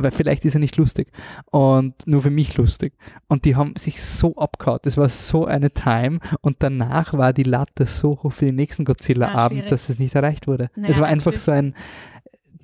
[0.00, 1.08] Weil vielleicht ist er nicht lustig
[1.46, 2.92] und nur für mich lustig.
[3.26, 4.78] Und die haben sich so abgehauen.
[4.82, 8.82] Das war so eine Time und danach war die Latte so hoch für den nächsten
[8.82, 9.70] Ja, Godzilla-Abend, schwierig.
[9.70, 10.70] dass es nicht erreicht wurde.
[10.76, 11.42] Naja, es war einfach natürlich.
[11.42, 11.74] so ein,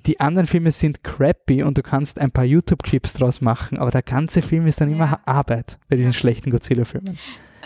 [0.05, 4.03] die anderen Filme sind crappy und du kannst ein paar YouTube-Clips draus machen, aber der
[4.03, 4.95] ganze Film ist dann Ja.
[4.95, 7.17] immer Arbeit bei diesen schlechten Godzilla-Filmen.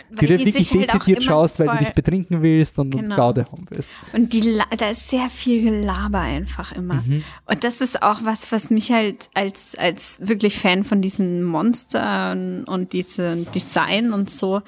[0.09, 3.15] Die Weil du wirklich halt dezidiert schaust, weil du voll- dich betrinken willst und, Genau.
[3.15, 3.91] Gaude haben willst.
[4.13, 6.95] Und die, da ist sehr viel Gelaber einfach immer.
[7.05, 7.23] Mhm.
[7.45, 12.63] Und das ist auch was, was mich halt als, als wirklich Fan von diesen Monstern
[12.65, 14.61] und diesem Design und so,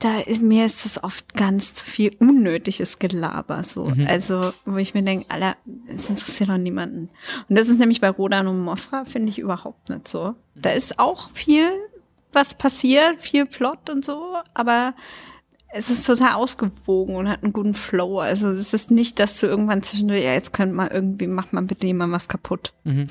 [0.00, 3.86] da mir ist das oft ganz zu viel unnötiges Gelaber, so.
[3.86, 4.06] Mhm.
[4.06, 5.56] Also, wo ich mir denke, Alter,
[5.92, 7.08] das interessiert doch niemanden.
[7.48, 10.36] Und das ist nämlich bei Rodan und Mofra, finde ich überhaupt nicht so.
[10.54, 11.68] Da ist auch viel,
[12.32, 14.94] was passiert, viel Plot und so, aber
[15.70, 18.20] es ist total ausgewogen und hat einen guten Flow.
[18.20, 21.62] Also es ist nicht, dass du irgendwann zwischendurch, ja, jetzt könnt mal irgendwie, macht mal
[21.62, 22.72] bitte jemand was kaputt.
[22.84, 23.06] Mhm.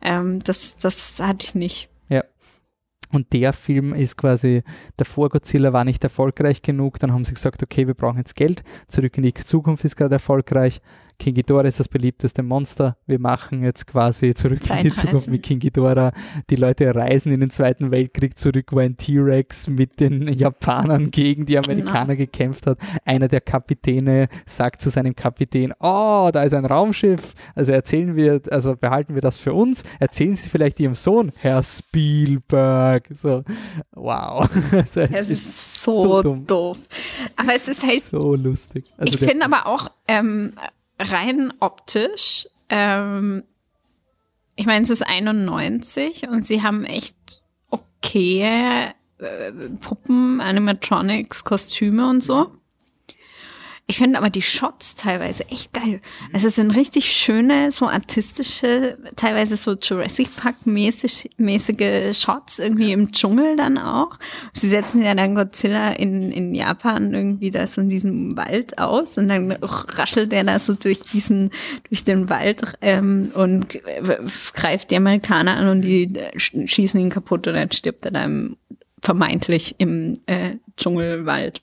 [0.00, 1.88] Ähm, das, das hatte ich nicht.
[2.08, 2.24] Ja.
[3.12, 4.62] Und der Film ist quasi,
[4.96, 8.62] davor Godzilla war nicht erfolgreich genug, dann haben sie gesagt, okay, wir brauchen jetzt Geld,
[8.88, 10.80] zurück in die Zukunft ist gerade erfolgreich,
[11.18, 12.96] King Ghidorah ist das beliebteste Monster.
[13.06, 16.12] Wir machen jetzt quasi zurück in die Zukunft mit King Ghidorah.
[16.48, 21.44] Die Leute reisen in den Zweiten Weltkrieg zurück, wo ein T-Rex mit den Japanern gegen
[21.44, 22.18] die Amerikaner genau.
[22.18, 22.78] gekämpft hat.
[23.04, 27.34] Einer der Kapitäne sagt zu seinem Kapitän, oh, da ist ein Raumschiff.
[27.54, 29.82] Also erzählen wir, also behalten wir das für uns.
[29.98, 33.08] Erzählen Sie vielleicht Ihrem Sohn, Herr Spielberg.
[33.12, 33.42] So,
[33.92, 34.48] wow.
[34.78, 36.78] Also, es ist so, so doof.
[37.36, 38.84] Aber es ist halt so lustig.
[38.96, 40.52] Also ich finde aber auch ähm,
[40.98, 43.44] rein optisch, ähm,
[44.56, 52.22] ich meine, es ist 91 und sie haben echt okay äh, Puppen, Animatronics, Kostüme und
[52.22, 52.57] so.
[53.90, 56.02] Ich finde aber die Shots teilweise echt geil.
[56.34, 62.92] Also es sind richtig schöne, so artistische, teilweise so Jurassic Park mäßig, mäßige Shots irgendwie
[62.92, 64.18] im Dschungel dann auch.
[64.52, 69.16] Sie setzen ja dann Godzilla in, in Japan irgendwie da so in diesem Wald aus
[69.16, 71.50] und dann raschelt er da so durch diesen,
[71.88, 73.68] durch den Wald ähm, und
[74.52, 78.54] greift die Amerikaner an und die schießen ihn kaputt und dann stirbt er dann
[79.00, 81.62] vermeintlich im äh, Dschungelwald.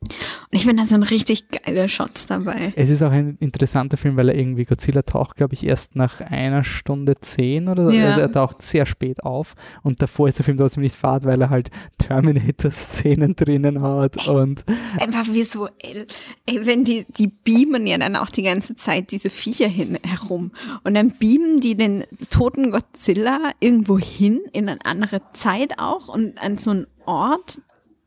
[0.00, 2.72] Und ich finde, da sind richtig geile Shots dabei.
[2.76, 6.20] Es ist auch ein interessanter Film, weil er irgendwie Godzilla taucht, glaube ich, erst nach
[6.20, 7.96] einer Stunde zehn oder so.
[7.96, 8.10] Ja.
[8.10, 11.42] Also er taucht sehr spät auf und davor ist der Film trotzdem nicht fad, weil
[11.42, 14.64] er halt Terminator-Szenen drinnen hat Ey, und
[14.98, 16.06] einfach visuell.
[16.46, 20.52] Ey, wenn die, die beamen ja dann auch die ganze Zeit diese Viecher hin herum
[20.84, 26.38] und dann beamen die den toten Godzilla irgendwo hin in eine andere Zeit auch und
[26.40, 27.60] an so einen Ort,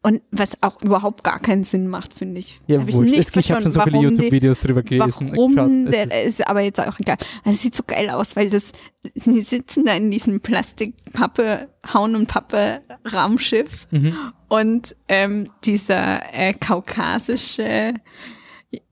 [0.04, 2.60] und was auch überhaupt gar keinen Sinn macht, finde ich.
[2.66, 5.32] Ja, hab ich nicht es, ich habe schon so viele YouTube-Videos drüber gelesen.
[5.36, 7.18] Warum der, ist, aber jetzt auch egal.
[7.44, 8.72] Also es sieht so geil aus, weil das,
[9.14, 12.82] sie sitzen da in diesem Plastikpappe, Hauen und Pappe
[13.14, 14.16] Raumschiff mhm.
[14.48, 17.94] und ähm, dieser äh, kaukasische,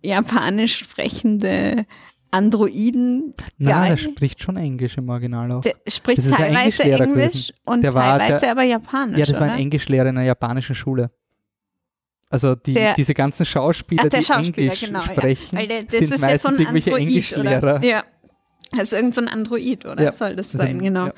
[0.03, 1.85] japanisch sprechende
[2.31, 3.33] Androiden.
[3.57, 5.61] Nein, der spricht schon Englisch im Original auch.
[5.61, 9.17] Der spricht teilweise Englisch und der teilweise der, aber Japanisch.
[9.17, 9.47] Ja, das oder?
[9.47, 11.11] war ein Englischlehrer in einer japanischen Schule.
[12.29, 15.65] Also die, der, diese ganzen Schauspieler, ach, die Schauspieler, Englisch genau, sprechen, ja.
[15.65, 17.57] der, sind meistens ja so irgendwelche Android, Englischlehrer.
[17.57, 17.83] Oder?
[17.83, 18.03] Ja.
[18.71, 20.03] Das ist irgendein so Android, oder?
[20.03, 21.07] Ja, Soll das sein, genau.
[21.07, 21.13] Ja.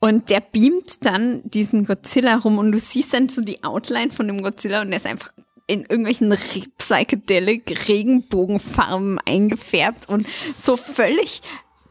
[0.00, 4.26] Und der beamt dann diesen Godzilla rum und du siehst dann so die Outline von
[4.26, 5.32] dem Godzilla und der ist einfach
[5.66, 6.32] in irgendwelchen
[6.78, 10.26] psychedelic Regenbogenfarben eingefärbt und
[10.56, 11.40] so völlig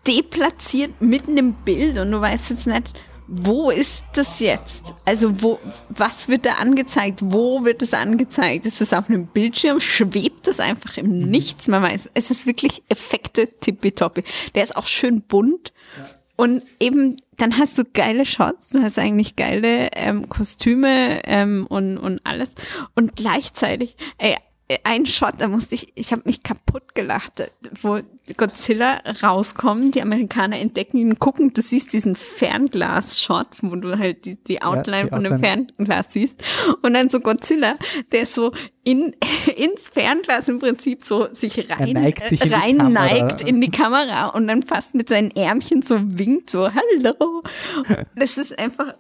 [0.08, 2.94] deplatziert mitten im Bild und du weißt jetzt nicht,
[3.28, 4.94] wo ist das jetzt?
[5.04, 7.22] Also wo, was wird da angezeigt?
[7.24, 8.68] Wo wird es angezeigt?
[8.68, 9.82] Ist das auf einem Bildschirm?
[9.82, 11.30] Schwebt das einfach im mhm.
[11.32, 11.68] Nichts?
[11.68, 14.24] Man weiß, es ist wirklich Effekte tippitoppi.
[14.54, 15.74] Der ist auch schön bunt.
[15.98, 16.06] Ja.
[16.36, 21.98] Und eben, dann hast du geile Shots, du hast eigentlich geile ähm, Kostüme ähm, und,
[21.98, 22.54] und alles.
[22.94, 24.36] Und gleichzeitig, ey,
[24.84, 27.52] ein Shot, da musste ich, ich habe mich kaputt gelacht,
[27.84, 28.00] wo
[28.36, 34.44] Godzilla rauskommt, die Amerikaner entdecken ihn, gucken, du siehst diesen Fernglas-Shot, wo du halt die,
[34.44, 36.44] die Outline ja, die von dem Fernglas siehst.
[36.82, 37.76] Und dann so Godzilla,
[38.12, 39.16] der so in,
[39.56, 44.30] ins Fernglas im Prinzip so sich rein, neigt, sich rein in neigt in die Kamera
[44.30, 47.44] und dann fast mit seinen Ärmchen so winkt, so Hallo.
[48.16, 48.94] Das ist einfach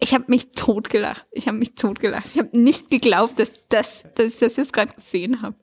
[0.00, 1.26] ich habe mich totgelacht.
[1.30, 2.26] Ich habe mich totgelacht.
[2.26, 5.56] Ich habe nicht geglaubt, dass, das, dass ich das jetzt gerade gesehen habe.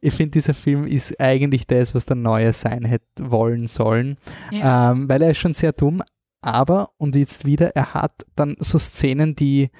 [0.00, 4.18] Ich finde, dieser Film ist eigentlich das, was der Neue sein hätte wollen sollen,
[4.50, 4.92] ja.
[4.92, 6.02] ähm, weil er ist schon sehr dumm,
[6.42, 9.70] aber, und jetzt wieder, er hat dann so Szenen, die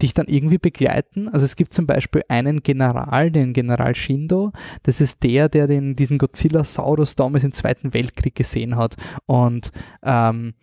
[0.00, 1.28] dich dann irgendwie begleiten.
[1.28, 4.52] Also es gibt zum Beispiel einen General, den General Shindo,
[4.84, 8.94] das ist der, der den, diesen Godzilla-Saurus damals im Zweiten Weltkrieg gesehen hat.
[9.26, 9.72] Und
[10.04, 10.54] ähm,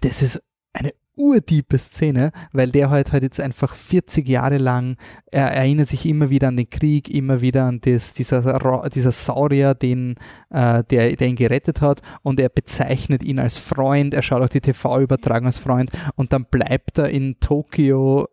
[0.00, 0.42] das ist
[0.72, 6.06] eine urtiefe Szene, weil der halt halt jetzt einfach 40 Jahre lang, er erinnert sich
[6.06, 10.16] immer wieder an den Krieg, immer wieder an das, dieser, dieser Saurier, den,
[10.50, 14.48] äh, der, der ihn gerettet hat und er bezeichnet ihn als Freund, er schaut auch
[14.48, 18.28] die TV-Übertragung als Freund und dann bleibt er in Tokio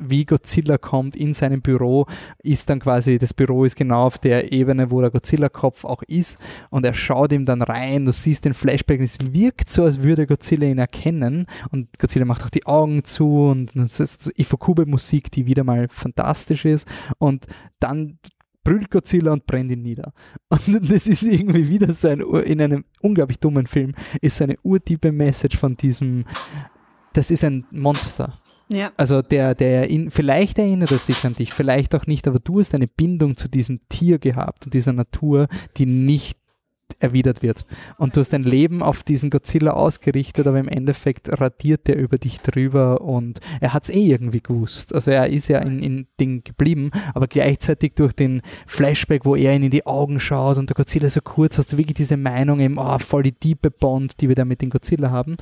[0.00, 2.06] wie Godzilla kommt in seinem Büro,
[2.42, 6.38] ist dann quasi, das Büro ist genau auf der Ebene, wo der Godzilla-Kopf auch ist.
[6.70, 10.26] Und er schaut ihm dann rein, du siehst den Flashback, es wirkt so, als würde
[10.26, 11.46] Godzilla ihn erkennen.
[11.70, 16.64] Und Godzilla macht auch die Augen zu und das ist Ifukube-Musik, die wieder mal fantastisch
[16.64, 16.88] ist.
[17.18, 17.46] Und
[17.80, 18.18] dann
[18.66, 20.12] brüllt Godzilla und brennt ihn nieder.
[20.50, 24.58] Und das ist irgendwie wieder so ein, in einem unglaublich dummen Film, ist so eine
[24.64, 26.24] urtiefe Message von diesem,
[27.12, 28.40] das ist ein Monster
[28.72, 28.92] ja.
[28.96, 32.58] Also der, der in, vielleicht erinnert er sich an dich, vielleicht auch nicht, aber du
[32.58, 36.38] hast eine Bindung zu diesem Tier gehabt und dieser Natur, die nicht
[36.98, 37.66] erwidert wird.
[37.98, 42.16] Und du hast dein Leben auf diesen Godzilla ausgerichtet, aber im Endeffekt radiert der über
[42.16, 44.94] dich drüber und er hat es eh irgendwie gewusst.
[44.94, 49.54] Also er ist ja in, in Ding geblieben, aber gleichzeitig durch den Flashback, wo er
[49.54, 52.60] ihn in die Augen schaut und der Godzilla so kurz, hast du wirklich diese Meinung
[52.60, 55.36] eben, oh, voll die tiefe Bond, die wir da mit dem Godzilla haben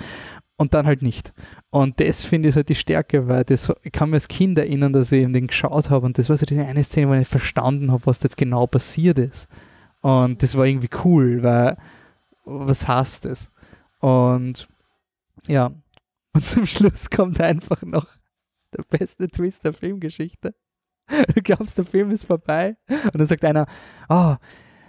[0.56, 1.32] und dann halt nicht.
[1.70, 4.92] Und das finde ich halt die Stärke, weil das, ich kann mir als Kind erinnern,
[4.92, 7.90] dass ich den geschaut habe und das war so die eine Szene, wo ich verstanden
[7.90, 9.48] habe, was da jetzt genau passiert ist.
[10.00, 11.76] Und das war irgendwie cool, weil
[12.44, 13.50] was heißt das?
[14.00, 14.68] Und
[15.46, 15.72] ja,
[16.32, 18.06] und zum Schluss kommt einfach noch
[18.76, 20.54] der beste Twist der Filmgeschichte.
[21.34, 23.66] Du glaubst, der Film ist vorbei und dann sagt einer,
[24.08, 24.36] oh,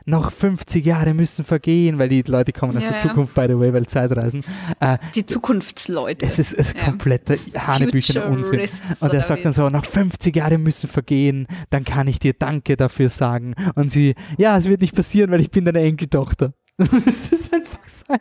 [0.05, 3.57] noch 50 Jahre müssen vergehen, weil die Leute kommen aus ja, der Zukunft, by the
[3.59, 4.43] way, weil Zeitreisen.
[4.79, 6.25] Äh, die Zukunftsleute.
[6.25, 6.85] Es ist, es ist ja.
[6.85, 8.61] kompletter Hanebüchen Unsinn.
[8.99, 12.77] Und er sagt dann so, noch 50 Jahre müssen vergehen, dann kann ich dir Danke
[12.77, 13.55] dafür sagen.
[13.73, 16.53] Und sie, ja, es wird nicht passieren, weil ich bin deine Enkeltochter.
[16.77, 18.19] das ist einfach sein.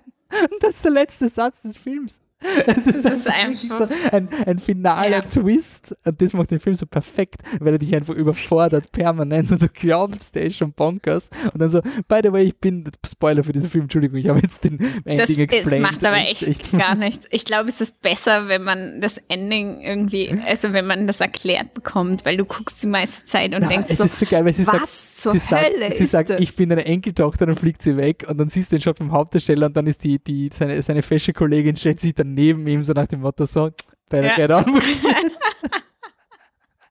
[0.51, 2.21] Und das ist der letzte Satz des Films.
[2.67, 5.21] Es ist, ist einfach so ein, ein finaler ja.
[5.23, 9.63] Twist und das macht den Film so perfekt, weil er dich einfach überfordert permanent und
[9.63, 13.45] du glaubst, der ist schon bonkers und dann so, by the way, ich bin, Spoiler
[13.45, 15.85] für diesen Film, Entschuldigung, ich habe jetzt den Ending explained.
[15.85, 17.27] Das macht aber echt, echt gar nichts.
[17.31, 21.75] Ich glaube, es ist besser, wenn man das Ending irgendwie, also wenn man das erklärt
[21.75, 24.45] bekommt, weil du guckst die meiste Zeit und Na, denkst es so, ist so geil,
[24.45, 26.41] weil sie was sagt, zur Hölle sagt, sie sagt, das?
[26.41, 29.13] ich bin deine Enkeltochter, dann fliegt sie weg und dann siehst du den Shot vom
[29.13, 32.83] Hauptdarsteller und dann ist die, die, seine, seine fesche Kollegin stellt sich dann neben ihm,
[32.83, 33.71] so nach dem Motto so,
[34.09, 34.37] better ja.
[34.37, 34.65] get on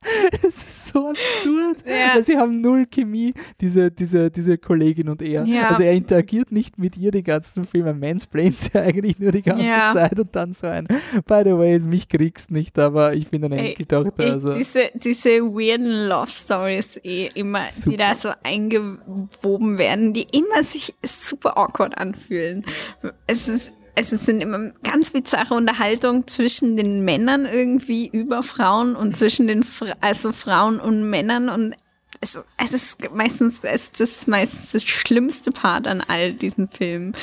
[0.44, 1.78] Es ist so absurd.
[1.88, 2.22] Ja.
[2.22, 5.44] Sie haben null Chemie, diese, diese, diese Kollegin und er.
[5.46, 5.70] Ja.
[5.70, 7.88] Also er interagiert nicht mit ihr den ganzen Film.
[7.88, 9.94] Er mansplaint sie eigentlich nur die ganze ja.
[9.94, 10.88] Zeit und dann so ein,
[11.26, 14.24] by the way, mich kriegst nicht, aber ich bin eine Enkeltochter.
[14.24, 14.54] Also.
[14.54, 17.90] Diese, diese weirden Love Stories eh immer, super.
[17.90, 22.66] die da so eingewoben werden, die immer sich super awkward anfühlen.
[23.28, 29.16] Es ist es sind immer ganz bizarre Unterhaltungen zwischen den Männern irgendwie über Frauen und
[29.16, 31.76] zwischen den Fra also Frauen und Männern und
[32.22, 37.14] es, es ist meistens es ist meistens das schlimmste Part an all diesen Filmen.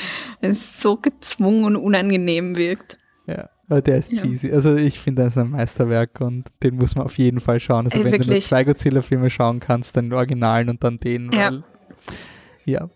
[0.41, 2.97] Es so gezwungen und unangenehm wirkt.
[3.27, 3.49] Ja.
[3.71, 4.21] Aber der ist ja.
[4.21, 4.51] cheesy.
[4.51, 7.85] Also ich finde, das ist ein Meisterwerk und den muss man auf jeden Fall schauen.
[7.85, 8.27] Also Ey, wenn wirklich?
[8.27, 11.31] du nur zwei Godzilla-Filme schauen kannst, dann den Originalen und dann den.
[11.31, 11.51] Ja.
[11.51, 11.63] Weil,
[12.65, 12.89] ja.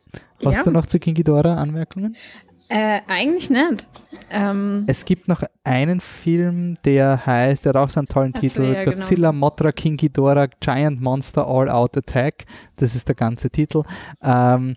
[0.44, 0.64] Hast ja.
[0.64, 2.18] du noch zu King Ghidorah Anmerkungen?
[2.68, 3.88] Äh, eigentlich nicht.
[4.32, 8.64] Ähm, es gibt noch einen Film, der heißt, der hat auch so einen tollen Titel,
[8.64, 8.96] ja, genau.
[8.96, 9.40] Godzilla, genau.
[9.40, 12.46] Mothra, King Ghidorah, Giant Monster All Out Attack.
[12.78, 13.84] Das ist der ganze Titel.
[14.24, 14.74] Ähm,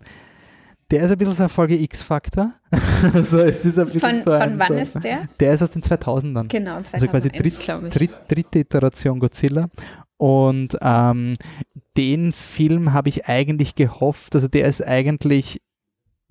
[0.91, 2.53] der ist ein bisschen so ein Folge X-Faktor.
[3.13, 5.27] also es ist ein bisschen von, so ein, von wann so, ist der?
[5.39, 6.47] Der ist aus den 2000ern.
[6.47, 9.69] Genau, 2001, Also quasi dritt, dritt, dritte Iteration Godzilla.
[10.17, 11.35] Und ähm,
[11.95, 15.61] den Film habe ich eigentlich gehofft, also der ist eigentlich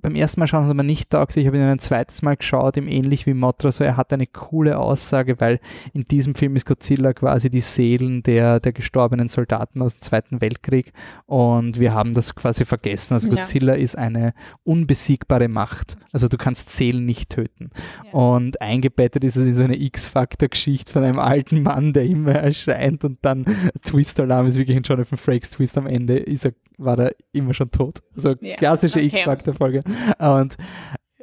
[0.01, 1.37] beim ersten Mal schauen hat er mir nicht taugt.
[1.37, 3.73] Ich habe ihn ein zweites Mal geschaut, ihm ähnlich wie Motra.
[3.73, 5.59] So, er hat eine coole Aussage, weil
[5.93, 10.41] in diesem Film ist Godzilla quasi die Seelen der, der gestorbenen Soldaten aus dem Zweiten
[10.41, 10.93] Weltkrieg.
[11.27, 13.15] Und wir haben das quasi vergessen.
[13.15, 13.83] Also Godzilla ja.
[13.83, 15.97] ist eine unbesiegbare Macht.
[16.13, 17.71] Also du kannst Seelen nicht töten.
[18.05, 18.13] Ja.
[18.13, 23.05] Und eingebettet ist es in so eine X-Factor-Geschichte von einem alten Mann, der immer erscheint
[23.05, 23.45] und dann
[23.85, 27.71] Twist-Alarm ist wirklich ein Jonathan Frakes Twist am Ende, ist er, war er immer schon
[27.71, 28.01] tot.
[28.15, 29.07] So klassische okay.
[29.09, 29.83] X-Factor-Folge.
[30.19, 30.57] Und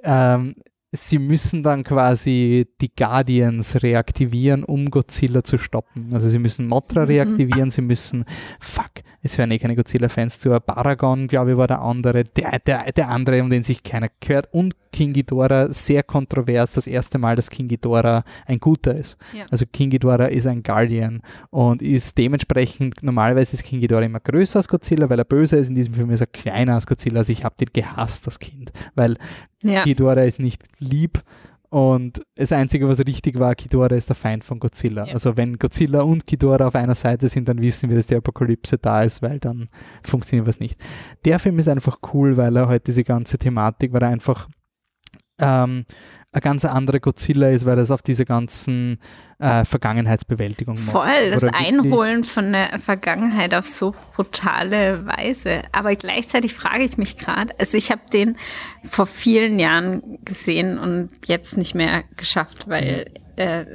[0.03, 0.56] ähm,
[0.95, 6.09] sie müssen dann quasi die Guardians reaktivieren, um Godzilla zu stoppen.
[6.13, 7.07] Also sie müssen Mothra mhm.
[7.07, 8.26] reaktivieren, sie müssen,
[8.59, 8.91] fuck,
[9.22, 13.09] es hören eh keine Godzilla-Fans zu, Paragon, glaube ich, war der andere, der, der, der
[13.09, 17.49] andere, um den sich keiner gehört und King Ghidorah, sehr kontrovers, das erste Mal, dass
[17.49, 19.17] King Ghidorah ein guter ist.
[19.34, 19.45] Ja.
[19.51, 24.59] Also King Ghidorah ist ein Guardian und ist dementsprechend, normalerweise ist King Ghidorah immer größer
[24.59, 27.31] als Godzilla, weil er böse ist, in diesem Film ist er kleiner als Godzilla, also
[27.31, 29.17] ich habe den gehasst als Kind, weil
[29.69, 29.83] ja.
[29.83, 31.21] Ghidorah ist nicht lieb
[31.69, 35.07] und das Einzige, was richtig war, Ghidorah ist der Feind von Godzilla.
[35.07, 35.13] Ja.
[35.13, 38.77] Also wenn Godzilla und Ghidorah auf einer Seite sind, dann wissen wir, dass die Apokalypse
[38.77, 39.67] da ist, weil dann
[40.01, 40.79] funktioniert was nicht.
[41.25, 44.47] Der Film ist einfach cool, weil er halt diese ganze Thematik, weil er einfach
[45.39, 45.85] ähm,
[46.35, 48.99] eine ganz andere Godzilla ist, weil das auf diese ganzen
[49.39, 50.91] äh, Vergangenheitsbewältigung macht.
[50.91, 55.61] Voll, das Einholen von der Vergangenheit auf so brutale Weise.
[55.71, 58.37] Aber gleichzeitig frage ich mich gerade, also ich habe den
[58.83, 63.65] vor vielen Jahren gesehen und jetzt nicht mehr geschafft, weil äh,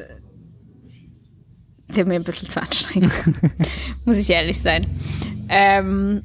[1.88, 3.12] der mir ein bisschen zu anstrengend
[4.04, 4.86] muss ich ehrlich sein.
[5.48, 6.22] Ähm,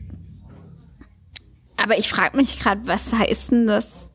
[1.77, 4.09] aber ich frage mich gerade, was heißt denn das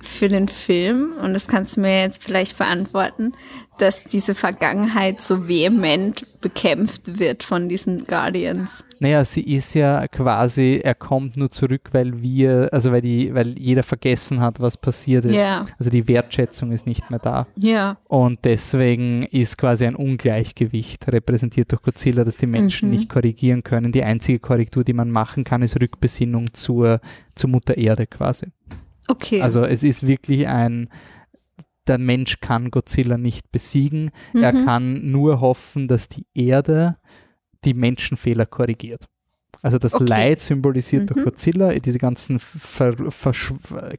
[0.00, 3.32] für den Film, und das kannst du mir jetzt vielleicht beantworten,
[3.78, 8.84] dass diese Vergangenheit so vehement bekämpft wird von diesen Guardians?
[9.00, 13.58] Naja, sie ist ja quasi, er kommt nur zurück, weil wir, also weil die, weil
[13.58, 15.34] jeder vergessen hat, was passiert ist.
[15.34, 15.66] Ja.
[15.78, 17.46] Also die Wertschätzung ist nicht mehr da.
[17.56, 17.98] Ja.
[18.04, 22.94] Und deswegen ist quasi ein Ungleichgewicht repräsentiert durch Godzilla, dass die Menschen Mhm.
[22.94, 23.92] nicht korrigieren können.
[23.92, 27.00] Die einzige Korrektur, die man machen kann, ist Rückbesinnung zur,
[27.34, 28.46] zur Mutter Erde quasi.
[29.08, 29.40] Okay.
[29.42, 30.88] Also es ist wirklich ein,
[31.86, 34.10] der Mensch kann Godzilla nicht besiegen.
[34.34, 34.64] Er Mhm.
[34.64, 36.96] kann nur hoffen, dass die Erde
[37.64, 39.06] die Menschenfehler korrigiert.
[39.62, 40.04] Also das Okay.
[40.04, 41.24] Leid symbolisiert durch Mhm.
[41.24, 43.54] Godzilla, diese ganzen ver, versch-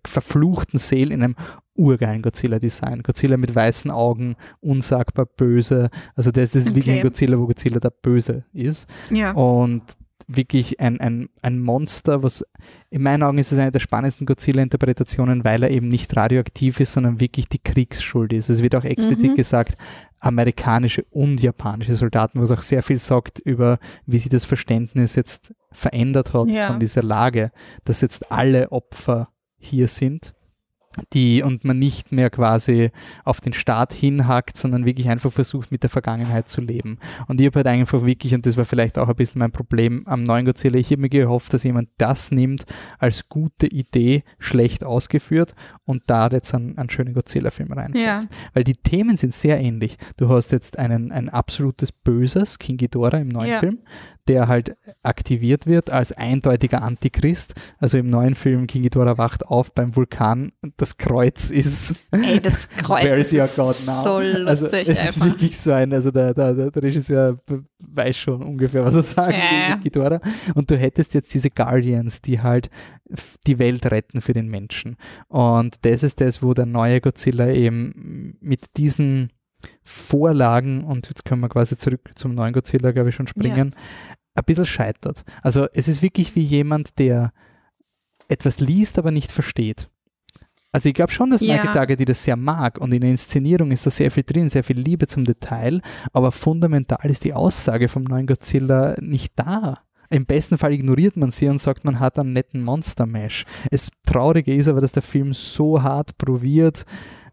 [0.06, 1.36] verfluchten Seelen in einem
[1.76, 3.04] urgeilen Godzilla-Design.
[3.04, 5.90] Godzilla mit weißen Augen, unsagbar böse.
[6.16, 7.00] Also das, das ist wirklich Okay.
[7.00, 9.32] ein Godzilla, wo Godzilla der Böse ist ja.
[9.32, 9.84] und
[10.28, 12.44] wirklich ein, ein, ein Monster, was
[12.90, 16.94] in meinen Augen ist es eine der spannendsten Godzilla-Interpretationen, weil er eben nicht radioaktiv ist,
[16.94, 18.50] sondern wirklich die Kriegsschuld ist.
[18.50, 19.36] Es wird auch explizit Mhm.
[19.36, 19.76] gesagt,
[20.20, 25.54] amerikanische und japanische Soldaten, was auch sehr viel sagt über, wie sich das Verständnis jetzt
[25.72, 26.68] verändert hat Ja.
[26.68, 27.52] von dieser Lage,
[27.84, 29.30] dass jetzt alle Opfer
[29.60, 30.34] hier sind
[31.14, 32.92] die und man nicht mehr quasi
[33.24, 37.00] auf den Staat hinhackt, sondern wirklich einfach versucht, mit der Vergangenheit zu leben.
[37.28, 40.04] Und ich habe halt einfach wirklich, und das war vielleicht auch ein bisschen mein Problem
[40.08, 42.66] am neuen Godzilla, ich habe mir gehofft, dass jemand das nimmt
[43.00, 45.54] als gute Idee, schlecht ausgeführt
[45.86, 48.30] und da jetzt einen, einen schönen Godzilla-Film reinsetzt.
[48.54, 49.98] Weil die Themen sind sehr ähnlich.
[50.18, 53.60] Du hast jetzt einen, ein absolutes Böses, King Ghidorah im neuen Ja.
[53.60, 53.80] Film,
[54.28, 57.56] der halt aktiviert wird als eindeutiger Antichrist.
[57.80, 62.70] Also im neuen Film King Ghidorah wacht auf beim Vulkan das Kreuz ist Ey, das
[62.78, 64.04] Kreuz Where is ist your God now?
[64.04, 65.26] so lustig also es ist einfach.
[65.28, 67.38] wirklich so ein, also der, der, der Regisseur
[67.80, 70.22] weiß schon ungefähr, was er sagen Ja, mit Ghidorah.
[70.56, 72.70] Und du hättest jetzt diese Guardians, die halt
[73.46, 74.98] die Welt retten für den Menschen.
[75.28, 79.32] Und das ist das, wo der neue Godzilla eben mit diesen
[79.84, 83.74] Vorlagen, und jetzt können wir quasi zurück zum neuen Godzilla, glaube ich, schon springen,
[84.38, 85.24] ein bisschen scheitert.
[85.42, 87.34] Also es ist wirklich wie jemand, der
[88.30, 89.90] etwas liest, aber nicht versteht.
[90.72, 91.56] Also ich glaube schon, dass Ja.
[91.56, 94.64] Michael Dougherty das sehr mag und in der Inszenierung ist da sehr viel drin, sehr
[94.64, 95.82] viel Liebe zum Detail,
[96.14, 99.80] aber fundamental ist die Aussage vom neuen Godzilla nicht da.
[100.10, 103.46] Im besten Fall ignoriert man sie und sagt, man hat einen netten Monster-Mesh.
[103.72, 106.86] Es Traurige ist aber, dass der Film so hart probiert,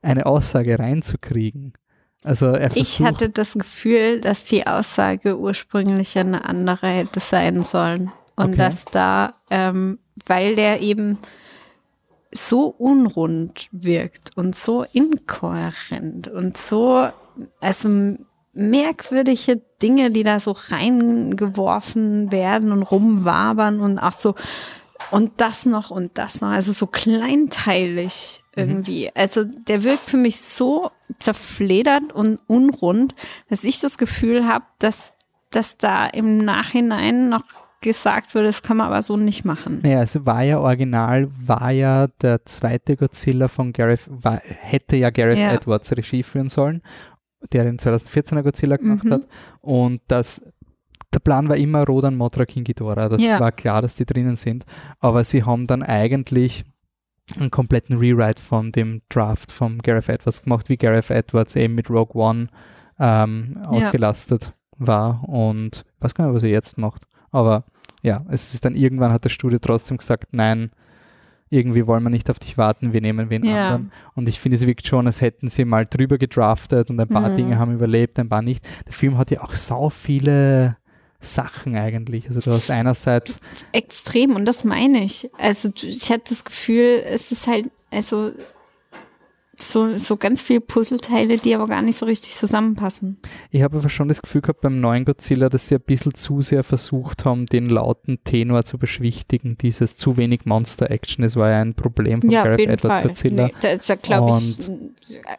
[0.03, 1.75] eine Aussage reinzukriegen.
[2.25, 7.63] Also er versucht, Ich hatte das Gefühl, dass die Aussage ursprünglich eine andere hätte sein
[7.63, 8.11] sollen.
[8.37, 8.57] Und Okay.
[8.57, 11.19] dass da, ähm, weil der eben
[12.33, 17.07] so unrund wirkt und so inkohärent und so,
[17.61, 18.17] also
[18.53, 24.35] merkwürdige Dinge, die da so reingeworfen werden und rumwabern und auch so,
[25.11, 29.11] und das noch und das noch, also so kleinteilig irgendwie.
[29.15, 33.15] Also der wirkt für mich so zerfledert und unrund,
[33.49, 35.13] dass ich das Gefühl habe, dass,
[35.51, 37.45] dass da im Nachhinein noch
[37.81, 39.81] gesagt wurde, das kann man aber so nicht machen.
[39.83, 45.11] Naja, es war ja original, war ja der zweite Godzilla von Gareth, war, hätte ja
[45.11, 45.53] Gareth Ja.
[45.53, 46.81] Edwards Regie führen sollen,
[47.53, 49.11] der den 2014er Godzilla gemacht Mhm.
[49.13, 49.29] hat.
[49.61, 50.43] Und das,
[51.13, 53.11] der Plan war immer Rodan, Mothra, King Ghidorah.
[53.11, 53.39] Das Ja.
[53.39, 54.65] war klar, dass die drinnen sind.
[54.99, 56.65] Aber sie haben dann eigentlich
[57.39, 61.89] einen kompletten Rewrite von dem Draft von Gareth Edwards gemacht, wie Gareth Edwards eben mit
[61.91, 62.49] Rogue One
[62.99, 65.27] ähm, ausgelastet war.
[65.29, 67.07] Und weiß gar nicht, was er jetzt macht.
[67.31, 67.65] Aber
[68.03, 70.71] ja, es ist dann irgendwann hat das Studio trotzdem gesagt, nein,
[71.51, 73.69] irgendwie wollen wir nicht auf dich warten, wir nehmen wen Ja.
[73.69, 73.93] anderen.
[74.15, 77.31] Und ich finde, es wirkt schon, als hätten sie mal drüber gedraftet und ein paar
[77.31, 77.37] Mhm.
[77.37, 78.67] Dinge haben überlebt, ein paar nicht.
[78.87, 80.77] Der Film hat ja auch sau viele
[81.25, 82.27] Sachen eigentlich.
[82.29, 83.41] Also du hast einerseits,
[83.73, 85.31] Extrem, und das meine ich.
[85.39, 88.33] Also ich hatte das Gefühl, es ist halt, also
[89.57, 93.19] so, so ganz viele Puzzleteile, die aber gar nicht so richtig zusammenpassen.
[93.51, 96.41] ich habe aber schon das Gefühl gehabt beim neuen Godzilla, dass sie ein bisschen zu
[96.43, 101.23] sehr versucht haben, den lauten Tenor zu beschwichtigen, dieses zu wenig Monster-Action.
[101.23, 103.03] Das war ja ein Problem von Ja, Gareth Edwards Fall.
[103.09, 103.47] Godzilla.
[103.47, 104.71] Nee, da da glaube ich,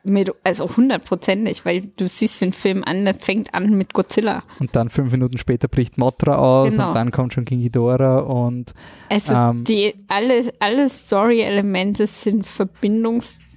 [0.03, 4.43] mit, also hundertprozentig, weil du siehst den Film an, der fängt an mit Godzilla.
[4.59, 6.89] Und dann fünf Minuten später bricht Mothra aus Genau.
[6.89, 8.73] und dann kommt schon King Ghidorah und
[9.09, 9.63] Also Ähm.
[9.65, 12.45] die, alle, alle Story-Elemente sind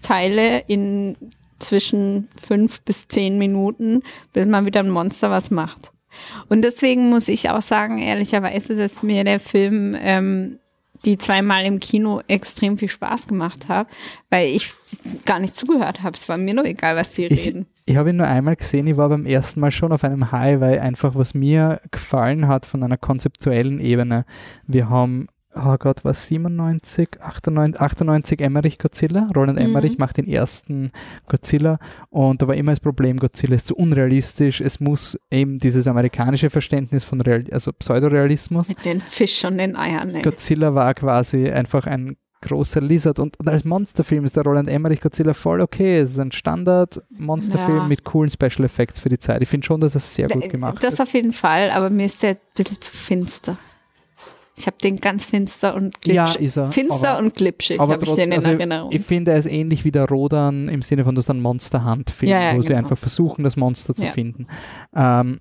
[0.00, 1.16] Verbindungsteile in
[1.58, 4.02] zwischen fünf bis zehn Minuten,
[4.32, 5.92] bis mal wieder ein Monster was macht.
[6.48, 10.58] Und deswegen muss ich auch sagen, ehrlicherweise, dass mir der Film ähm,
[11.04, 13.86] die zweimal im Kino extrem viel Spaß gemacht hat,
[14.30, 14.72] weil ich
[15.24, 16.16] gar nicht zugehört habe.
[16.16, 17.66] Es war mir nur egal, was die Ich, reden.
[17.86, 20.60] ich habe ihn nur einmal gesehen, ich war beim ersten Mal schon auf einem High,
[20.60, 24.24] weil einfach was mir gefallen hat von einer konzeptuellen Ebene.
[24.66, 29.30] Wir haben oh Gott, was 97, 98, 98 Emmerich Godzilla.
[29.34, 29.98] Roland Emmerich mhm.
[29.98, 30.92] macht den ersten
[31.26, 31.78] Godzilla
[32.10, 34.60] und da war immer das Problem, Godzilla ist zu unrealistisch.
[34.60, 38.68] Es muss eben dieses amerikanische Verständnis von Real, also Pseudorealismus.
[38.68, 40.14] Mit den Fisch und den Eiern.
[40.14, 40.22] Ey.
[40.22, 45.00] Godzilla war quasi einfach ein großer Lizard und, und als Monsterfilm ist der Roland Emmerich
[45.00, 45.98] Godzilla voll okay.
[45.98, 47.86] Es ist ein Standard-Monsterfilm ja.
[47.86, 49.42] mit coolen Special Effects für die Zeit.
[49.42, 51.00] Ich finde schon, dass es sehr gut gemacht das ist.
[51.00, 53.58] Das auf jeden Fall, aber mir ist der ein bisschen zu finster.
[54.58, 56.34] Ich habe den ganz finster und glitschig.
[56.34, 56.72] Ja, ist er.
[56.72, 58.92] Finster aber, und glitschig habe ich den in also Erinnerung.
[58.92, 62.10] Ich finde, er ist ähnlich wie der Rodan im Sinne von, dass dann Monster Hand
[62.10, 62.66] film ja, ja, wo genau.
[62.66, 64.48] sie einfach versuchen, das Monster zu finden.
[64.94, 65.40] Ähm,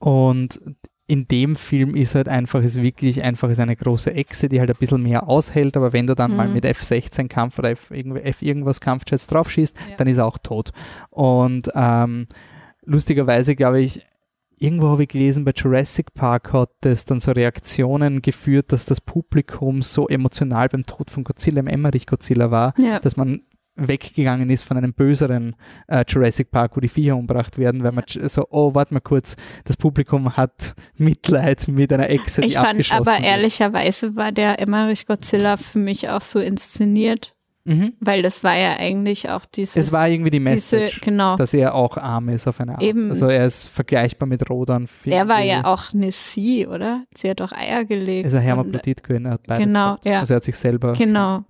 [0.00, 0.60] und
[1.06, 4.70] in dem Film ist halt einfach, ist wirklich einfach ist eine große Echse, die halt
[4.70, 6.36] ein bisschen mehr aushält, aber wenn du dann mhm.
[6.36, 9.96] mal mit F16 Kampf oder F, F irgendwas Kampfjets draufschießt, ja.
[9.96, 10.72] dann ist er auch tot.
[11.10, 12.26] Und ähm,
[12.84, 14.06] lustigerweise glaube ich,
[14.62, 19.00] irgendwo habe ich gelesen, bei Jurassic Park hat es dann so Reaktionen geführt, dass das
[19.00, 23.00] Publikum so emotional beim Tod von Godzilla, im Emmerich Godzilla war, ja.
[23.00, 23.42] dass man
[23.74, 25.56] weggegangen ist von einem böseren
[25.88, 29.36] äh, Jurassic Park, wo die Viecher umgebracht werden, weil man so, oh, warte mal kurz,
[29.64, 33.24] das Publikum hat Mitleid mit einer Echse, die Ich fand aber wird.
[33.24, 37.34] ehrlicherweise war der Emmerich Godzilla für mich auch so inszeniert,
[37.64, 37.92] Mhm.
[38.00, 39.76] Weil das war ja eigentlich auch dieses.
[39.76, 41.36] Es war irgendwie die Message, diese, genau.
[41.36, 42.82] dass er auch arm ist auf eine Art.
[42.82, 43.10] Eben.
[43.10, 44.88] Also er ist vergleichbar mit Rodan.
[45.04, 47.04] Er war ja auch eine Sie, oder?
[47.14, 48.24] Sie hat doch Eier gelegt.
[48.24, 50.06] Er ist ein Hermaprodit gewesen, er hat beides Genau, gehabt.
[50.06, 50.18] ja.
[50.20, 50.94] Also er hat sich selber.
[50.94, 51.44] Genau.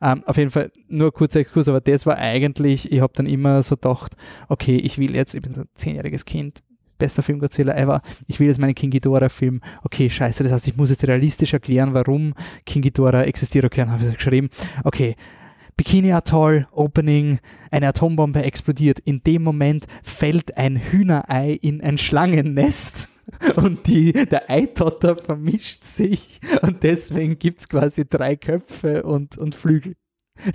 [0.00, 3.62] Ähm, auf jeden Fall nur kurzer Exkurs, aber das war eigentlich, ich habe dann immer
[3.62, 4.14] so gedacht,
[4.48, 6.60] okay, ich will jetzt, ich bin so ein zehnjähriges Kind,
[6.98, 8.00] bester Film Godzilla ever.
[8.26, 9.60] Ich will jetzt meinen King Ghidorah-Film.
[9.84, 12.34] Okay, scheiße, das heißt, ich muss jetzt realistisch erklären, warum
[12.64, 13.64] King Ghidorah existiert.
[13.64, 14.50] Okay, dann habe ich geschrieben,
[14.84, 15.14] okay,
[15.78, 17.38] Bikini Atoll, Opening,
[17.70, 18.98] eine Atombombe explodiert.
[18.98, 23.20] In dem Moment fällt ein Hühnerei in ein Schlangennest
[23.56, 29.54] und die, der Eitotter vermischt sich und deswegen gibt es quasi drei Köpfe und, und
[29.54, 29.94] Flügel.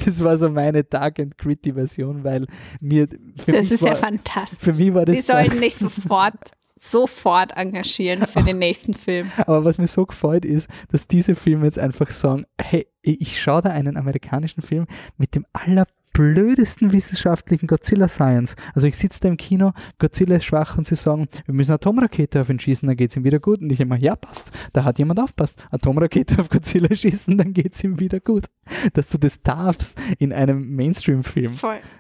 [0.06, 2.46] Das war so meine Dark and Gritty Version, weil
[2.80, 3.08] mir.
[3.08, 4.60] das ist war, ja fantastisch.
[4.60, 5.16] Für mich war das.
[5.16, 6.52] Die sollen nicht sofort
[6.90, 9.32] sofort engagieren für den nächsten Film.
[9.38, 13.62] Aber was mir so gefällt ist, dass diese Filme jetzt einfach sagen, hey, ich schaue
[13.62, 14.88] da einen amerikanischen Film
[15.18, 18.56] mit dem allerblödesten wissenschaftlichen Godzilla Science.
[18.74, 22.42] Also ich sitze da im Kino, Godzilla ist schwach und sie sagen, wir müssen Atomrakete
[22.42, 23.62] auf ihn schießen, dann geht es ihm wieder gut.
[23.62, 25.66] Und ich immer, ja passt, da hat jemand aufpasst.
[25.72, 28.46] Atomrakete auf Godzilla schießen, dann geht es ihm wieder gut.
[28.94, 31.54] Dass du das darfst in einem Mainstream-Film.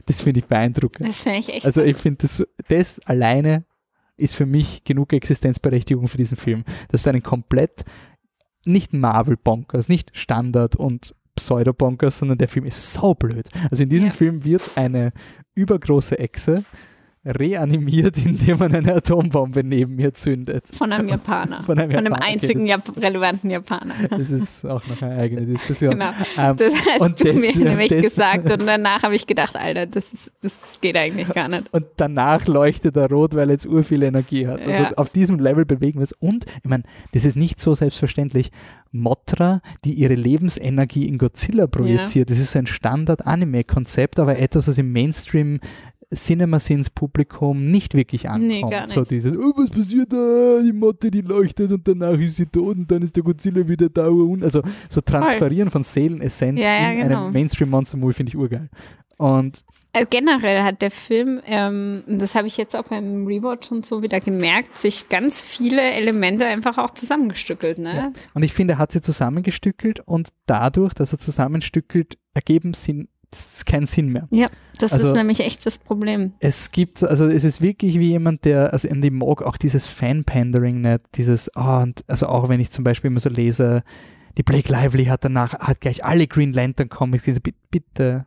[0.05, 1.07] Das finde ich beeindruckend.
[1.07, 1.65] Das finde ich echt.
[1.65, 3.65] Also ich finde das, das alleine
[4.17, 6.63] ist für mich genug Existenzberechtigung für diesen Film.
[6.89, 7.83] Das ist ein komplett
[8.65, 13.49] nicht Marvel-Bonkers, nicht Standard und Pseudo-Bonkers, sondern der Film ist saublöd.
[13.69, 14.13] Also in diesem ja.
[14.13, 15.11] Film wird eine
[15.55, 16.63] übergroße Echse
[17.25, 20.65] reanimiert, indem man eine Atombombe neben mir zündet.
[20.73, 21.63] Von einem Japaner.
[21.63, 22.09] Von einem, Japaner.
[22.09, 23.95] Von einem einzigen Jap relevanten Japaner.
[24.09, 25.91] Das ist auch noch eine eigene Diskussion.
[25.91, 26.11] Genau.
[26.37, 29.55] Ähm, das hast und du das, mir nämlich das, gesagt und danach habe ich gedacht,
[29.55, 31.73] Alter, das, ist, das geht eigentlich gar nicht.
[31.73, 34.59] Und danach leuchtet er rot, weil er jetzt ur viel Energie hat.
[34.61, 34.91] Also ja.
[34.97, 36.13] auf diesem Level bewegen wir es.
[36.13, 36.83] Und, ich meine,
[37.13, 38.51] das ist nicht so selbstverständlich.
[38.93, 42.29] Motra, die ihre Lebensenergie in Godzilla projiziert.
[42.29, 42.33] Ja.
[42.33, 45.59] Das ist so ein Standard-Anime-Konzept, aber etwas, was im Mainstream
[46.13, 48.47] Cinema-Sins-Publikum nicht wirklich ankommt.
[48.47, 48.93] Nee, gar nicht.
[48.93, 50.61] So dieses, oh, was passiert da?
[50.63, 53.89] Die Motte, die leuchtet und danach ist sie tot und dann ist der Godzilla wieder
[53.89, 54.07] da.
[54.07, 57.23] Und also so transferieren von Seelenessenz ja, ja, in genau.
[57.25, 58.69] einem Mainstream-Monster-Movie finde ich urgeil.
[59.17, 59.63] Und
[59.95, 64.01] also generell hat der Film, ähm, das habe ich jetzt auch beim Rewatch und so
[64.01, 67.77] wieder gemerkt, sich ganz viele Elemente einfach auch zusammengestückelt.
[67.77, 67.95] Ne?
[67.95, 68.11] Ja.
[68.33, 73.65] Und ich finde, er hat sie zusammengestückelt und dadurch, dass er zusammenstückelt, ergeben sind es
[73.65, 74.27] keinen Sinn mehr.
[74.31, 74.49] Ja,
[74.79, 76.33] das also, ist nämlich echt das Problem.
[76.39, 79.87] Es gibt, also es ist wirklich wie jemand, der, also in dem mag auch dieses
[79.87, 83.83] Fan-Pandering nicht, dieses, oh, und also auch wenn ich zum Beispiel immer so lese,
[84.37, 88.25] die Blake Lively hat danach, hat gleich alle Green Lantern Comics, diese, bitte,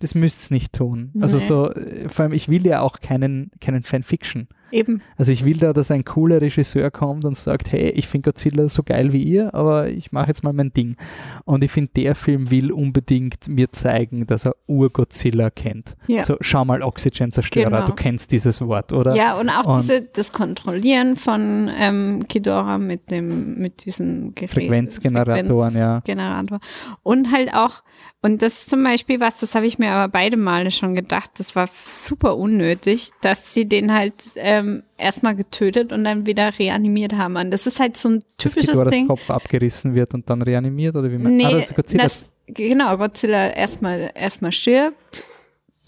[0.00, 1.12] das müsst ihr nicht tun.
[1.20, 1.44] Also nee.
[1.44, 4.48] So, äh, vor allem, ich will ja auch keinen, keinen Fanfiction.
[4.70, 5.02] Eben.
[5.16, 8.68] Also ich will da, dass ein cooler Regisseur kommt und sagt, hey, ich finde Godzilla
[8.68, 10.96] so geil wie ihr, aber ich mache jetzt mal mein Ding.
[11.44, 15.96] Und ich finde, der Film will unbedingt mir zeigen, dass er Ur-Godzilla kennt.
[16.06, 16.24] Ja.
[16.24, 17.86] So, schau mal, Oxygen-Zerstörer, genau.
[17.86, 19.14] du kennst dieses Wort, oder?
[19.14, 24.50] Ja, und auch und diese, das Kontrollieren von ähm, Kidora mit dem, mit diesen Gerät,
[24.50, 26.00] Frequenzgeneratoren, ja.
[26.00, 26.58] Generator.
[27.02, 27.82] Und halt auch,
[28.20, 31.30] und das ist zum Beispiel was, das habe ich mir aber beide Male schon gedacht,
[31.38, 37.12] das war super unnötig, dass sie den halt ähm, erstmal getötet und dann wieder reanimiert
[37.12, 37.36] haben.
[37.36, 39.06] Und das ist halt so ein typisches das Ding.
[39.06, 42.02] Dass Kopf abgerissen wird und dann reanimiert oder wie man nee, ah, das Godzilla.
[42.02, 45.22] Das, genau, Godzilla erstmal erstmal stirbt,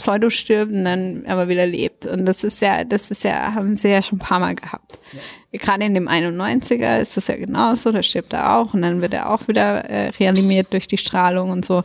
[0.01, 2.07] pseudo stirbt und dann aber wieder lebt.
[2.07, 4.99] Und das ist ja, das ist ja, haben sie ja schon ein paar Mal gehabt.
[5.13, 5.59] Ja.
[5.59, 9.15] Gerade in dem 91er ist das ja genauso, da stirbt er auch und dann wird
[9.15, 11.83] er auch wieder äh, reanimiert durch die Strahlung und so.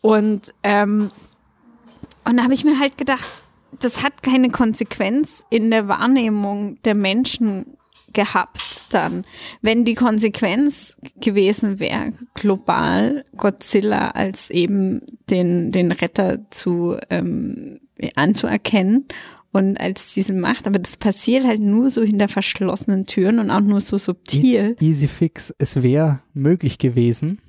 [0.00, 1.10] Und, ähm,
[2.24, 3.26] und da habe ich mir halt gedacht,
[3.80, 7.76] das hat keine Konsequenz in der Wahrnehmung der Menschen
[8.12, 9.24] gehabt dann.
[9.62, 17.80] Wenn die Konsequenz gewesen wäre, global Godzilla als eben den, den Retter zu ähm,
[18.14, 19.06] anzuerkennen
[19.52, 23.60] und als diese Macht, aber das passiert halt nur so hinter verschlossenen Türen und auch
[23.60, 24.76] nur so subtil.
[24.80, 27.40] Easy Fix, es wäre möglich gewesen,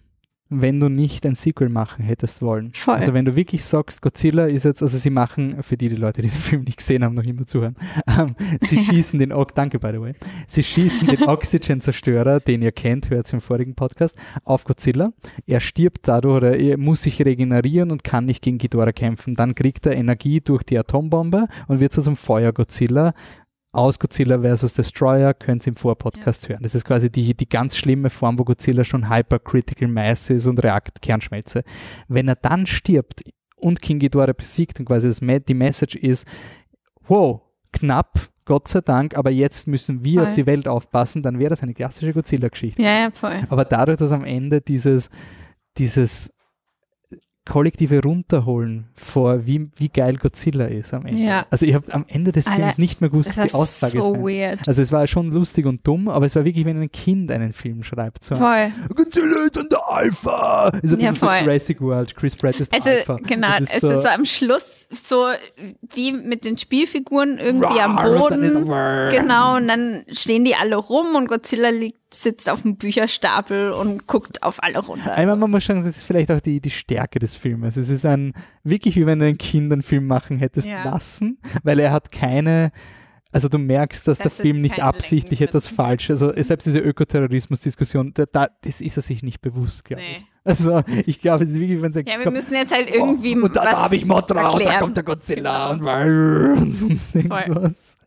[0.49, 2.71] wenn du nicht ein Sequel machen hättest wollen.
[2.73, 2.95] Voll.
[2.95, 6.21] Also wenn du wirklich sagst, Godzilla ist jetzt, also sie machen, für die, die Leute,
[6.21, 7.75] die den Film nicht gesehen haben, noch immer zuhören,
[8.07, 10.13] ähm, sie schießen den, danke by the way,
[10.47, 15.11] sie schießen den Oxygen-Zerstörer, den ihr kennt, hört im vorigen Podcast, auf Godzilla.
[15.45, 19.33] Er stirbt dadurch oder er muss sich regenerieren und kann nicht gegen Ghidorah kämpfen.
[19.33, 23.13] Dann kriegt er Energie durch die Atombombe und wird zu so einem Feuer-Godzilla
[23.77, 24.73] aus Godzilla vs.
[24.73, 26.49] Destroyer könnt ihr im Vorpodcast ja.
[26.49, 26.63] hören.
[26.63, 30.61] Das ist quasi die, die ganz schlimme Form, wo Godzilla schon Hypercritical Mass ist und
[30.63, 31.63] Reakt Kernschmelze.
[32.07, 33.23] Wenn er dann stirbt
[33.55, 36.27] und King Ghidorah besiegt und quasi das, die Message ist,
[37.07, 37.41] wow,
[37.71, 40.29] knapp, Gott sei Dank, aber jetzt müssen wir voll.
[40.29, 42.81] auf die Welt aufpassen, dann wäre das eine klassische Godzilla-Geschichte.
[42.81, 43.41] Ja, ja, voll.
[43.49, 45.09] Aber dadurch, dass am Ende dieses,
[45.77, 46.31] dieses
[47.47, 51.21] kollektive Runterholen vor, wie, wie geil Godzilla ist am Ende.
[51.21, 51.45] Ja.
[51.49, 54.27] Also ich habe am Ende des Films Alter, nicht mehr gewusst, was die Aussage so
[54.27, 54.67] ist.
[54.67, 57.53] Also es war schon lustig und dumm, aber es war wirklich, wenn ein Kind einen
[57.53, 58.23] Film schreibt.
[58.23, 58.71] So, voll.
[58.93, 60.69] Godzilla ist dann der Alpha.
[60.81, 63.17] Ist ja, so Jurassic World, Chris Pratt ist also, Alpha.
[63.25, 65.27] Genau, es ist, so, ist so am Schluss so
[65.93, 68.57] wie mit den Spielfiguren irgendwie am Boden.
[68.57, 73.71] Und genau, und dann stehen die alle rum und Godzilla liegt sitzt auf dem Bücherstapel
[73.71, 75.13] und guckt auf alle runter.
[75.13, 77.77] Einmal man muss sagen, das ist vielleicht auch die, die Stärke des Filmes.
[77.77, 78.33] Es ist ein,
[78.63, 80.83] wirklich wie wenn du ein Kind einen Film machen hättest ja.
[80.83, 82.71] lassen, weil er hat keine,
[83.31, 88.13] also du merkst, dass das der Film nicht absichtlich etwas falsch, also selbst diese Ökoterrorismus-Diskussion,
[88.13, 90.17] da, da, das ist er sich nicht bewusst, glaube nee.
[90.17, 90.25] ich.
[90.43, 93.43] Also ich glaube, es ist wirklich, wenn sie Ja, wir müssen jetzt halt irgendwie oh,
[93.45, 96.53] Und da, da habe ich Motra und da kommt der Godzilla genau.
[96.53, 97.97] und, und sonst irgendwas.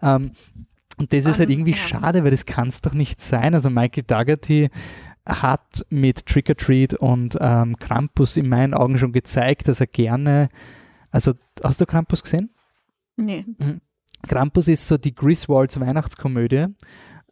[0.00, 0.30] Ähm,
[0.98, 3.54] und das ist halt irgendwie schade, weil das kann es doch nicht sein.
[3.54, 4.68] Also Michael Dougherty
[5.26, 9.86] hat mit Trick or Treat und ähm, Krampus in meinen Augen schon gezeigt, dass er
[9.86, 10.48] gerne,
[11.10, 11.32] also
[11.62, 12.50] hast du Krampus gesehen?
[13.16, 13.44] Nee.
[13.58, 13.80] Mhm.
[14.26, 16.66] Krampus ist so die Griswolds Weihnachtskomödie.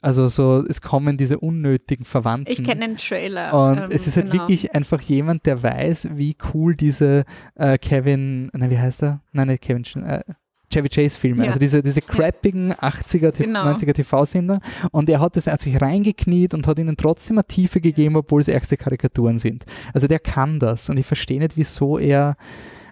[0.00, 2.52] Also so, es kommen diese unnötigen Verwandten.
[2.52, 3.52] Ich kenne den Trailer.
[3.52, 4.44] Und ähm, es ist halt genau.
[4.44, 7.24] wirklich einfach jemand, der weiß, wie cool diese
[7.56, 9.22] äh, Kevin, nein, wie heißt er?
[9.32, 10.22] Nein, nicht Kevin, äh,
[10.70, 11.48] Chevy Chase Filme, ja.
[11.48, 13.64] also diese, diese crappigen 80er, genau.
[13.64, 14.60] 90er TV-Sender.
[14.90, 18.16] Und er hat das, er hat sich reingekniet und hat ihnen trotzdem eine Tiefe gegeben,
[18.16, 19.64] obwohl es ärgste Karikaturen sind.
[19.94, 22.36] Also der kann das und ich verstehe nicht, wieso er,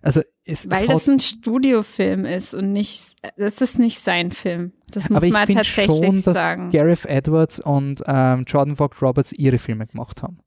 [0.03, 4.73] also es, Weil es das ein Studiofilm ist und nicht, das ist nicht sein Film.
[4.93, 6.71] Das muss man tatsächlich schon, dass sagen.
[6.71, 10.39] Gareth Edwards und ähm, Jordan Vogt Roberts ihre Filme gemacht haben.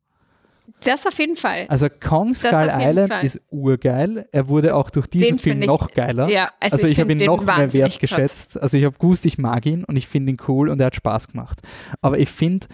[0.83, 1.65] Das auf jeden Fall.
[1.67, 3.25] Also Kong Skull Island Fall.
[3.25, 4.27] ist urgeil.
[4.31, 6.29] Er wurde auch durch diesen den Film ich, noch geiler.
[6.29, 8.53] Ja, also, also ich, ich habe ihn noch mehr wertgeschätzt.
[8.53, 8.57] Krass.
[8.57, 10.95] Also ich habe gewusst, ich mag ihn und ich finde ihn cool und er hat
[10.95, 11.59] Spaß gemacht.
[12.01, 12.67] Aber ich finde,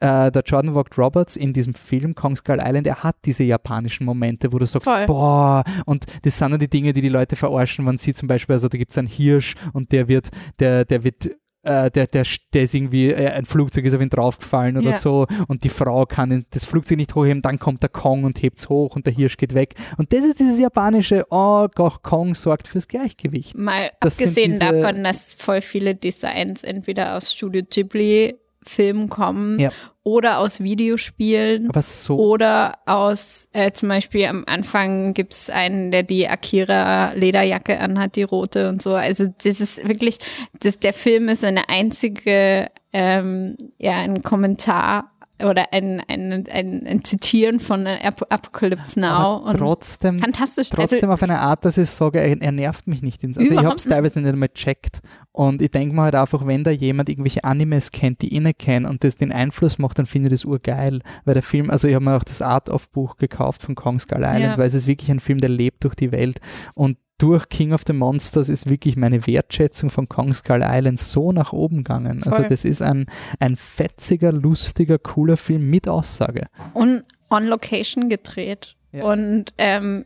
[0.00, 4.04] äh, der Jordan Vogt Roberts in diesem Film Kong Skull Island, er hat diese japanischen
[4.04, 5.06] Momente, wo du sagst, Voll.
[5.06, 8.54] boah, und das sind dann die Dinge, die die Leute verarschen, man sieht zum Beispiel,
[8.54, 10.28] also da gibt es einen Hirsch und der wird,
[10.60, 11.30] der, der wird
[11.68, 12.24] äh, der, der,
[12.54, 14.98] der ist irgendwie, äh, ein Flugzeug ist auf ihn draufgefallen oder ja.
[14.98, 18.58] so und die Frau kann das Flugzeug nicht hochheben, dann kommt der Kong und hebt
[18.58, 19.74] es hoch und der Hirsch geht weg.
[19.98, 21.68] Und das ist dieses japanische, oh,
[22.02, 23.56] Kong sorgt fürs Gleichgewicht.
[23.56, 28.34] Mal das abgesehen davon, dass voll viele Designs entweder aus Studio Ghibli
[28.68, 29.70] Filmen kommen ja.
[30.02, 36.28] oder aus Videospielen so oder aus, äh, zum Beispiel am Anfang gibt's einen, der die
[36.28, 38.94] Akira Lederjacke anhat, die rote und so.
[38.94, 40.18] Also das ist wirklich,
[40.60, 45.10] das, der Film ist eine einzige, ähm, ja, ein Kommentar
[45.42, 49.44] oder ein, ein, ein, ein Zitieren von Apocalypse Now.
[49.46, 50.70] Aber trotzdem, fantastisch.
[50.70, 53.22] Trotzdem also, auf eine Art, dass ich sage, er, er nervt mich nicht.
[53.22, 55.00] Ins, also ich habe es teilweise nicht einmal checkt.
[55.32, 58.58] Und ich denke mir halt einfach, wenn da jemand irgendwelche Animes kennt, die ich nicht
[58.58, 61.00] kenne und das den Einfluss macht, dann finde ich das urgeil.
[61.24, 64.42] Weil der Film, also ich habe mir auch das Art-of-Buch gekauft von Kong Skull Island,
[64.42, 64.58] ja.
[64.58, 66.40] weil es ist wirklich ein Film, der lebt durch die Welt.
[66.74, 71.32] Und durch King of the Monsters ist wirklich meine Wertschätzung von Kong Skull Island so
[71.32, 72.18] nach oben gegangen.
[72.18, 72.38] Also Voll.
[72.38, 73.06] Also das ist ein,
[73.40, 76.46] ein fetziger, lustiger, cooler Film mit Aussage.
[76.74, 78.76] Und on Location gedreht.
[78.92, 79.04] Ja.
[79.04, 80.04] Und, ähm,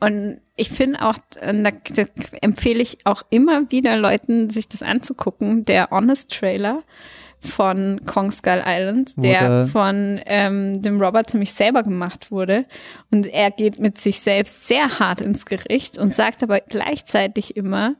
[0.00, 2.04] und ich finde auch, da, da
[2.40, 6.82] empfehle ich auch immer wieder Leuten, sich das anzugucken, der Honest Trailer
[7.44, 12.66] von Kong Skull Island, der von ähm, dem Robert ziemlich selber gemacht wurde.
[13.10, 17.96] Und er geht mit sich selbst sehr hart ins Gericht und sagt aber gleichzeitig immer,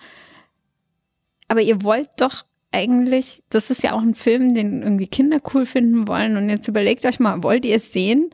[1.48, 5.64] aber ihr wollt doch eigentlich, das ist ja auch ein Film, den irgendwie Kinder cool
[5.64, 6.36] finden wollen.
[6.36, 8.30] Und jetzt überlegt euch mal, wollt ihr sehen,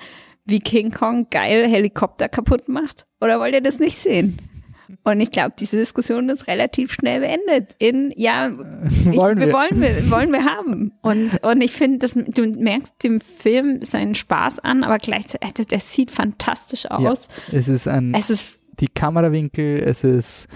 [0.47, 3.07] wie King Kong geil Helikopter kaputt macht?
[3.21, 4.39] Oder wollt ihr das nicht sehen?
[5.03, 7.75] Und ich glaube, diese Diskussion ist relativ schnell beendet.
[7.79, 8.49] In ja,
[9.11, 10.93] ich, wollen wir, wollen wir wollen wir haben.
[11.03, 15.65] Und und ich finde, dass du merkst dem Film seinen Spaß an, aber gleichzeitig also
[15.65, 17.29] der sieht fantastisch aus.
[17.51, 20.49] Ja, es ist ein es ist die Kamerawinkel, es ist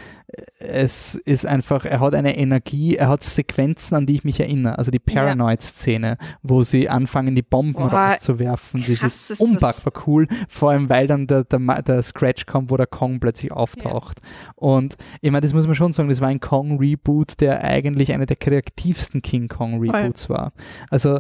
[0.59, 4.79] es ist einfach, er hat eine Energie, er hat Sequenzen, an die ich mich erinnere.
[4.79, 8.85] Also die Paranoid-Szene, wo sie anfangen, die Bomben Boah, rauszuwerfen.
[8.87, 10.27] Das ist unpackbar cool.
[10.49, 14.21] Vor allem, weil dann der, der, der, Scratch kommt, wo der Kong plötzlich auftaucht.
[14.23, 14.53] Ja.
[14.57, 18.27] Und ich meine, das muss man schon sagen, das war ein Kong-Reboot, der eigentlich einer
[18.27, 20.53] der kreativsten King Kong-Reboots oh war.
[20.91, 21.19] Also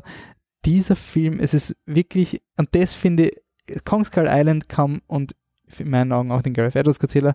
[0.65, 5.35] dieser Film, es ist wirklich, und das finde ich, Kong Skull Island kam und
[5.81, 7.35] in meinen Augen auch den Gareth Edwards Erzähler,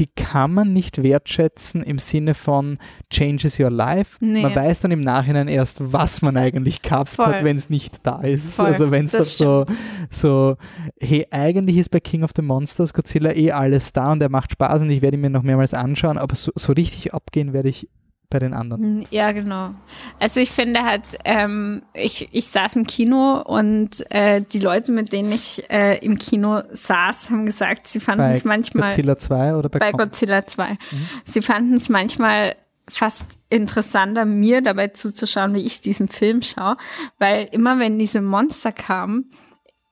[0.00, 2.78] die kann man nicht wertschätzen im Sinne von
[3.12, 4.16] changes your life.
[4.20, 4.42] Nee.
[4.42, 7.26] Man weiß dann im Nachhinein erst, was man eigentlich gehabt Voll.
[7.26, 8.54] hat, wenn es nicht da ist.
[8.54, 8.66] Voll.
[8.66, 9.66] Also wenn es dann so,
[10.08, 10.56] so,
[10.98, 14.52] hey, eigentlich ist bei King of the Monsters Godzilla eh alles da und er macht
[14.52, 17.68] Spaß und ich werde ihn mir noch mehrmals anschauen, aber so, so richtig abgehen werde
[17.68, 17.88] ich
[18.30, 19.00] bei den anderen.
[19.00, 19.74] Hm, ja, genau.
[20.20, 25.12] Also ich finde halt, ähm, ich, ich saß im Kino und äh, die Leute, mit
[25.12, 28.82] denen ich äh, im Kino saß, haben gesagt, sie fanden es manchmal.
[28.82, 30.70] Bei Godzilla 2 oder bei, bei Godzilla 2.
[30.70, 30.76] Mhm.
[31.24, 32.54] Sie fanden es manchmal
[32.88, 36.76] fast interessanter, mir dabei zuzuschauen, wie ich diesen Film schaue,
[37.18, 39.30] weil immer wenn diese Monster kamen,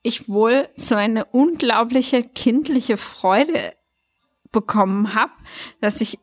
[0.02, 3.73] ich wohl so eine unglaubliche kindliche Freude
[4.52, 5.32] bekommen habe,
[5.81, 6.19] dass ich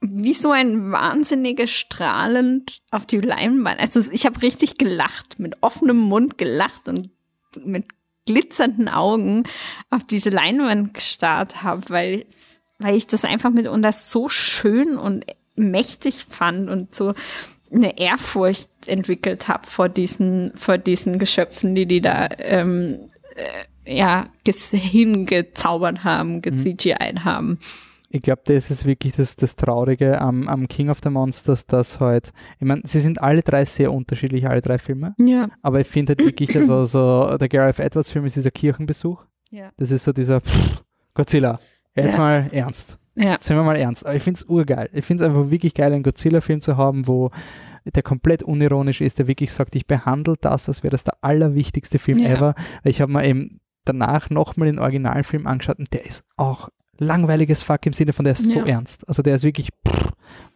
[0.00, 3.80] wie so ein wahnsinniger strahlend auf die Leinwand.
[3.80, 7.10] Also ich habe richtig gelacht, mit offenem Mund gelacht und
[7.64, 7.84] mit
[8.26, 9.44] glitzernden Augen
[9.90, 12.26] auf diese Leinwand gestarrt habe, weil,
[12.78, 17.14] weil ich das einfach mitunter so schön und mächtig fand und so
[17.72, 24.28] eine Ehrfurcht entwickelt habe vor diesen, vor diesen Geschöpfen, die die da ähm, äh, ja
[24.46, 26.42] hingezaubert haben, mhm.
[26.42, 27.58] ge-CGI'd haben
[28.12, 32.00] ich glaube, das ist wirklich das, das Traurige am, am King of the Monsters, dass
[32.00, 35.14] halt, ich meine, sie sind alle drei sehr unterschiedlich, alle drei Filme.
[35.18, 35.48] Ja.
[35.62, 39.24] Aber ich finde halt wirklich, also so, der Gareth Edwards Film ist dieser Kirchenbesuch.
[39.50, 39.70] Ja.
[39.76, 40.82] Das ist so dieser pff,
[41.14, 41.60] Godzilla.
[41.94, 42.18] Jetzt ja.
[42.18, 42.98] mal ernst.
[43.14, 43.32] Ja.
[43.32, 44.04] Jetzt sind wir mal ernst.
[44.04, 44.90] Aber ich finde es urgeil.
[44.92, 47.30] Ich finde es einfach wirklich geil, einen Godzilla-Film zu haben, wo
[47.84, 51.98] der komplett unironisch ist, der wirklich sagt, ich behandle das, als wäre das der allerwichtigste
[51.98, 52.30] Film ja.
[52.30, 52.54] ever.
[52.82, 56.70] Ich habe mir eben danach nochmal den Originalfilm angeschaut und der ist auch
[57.00, 58.60] langweiliges Fuck im Sinne von, der ist ja.
[58.60, 59.08] so ernst.
[59.08, 59.70] Also der ist wirklich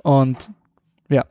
[0.02, 0.52] und
[1.08, 1.24] ja.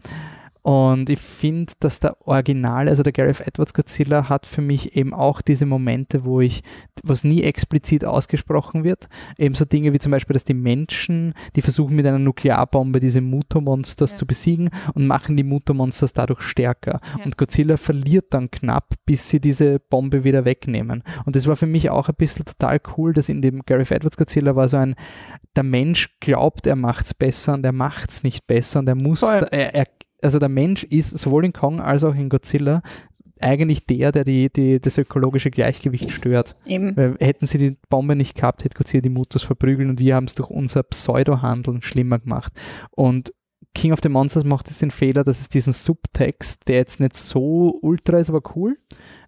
[0.63, 5.13] Und ich finde, dass der Original, also der Gareth Edwards Godzilla, hat für mich eben
[5.13, 6.63] auch diese Momente, wo ich,
[7.03, 11.61] was nie explizit ausgesprochen wird, eben so Dinge wie zum Beispiel, dass die Menschen, die
[11.61, 14.17] versuchen mit einer Nuklearbombe diese Mutomonsters ja.
[14.17, 17.01] zu besiegen und machen die Mutomonsters dadurch stärker.
[17.17, 17.25] Ja.
[17.25, 21.03] Und Godzilla verliert dann knapp, bis sie diese Bombe wieder wegnehmen.
[21.25, 24.15] Und das war für mich auch ein bisschen total cool, dass in dem Gareth Edwards
[24.15, 24.95] Godzilla war so ein,
[25.57, 28.95] der Mensch glaubt, er macht es besser und er macht es nicht besser und er
[28.95, 29.87] muss, er, er,
[30.23, 32.81] also der Mensch ist sowohl in Kong als auch in Godzilla
[33.39, 36.55] eigentlich der, der die, die, das ökologische Gleichgewicht stört.
[36.65, 36.95] Eben.
[36.95, 40.25] Weil hätten sie die Bombe nicht gehabt, hätte Godzilla die Mutos verprügeln und wir haben
[40.25, 42.53] es durch unser Pseudo-Handeln schlimmer gemacht.
[42.91, 43.33] Und
[43.75, 47.17] King of the Monsters macht jetzt den Fehler, dass es diesen Subtext, der jetzt nicht
[47.17, 48.77] so ultra ist, aber cool,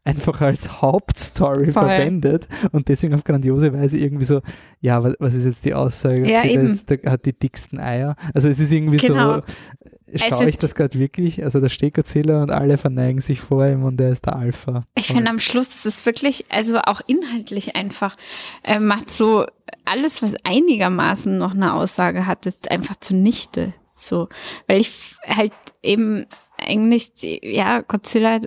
[0.05, 1.83] einfach als Hauptstory Voll.
[1.83, 4.41] verwendet und deswegen auf grandiose Weise irgendwie so,
[4.79, 6.29] ja, was ist jetzt die Aussage?
[6.29, 8.15] Ja, okay, das, der hat die dicksten Eier.
[8.33, 9.37] Also es ist irgendwie genau.
[9.37, 11.43] so, schaue ich das gerade wirklich?
[11.43, 14.83] Also da steht Godzilla und alle verneigen sich vor ihm und er ist der Alpha.
[14.95, 18.15] Ich finde am Schluss, das ist wirklich, also auch inhaltlich einfach,
[18.63, 19.45] äh, macht so
[19.85, 23.73] alles, was einigermaßen noch eine Aussage hatte, einfach zunichte.
[23.95, 24.27] So,
[24.67, 26.27] weil ich halt eben
[26.57, 27.09] eigentlich,
[27.41, 28.39] ja, Godzilla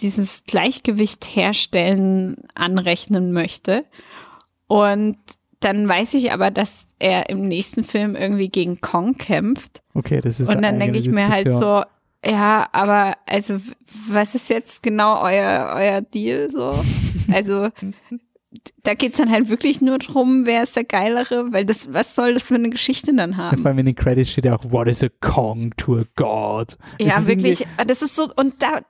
[0.00, 3.84] dieses Gleichgewicht herstellen anrechnen möchte.
[4.66, 5.16] Und
[5.60, 9.82] dann weiß ich aber, dass er im nächsten Film irgendwie gegen Kong kämpft.
[9.94, 11.82] Okay, das ist Und dann denke ich mir halt so,
[12.24, 13.56] ja, aber also
[14.08, 16.74] was ist jetzt genau euer euer Deal so?
[17.32, 17.68] Also
[18.82, 22.34] da geht's dann halt wirklich nur drum, wer ist der Geilere, weil das, was soll
[22.34, 23.58] das für eine Geschichte dann haben?
[23.58, 26.76] vor allem in den Credits steht ja auch, what is a Kong to a God?
[26.98, 28.80] Das ja, wirklich, das ist so, und da,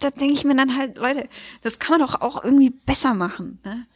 [0.00, 1.28] da denke ich mir dann halt, Leute,
[1.62, 3.58] das kann man doch auch irgendwie besser machen.
[3.64, 3.86] Ne?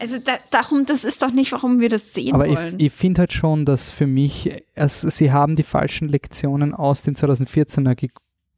[0.00, 2.56] Also da, darum, das ist doch nicht, warum wir das sehen Aber wollen.
[2.56, 6.74] Aber ich, ich finde halt schon, dass für mich, also sie haben die falschen Lektionen
[6.74, 7.94] aus dem 2014er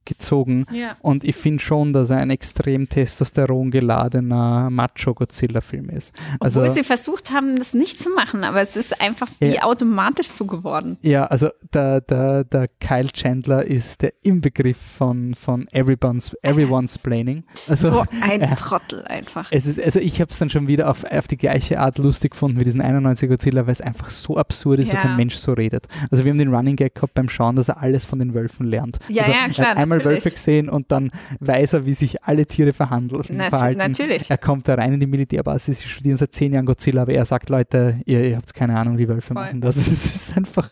[0.05, 0.65] gezogen.
[0.73, 0.97] Ja.
[1.01, 6.15] Und ich finde schon, dass er ein extrem testosteron geladener Macho-Godzilla-Film ist.
[6.41, 9.62] Also, Obwohl sie versucht haben, das nicht zu machen, aber es ist einfach wie Ja.
[9.65, 10.99] automatisch so geworden.
[11.03, 17.45] ja, also der, der, der Kyle Chandler ist der Inbegriff von, von everyone's, everyone's planning.
[17.69, 18.55] Also, So ein ja.
[18.55, 19.49] Trottel einfach.
[19.51, 22.33] Es ist, also ich habe es dann schon wieder auf, auf die gleiche Art lustig
[22.33, 25.53] gefunden wie diesen 91 Godzilla, weil es einfach so absurd ist, dass ein Mensch so
[25.53, 25.87] redet.
[26.11, 28.66] Also wir haben den Running Gag gehabt beim Schauen, dass er alles von den Wölfen
[28.66, 28.99] lernt.
[29.09, 30.24] Ja, also ja, klar, einmal natürlich.
[30.24, 31.10] Wölfe gesehen und dann
[31.40, 33.78] weiß er, wie sich alle Tiere verhandeln, Nat verhalten.
[33.78, 34.31] natürlich.
[34.31, 37.24] Er kommt da rein in die Militärbasis, sie studieren seit zehn Jahren Godzilla, aber er
[37.24, 39.43] sagt, Leute, ihr, ihr habt keine Ahnung, wie Wölfe Voll.
[39.43, 39.77] machen das.
[39.77, 40.70] Es ist einfach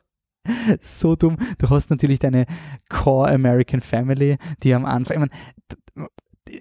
[0.81, 1.37] so dumm.
[1.59, 2.47] Du hast natürlich deine
[2.89, 6.09] Core American Family, die am Anfang, ich meine,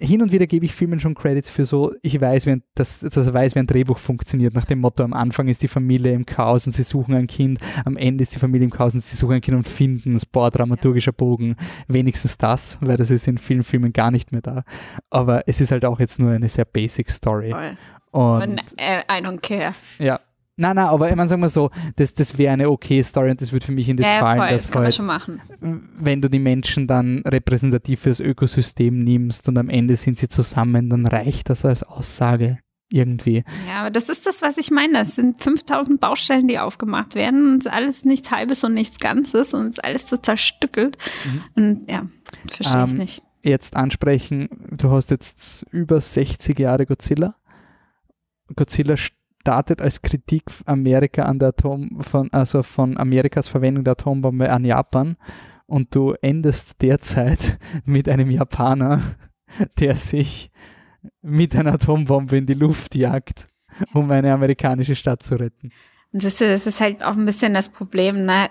[0.00, 3.00] hin und wieder gebe ich Filmen schon Credits für so, ich weiß, wie ein, dass,
[3.00, 6.26] dass weiß, wie ein Drehbuch funktioniert, nach dem Motto, am Anfang ist die Familie im
[6.26, 9.16] Chaos und sie suchen ein Kind, am Ende ist die Familie im Chaos und sie
[9.16, 11.56] suchen ein Kind und finden es, boah, dramaturgischer Bogen,
[11.88, 14.64] wenigstens das, weil das ist in vielen Filmen gar nicht mehr da,
[15.10, 17.76] aber es ist halt auch jetzt nur eine sehr basic Story Voll.
[18.12, 19.74] und Und äh, I don't care.
[19.98, 20.20] ja,
[20.60, 23.40] nein, nein, aber ich meine, sagen wir so, das, das wäre eine okay Story und
[23.40, 25.40] das würde für mich in das Ja, fallen, voll, dass das kann halt schon machen.
[25.60, 30.88] wenn du die Menschen dann repräsentativ fürs Ökosystem nimmst und am Ende sind sie zusammen,
[30.90, 32.58] dann reicht das als Aussage
[32.92, 33.44] irgendwie.
[33.68, 34.94] Ja, aber das ist das, was ich meine.
[34.94, 38.98] Das sind 5000 Baustellen, die aufgemacht werden und es ist alles nichts Halbes und nichts
[38.98, 40.98] Ganzes und es ist alles so zerstückelt.
[41.54, 42.06] Und ja,
[42.50, 43.22] verstehe ich Ähm, nicht.
[43.42, 47.36] Jetzt ansprechen, du hast jetzt über 60 Jahre Godzilla.
[48.56, 48.96] Godzilla
[49.40, 54.64] startet als Kritik Amerika an der Atom, von, also von Amerikas Verwendung der Atombombe an
[54.64, 55.16] Japan
[55.66, 59.02] und du endest derzeit mit einem Japaner,
[59.78, 60.50] der sich
[61.22, 63.48] mit einer Atombombe in die Luft jagt,
[63.94, 65.70] um eine amerikanische Stadt zu retten.
[66.12, 68.50] Das ist, das ist halt auch ein bisschen das Problem, ne?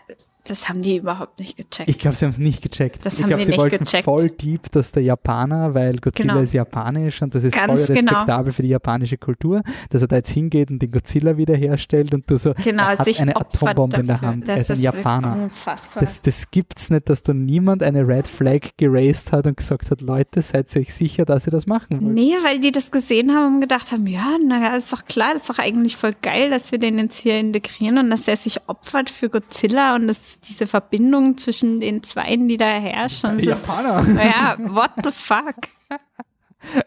[0.50, 1.90] Das haben die überhaupt nicht gecheckt.
[1.90, 3.06] Ich glaube, sie haben es nicht gecheckt.
[3.06, 4.04] Das ich haben glaube, die sie nicht wollten gecheckt.
[4.06, 6.44] voll deep, dass der Japaner, weil Godzilla Genau.
[6.44, 8.12] ist japanisch und das ist Ganz voll genau.
[8.12, 12.30] respektabel für die japanische Kultur, dass er da jetzt hingeht und den Godzilla wiederherstellt und
[12.30, 14.28] du so, genau, er hat eine Atombombe in der dafür.
[14.30, 14.48] Hand.
[14.48, 15.44] Er Das ist ein ist wirklich Japaner.
[15.44, 16.04] Unfassbar.
[16.04, 20.02] Das, das gibt's nicht, dass da niemand eine Red Flag geraced hat und gesagt hat,
[20.02, 22.14] Leute, seid ihr euch sicher, dass ihr das machen wollt?
[22.14, 25.44] Nee, weil die das gesehen haben und gedacht haben, ja, na, ist doch klar, das
[25.44, 28.68] ist doch eigentlich voll geil, dass wir den jetzt hier integrieren und dass er sich
[28.68, 33.24] opfert für Godzilla und dass diese Verbindung zwischen den Zweien, die da herrscht.
[33.26, 34.03] Und es ist, Japaner.
[34.03, 35.56] naja, what the fuck?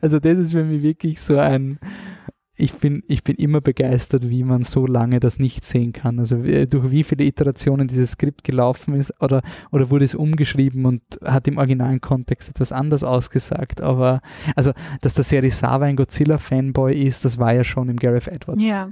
[0.00, 1.78] Also das ist für mich wirklich so ein,
[2.56, 6.18] ich bin, ich bin immer begeistert, wie man so lange das nicht sehen kann.
[6.18, 10.84] Also wie- durch wie viele Iterationen dieses Skript gelaufen ist oder, oder wurde es umgeschrieben
[10.84, 13.80] und hat im originalen Kontext etwas anders ausgesagt.
[13.80, 14.20] Aber
[14.54, 18.90] also, dass der Serizawa ein Godzilla-Fanboy ist, das war ja schon im Gareth Edwards Ja,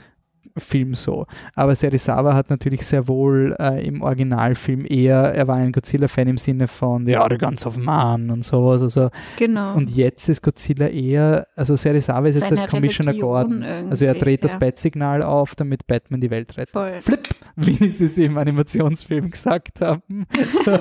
[0.61, 1.27] Film so.
[1.55, 6.39] Aber Serizawa hat natürlich sehr wohl äh, im Originalfilm eher, er war ein Godzilla-Fan im
[6.39, 8.82] Sinne von The Guns of Man und sowas.
[8.82, 9.74] Also genau.
[9.74, 13.62] und jetzt ist Godzilla eher, also Serizawa ist jetzt der Commissioner Gordon.
[13.62, 14.59] Also er dreht das ja.
[14.59, 16.73] Bat-Signal auf, damit Batman die Welt rettet.
[16.73, 16.93] Voll.
[17.01, 20.27] Flip, wie sie es im Animationsfilm gesagt haben.
[20.51, 20.73] So.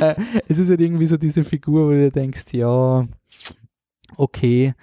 [0.00, 0.14] äh,
[0.48, 3.06] es ist halt irgendwie so diese Figur, wo du denkst, ja,
[4.16, 4.74] okay.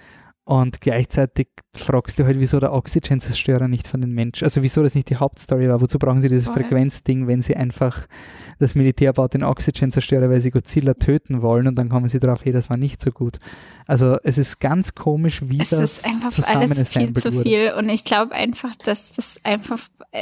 [0.48, 4.94] Und gleichzeitig fragst du halt, wieso der Oxygen-Zerstörer nicht von den Menschen, also wieso das
[4.94, 5.80] nicht die Hauptstory war.
[5.80, 6.62] Wozu brauchen sie dieses Voll.
[6.62, 8.06] Frequenzding, wenn sie einfach
[8.60, 12.44] das Militär baut den Oxygen-Zerstörer, weil sie Godzilla töten wollen und dann kommen sie drauf,
[12.44, 13.38] hey, das war nicht so gut.
[13.88, 17.42] Also es ist ganz komisch, wie Es das ist einfach zusammen alles viel zu wurde.
[17.42, 19.80] viel und ich glaube einfach, dass das einfach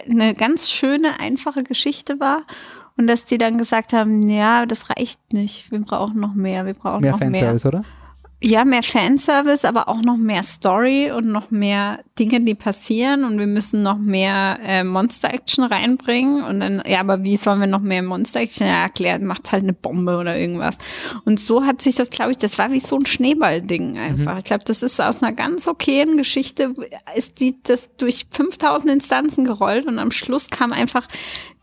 [0.09, 2.47] eine ganz schöne, einfache Geschichte war
[2.97, 6.73] und dass die dann gesagt haben, ja, das reicht nicht, wir brauchen noch mehr, wir
[6.73, 7.29] brauchen Mehr noch mehr.
[7.29, 7.85] Fanservice, oder?
[8.47, 13.39] Ja, mehr Fanservice, aber auch noch mehr Story und noch mehr Dinge, die passieren und
[13.39, 17.81] wir müssen noch mehr äh, Monster-Action reinbringen und dann, ja, aber wie sollen wir noch
[17.81, 18.67] mehr Monster-Action?
[18.67, 20.77] Ja, erklärt, macht halt eine Bombe oder irgendwas.
[21.25, 24.37] Und so hat sich das, glaube ich, das war wie so ein Schneeballding einfach.
[24.37, 26.75] Ich glaube, das ist aus einer ganz okayen Geschichte,
[27.17, 31.07] ist die das durch 5000 Instanzen gerollt und am Schluss kam einfach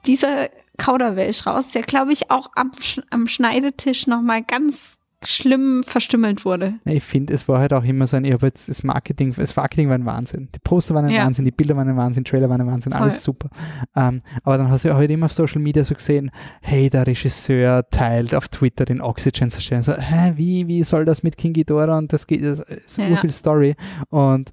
[0.08, 0.50] dieser
[0.80, 2.72] Kauderwelsch raus, der, glaube ich, auch am,
[3.12, 6.74] am Schneidetisch nochmal ganz schlimm verstümmelt wurde.
[6.86, 9.56] Ich finde, es war halt auch immer so ein, ich habe jetzt das Marketing, das
[9.56, 10.50] Marketing war ein Wahnsinn.
[10.56, 11.26] Die Poster waren ein Ja.
[11.26, 13.36] Wahnsinn, die Bilder waren ein Wahnsinn, Trailer waren ein Wahnsinn, alles Voll.
[13.36, 13.50] super.
[13.96, 16.32] Ähm, aber dann hast du halt immer auf Social Media so gesehen,
[16.62, 19.84] hey, der Regisseur teilt auf Twitter den Oxygen zerstören.
[19.84, 23.08] So, hä, wie, wie soll das mit King Ghidorah und das geht, das ist Ja.
[23.08, 23.18] ja.
[23.18, 23.76] viel Story.
[24.10, 24.52] Und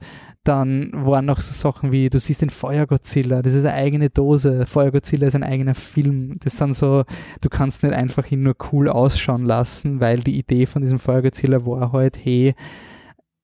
[0.49, 4.65] dann waren noch so Sachen wie, du siehst den Feuer-Godzilla, das ist eine eigene Dose.
[4.65, 6.37] Feuer-Godzilla ist ein eigener Film.
[6.43, 7.05] Das sind so,
[7.43, 11.66] du kannst nicht einfach ihn nur cool ausschauen lassen, weil die Idee von diesem Feuer-Godzilla
[11.66, 12.55] war halt, hey,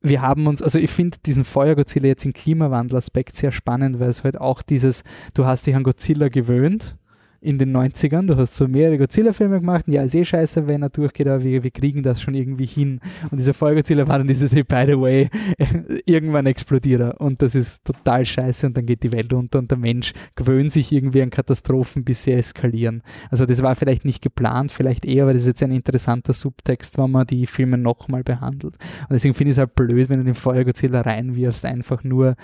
[0.01, 4.25] wir haben uns, also ich finde diesen Feuer-Godzilla jetzt im Klimawandel-Aspekt sehr spannend, weil es
[4.25, 5.05] halt auch dieses,
[5.35, 6.97] du hast dich an Godzilla gewöhnt
[7.45, 8.27] in den 90ern.
[8.27, 9.85] Du hast so mehrere Godzilla-Filme gemacht.
[9.87, 13.01] Ja, ist eh scheiße, wenn er durchgeht, aber wir, wir kriegen das schon irgendwie hin.
[13.31, 15.29] Und dieser Voll-Godzilla war dann dieses, hey, by the way,
[16.07, 17.21] irgendwann explodiert er.
[17.21, 20.73] Und das ist total scheiße und dann geht die Welt unter und der Mensch gewöhnt
[20.73, 23.03] sich irgendwie an Katastrophen, bis sie eskalieren.
[23.31, 26.97] Also das war vielleicht nicht geplant, vielleicht eher, aber das ist jetzt ein interessanter Subtext,
[26.97, 28.77] wenn man die Filme nochmal behandelt.
[29.03, 32.37] Und deswegen finde ich es halt blöd, wenn du den Feuer-Godzilla reinwirfst, einfach nur,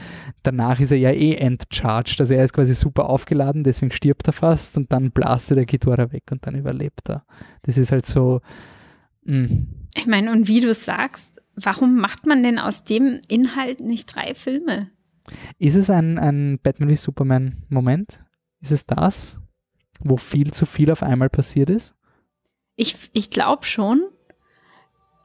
[0.42, 2.20] danach ist er ja eh entcharged.
[2.20, 6.12] Also er ist quasi super aufgeladen, deswegen stirbt er fast und dann blastet der Ghidorah
[6.12, 7.24] weg und dann überlebt er.
[7.62, 8.40] Das ist halt so.
[9.24, 9.48] Mh.
[9.48, 9.68] Mm.
[9.96, 14.34] Ich meine, und wie du sagst, warum macht man denn aus dem Inhalt nicht drei
[14.34, 14.90] Filme?
[15.58, 18.24] Ist es ein, ein Batman wie Superman Moment?
[18.60, 19.40] Ist es das,
[20.00, 21.94] wo viel zu viel auf einmal passiert ist?
[22.76, 24.00] Ich, ich glaube schon.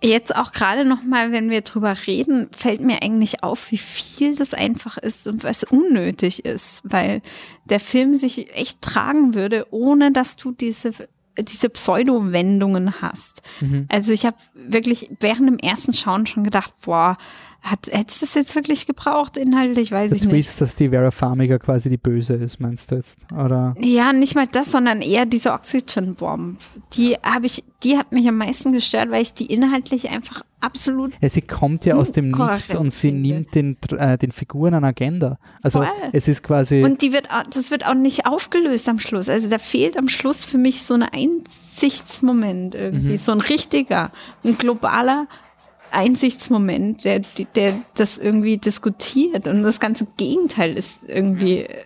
[0.01, 4.53] Jetzt auch gerade nochmal, wenn wir drüber reden, fällt mir eigentlich auf, wie viel das
[4.53, 7.22] einfach ist und was unnötig ist, weil
[7.65, 10.91] der Film sich echt tragen würde, ohne dass du diese
[11.38, 13.41] diese Pseudo-Wendungen hast.
[13.59, 13.88] Mhm.
[13.89, 17.17] Also ich habe wirklich während dem ersten Schauen schon gedacht, boah,
[17.66, 19.92] hat, hättest du das jetzt wirklich gebraucht, inhaltlich?
[19.92, 20.62] Weiß Der ich Twist, nicht.
[20.62, 23.26] Dass die Vera Farmiga quasi die Böse ist, meinst du jetzt?
[23.32, 23.76] Oder?
[23.80, 26.60] Ja, nicht mal das, sondern eher diese Oxygen Bomb.
[26.94, 31.14] Die habe ich, die hat mich am meisten gestört, weil ich die inhaltlich einfach absolut.
[31.22, 34.88] Ja, sie kommt ja aus dem Nichts und sie nimmt den, äh, den Figuren eine
[34.88, 35.40] Agenda.
[35.64, 35.90] Also Voll.
[36.14, 36.84] es ist quasi.
[36.84, 39.28] Und die wird, das wird auch nicht aufgelöst am Schluss.
[39.28, 43.18] Also da fehlt am Schluss für mich so ein Einsichtsmoment irgendwie, mhm.
[43.18, 44.12] so ein richtiger,
[44.44, 45.28] ein globaler
[45.95, 47.22] Einsichtsmoment, der,
[47.55, 51.85] der das irgendwie diskutiert und das ganze Gegenteil ist irgendwie äh,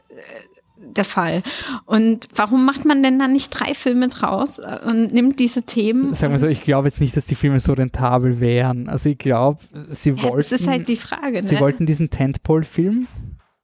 [0.77, 1.44] der Fall.
[1.86, 6.14] Und warum macht man denn dann nicht drei Filme draus und nimmt diese Themen?
[6.14, 8.90] Sagen wir so, ich glaube jetzt nicht, dass die Filme so rentabel wären.
[8.90, 10.38] Also ich glaube, sie ja, wollten.
[10.38, 11.41] Das ist halt die Frage.
[11.41, 11.48] Ne?
[11.48, 13.07] Sie wollten diesen Tentpole-Film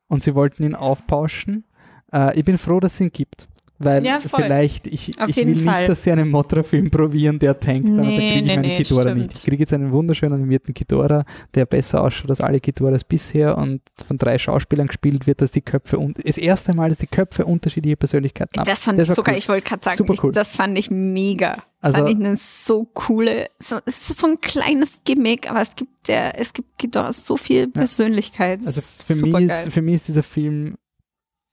[0.07, 1.65] und sie wollten ihn aufbauschen.
[2.11, 3.47] Äh, ich bin froh, dass es ihn gibt.
[3.77, 5.79] Weil ja, vielleicht, ich, ich will Fall.
[5.79, 8.77] nicht, dass sie einen Motra-Film probieren, der tankt, nee, dann, kriege ich nee, meine nee,
[8.77, 9.17] Kidora stimmt.
[9.17, 9.37] nicht.
[9.37, 13.81] Ich kriege jetzt einen wunderschön animierten Kidora, der besser ausschaut als alle Kidoras bisher und
[14.07, 17.45] von drei Schauspielern gespielt wird, dass die Köpfe und das erste Mal, dass die Köpfe
[17.45, 18.65] unterschiedliche Persönlichkeiten haben.
[18.65, 19.39] Das fand das ich sogar, cool.
[19.39, 20.29] ich wollte gerade sagen, Super cool.
[20.29, 21.57] Ich, das fand ich mega.
[21.81, 25.75] Also, fand ich eine so coole, so, es ist so ein kleines Gimmick, aber es
[25.75, 28.61] gibt der, es gibt Kidoras so viel Persönlichkeit.
[28.65, 30.77] Also für mich, ist, für mich ist dieser Film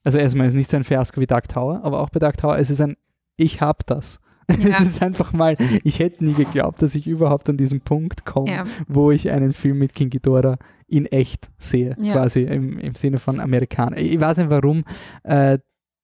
[0.05, 2.37] also erstmal ist es nicht so ein Fiasko wie Dark Tower, aber auch bei Dark
[2.37, 2.97] Tower ist es ein
[3.37, 4.21] Ich hab das.
[4.59, 4.69] Ja.
[4.69, 8.51] Es ist einfach mal, ich hätte nie geglaubt, dass ich überhaupt an diesen Punkt komme,
[8.51, 8.65] ja.
[8.89, 10.59] wo ich einen Film mit King Ghidorah
[10.89, 12.13] in echt sehe, ja.
[12.13, 13.97] quasi im, im Sinne von Amerikaner.
[13.97, 14.85] Ich weiß nicht warum,
[15.23, 15.59] äh,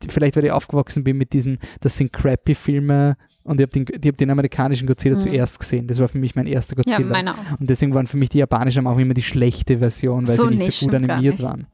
[0.08, 3.86] vielleicht weil ich aufgewachsen bin mit diesem, das sind crappy Filme und ich habe den,
[3.86, 5.20] hab den amerikanischen Godzilla mhm.
[5.20, 5.88] zuerst gesehen.
[5.88, 7.22] Das war für mich mein erster Godzilla.
[7.22, 7.34] Ja.
[7.58, 10.50] Und deswegen waren für mich die japanischen auch immer die schlechte Version, weil so sie
[10.50, 11.66] nicht, nicht so gut animiert waren.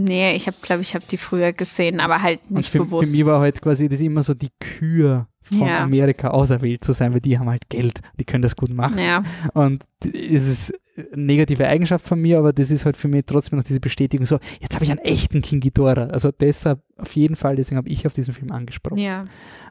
[0.00, 3.10] Nee, ich habe, glaube ich, habe die früher gesehen, aber halt nicht für, bewusst.
[3.10, 5.82] Für mich war halt quasi das immer so die Kür von ja.
[5.82, 8.98] Amerika auserwählt zu sein, weil die haben halt Geld, die können das gut machen.
[8.98, 9.22] Ja.
[9.52, 13.58] Und es ist eine negative Eigenschaft von mir, aber das ist halt für mich trotzdem
[13.58, 16.06] noch diese Bestätigung so, jetzt habe ich einen echten King Ghidorah.
[16.06, 18.98] Also deshalb auf jeden Fall, deswegen habe ich auf diesen Film angesprochen.
[18.98, 19.26] Ja.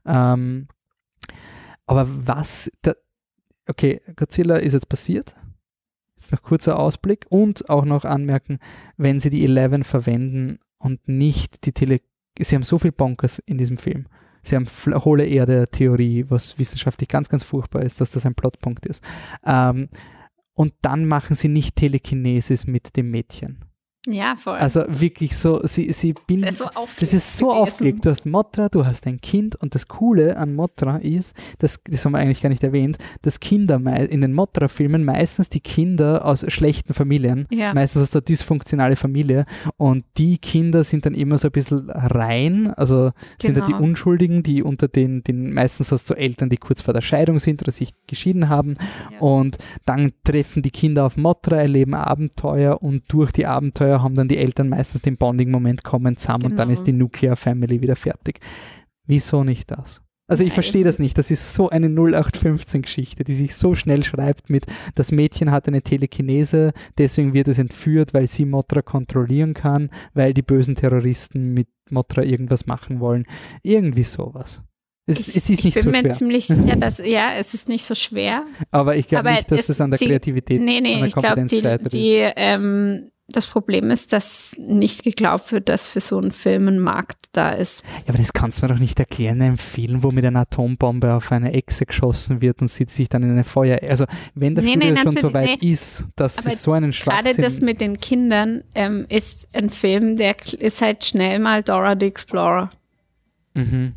[0.05, 0.67] Ähm,
[1.87, 2.93] aber was, da,
[3.67, 5.33] okay, Godzilla ist jetzt passiert,
[6.19, 8.59] Jetzt noch kurzer Ausblick und auch noch anmerken,
[8.97, 12.01] wenn sie die 11 verwenden und nicht die Tele...
[12.37, 14.05] Sie haben so viel Bonkers in diesem Film.
[14.41, 14.65] Sie haben
[15.05, 19.01] hohle Erde-Theorie, was wissenschaftlich ganz, ganz furchtbar ist, dass das ein Plotpunkt ist.
[19.45, 19.87] Ähm,
[20.55, 23.63] und dann machen sie nicht Telekinesis mit dem Mädchen.
[24.07, 24.57] Ja, voll.
[24.57, 26.43] Also wirklich so, sie, sie bilden.
[26.43, 27.01] Das ist so aufgelegt.
[27.01, 28.05] Das ist so aufgelegt.
[28.05, 32.05] Du hast Motra, du hast ein Kind und das Coole an Motra ist, das, das
[32.05, 33.75] haben wir eigentlich gar nicht erwähnt, dass Kinder
[34.09, 37.73] in den Motra-Filmen meistens die Kinder aus schlechten Familien, ja.
[37.73, 39.45] meistens aus der dysfunktionalen Familie
[39.75, 43.11] und die Kinder sind dann immer so ein bisschen rein, also
[43.41, 43.67] sind genau.
[43.67, 43.83] da die.
[43.83, 47.61] Unschuldigen, die unter den, den meistens hast du Eltern, die kurz vor der Scheidung sind
[47.61, 48.75] oder sich geschieden haben
[49.11, 49.19] ja.
[49.19, 54.15] und dann treffen die Kinder auf Motra, erleben Abenteuer und durch die Abenteuer Abenteuer haben
[54.15, 56.51] dann die Eltern meistens den Bonding-Moment kommen zusammen genau.
[56.53, 58.39] und dann ist die Nuclear Family wieder fertig.
[59.07, 60.01] Wieso nicht das?
[60.27, 61.17] Also ich verstehe das nicht.
[61.17, 65.81] Das ist so eine 0815-Geschichte, die sich so schnell schreibt mit, das Mädchen hat eine
[65.81, 71.67] Telekinese, deswegen wird es entführt, weil sie Motra kontrollieren kann, weil die bösen Terroristen mit
[71.89, 73.25] Motra irgendwas machen wollen.
[73.63, 74.61] Irgendwie sowas.
[75.07, 75.93] Es, ich, es ist nicht so schwer.
[75.95, 78.45] Ich bin mir ziemlich sicher, dass, ja, es ist nicht so schwer.
[78.69, 81.15] Aber ich glaube nicht, dass es, das an der Kreativität, nee, nee, an der ich
[81.15, 86.31] glaube, die, die ähm, das Problem ist, dass nicht geglaubt wird, dass für so einen
[86.31, 87.83] Film ein Markt da ist.
[88.05, 90.41] Ja, aber das kannst du mir doch nicht erklären in einem Film, wo mit einer
[90.41, 93.79] Atombombe auf eine Echse geschossen wird und sie sich dann in eine Feuer.
[93.83, 95.71] Also wenn der nee, Studio nee, schon so weit nee.
[95.71, 97.23] ist, dass aber sie so einen Schwachsinn...
[97.23, 101.95] Gerade das mit den Kindern ähm, ist ein Film, der ist halt schnell mal Dora
[101.99, 102.71] the Explorer.
[103.53, 103.93] Mhm.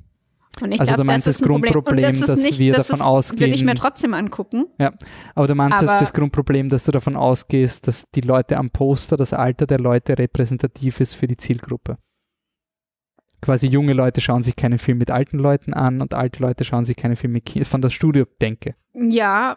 [0.61, 1.49] Und ich also glaube, du meinst das das.
[1.49, 3.41] Grundproblem, Und das dass nicht, wir das davon ist, ausgehen.
[3.41, 4.67] Will ich mir trotzdem angucken.
[4.79, 4.93] Ja,
[5.35, 8.71] aber du meinst das, Aber- das Grundproblem, dass du davon ausgehst, dass die Leute am
[8.71, 11.97] Poster, das Alter der Leute repräsentativ ist für die Zielgruppe.
[13.41, 16.85] Quasi junge Leute schauen sich keinen Film mit alten Leuten an und alte Leute schauen
[16.85, 17.69] sich keinen Film mit Kindern.
[17.69, 18.77] Von der Studio denke.
[18.95, 19.57] Ja,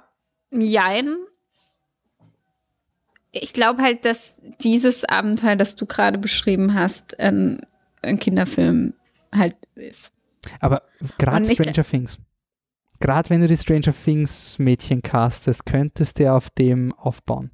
[0.51, 1.13] jein.
[3.31, 7.61] Ich glaube halt, dass dieses Abenteuer, das du gerade beschrieben hast, ein,
[8.01, 8.93] ein Kinderfilm
[9.35, 10.11] halt ist.
[10.59, 10.83] Aber
[11.17, 12.17] gerade Stranger Things.
[12.99, 17.51] Gerade wenn du die Stranger Things Mädchen castest, könntest du auf dem aufbauen.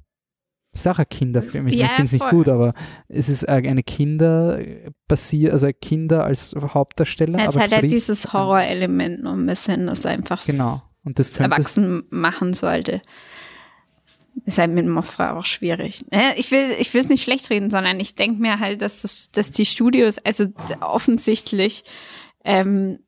[0.72, 1.68] Das ist auch ein Kinderfilm.
[1.68, 2.72] Ich Ja, finde es nicht gut, aber
[3.08, 4.58] es ist eine Kinder
[5.06, 7.38] basiert, also Kinder als Hauptdarsteller.
[7.40, 10.82] Es aber hat halt dieses Horrorelement noch ein bisschen, das einfach Genau.
[11.04, 13.02] Und das erwachsen machen sollte.
[14.46, 16.04] Ist halt mit Mothra auch schwierig.
[16.36, 19.30] Ich will, ich will es nicht schlecht reden, sondern ich denke mir halt, dass, das,
[19.30, 20.46] dass die Studios, also
[20.80, 21.84] offensichtlich
[22.44, 22.98] ähm,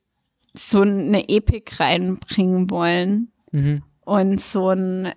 [0.52, 3.82] so eine Epik reinbringen wollen mhm.
[4.04, 5.12] und so einen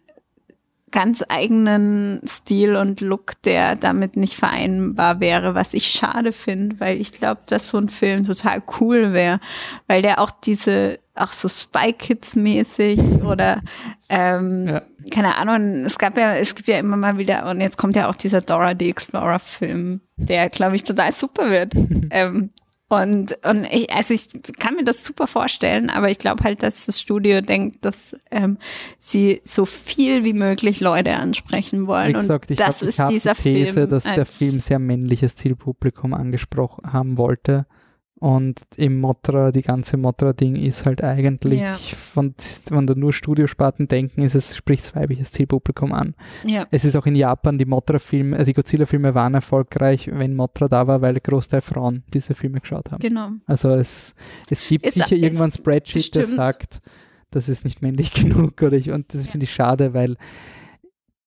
[0.91, 6.99] ganz eigenen Stil und Look, der damit nicht vereinbar wäre, was ich schade finde, weil
[6.99, 9.39] ich glaube, dass so ein Film total cool wäre,
[9.87, 13.61] weil der auch diese, auch so Spy Kids mäßig oder
[14.07, 14.81] ähm, Ja.
[15.11, 18.09] keine Ahnung, es gab ja, es gibt ja immer mal wieder, und jetzt kommt ja
[18.09, 21.73] auch dieser Dora the Explorer Film, der, glaube ich, total super wird.
[22.11, 22.51] ähm,
[22.89, 26.85] und, und ich, also ich kann mir das super vorstellen, aber ich glaube halt, dass
[26.85, 28.57] das Studio denkt, dass ähm,
[28.97, 32.09] sie so viel wie möglich Leute ansprechen wollen.
[32.09, 34.79] Wie gesagt, ich das habe ist hab dieser die These, Film dass der Film sehr
[34.79, 37.65] männliches Zielpublikum angesprochen haben wollte.
[38.19, 41.73] Und im Motra, die ganze Motra-Ding ist halt eigentlich, Ja.
[41.75, 42.33] von,
[42.71, 46.15] wenn du nur Studiosparten denken, ist es, spricht weibliches Zielpublikum an.
[46.43, 50.67] Ja, Es ist auch in Japan, die Motra-Filme, äh, die Godzilla-Filme waren erfolgreich, wenn Motra
[50.67, 52.99] da war, weil Großteil Frauen diese Filme geschaut haben.
[52.99, 53.29] genau.
[53.45, 54.15] Also es,
[54.49, 56.81] es gibt Ist- sicher ist irgendwann ein Spreadsheet, der sagt,
[57.29, 58.61] das ist nicht männlich genug.
[58.63, 59.31] Oder ich, und das Ja.
[59.31, 60.17] finde ich schade, weil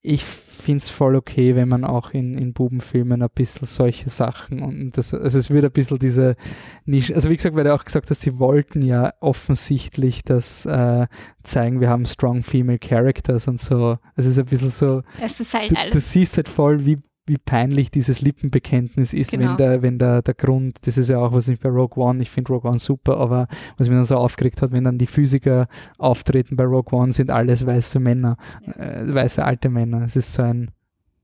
[0.03, 4.63] ich finde es voll okay, wenn man auch in, in Bubenfilmen ein bisschen solche Sachen
[4.63, 6.37] und das, also es wird ein bisschen diese
[6.85, 11.07] Nische, also wie gesagt, weil du auch gesagt hast, sie wollten ja offensichtlich das äh,
[11.43, 13.97] zeigen, wir haben strong female characters und so.
[14.17, 17.39] Es ist ein bisschen so, Es ist halt du, du siehst halt voll, wie, wie
[17.39, 19.51] peinlich dieses Lippenbekenntnis ist, Genau.
[19.51, 22.21] wenn der, wenn der, der Grund, das ist ja auch, was ich bei Rogue One,
[22.23, 25.07] ich finde Rogue One super, aber was mich dann so aufgeregt hat, wenn dann die
[25.07, 25.69] Physiker
[25.99, 28.37] auftreten bei Rogue One, sind alles weiße Männer,
[28.67, 28.73] Ja.
[28.73, 30.03] äh, weiße alte Männer.
[30.03, 30.71] Es ist so ein,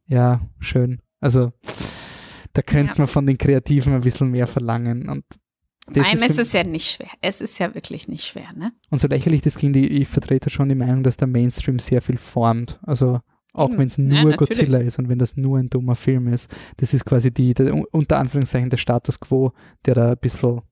[0.07, 1.01] ja, schön.
[1.21, 1.53] Also,
[2.53, 2.99] da könnte Ja.
[2.99, 5.25] man von den Kreativen ein bisschen mehr verlangen und
[5.97, 7.09] allem für- ist es ja nicht schwer.
[7.21, 8.73] Es ist ja wirklich nicht schwer, ne?
[8.91, 12.03] und so lächerlich das klingt, ich, ich vertrete schon die Meinung, dass der Mainstream sehr
[12.03, 12.79] viel formt.
[12.83, 13.21] Also
[13.57, 13.79] auch Eben.
[13.79, 14.37] wenn es Ja, nur natürlich.
[14.37, 16.51] Godzilla ist und wenn das nur ein dummer Film ist.
[16.77, 19.53] Das ist quasi die, der, unter Anführungszeichen der Status quo,
[19.85, 20.63] der da ein bisschen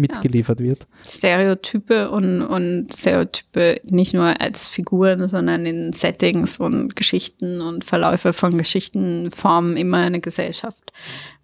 [0.00, 0.86] mitgeliefert wird.
[1.04, 8.32] Stereotype und, und Stereotype nicht nur als Figuren, sondern in Settings und Geschichten und Verläufe
[8.32, 10.92] von Geschichten formen immer eine Gesellschaft,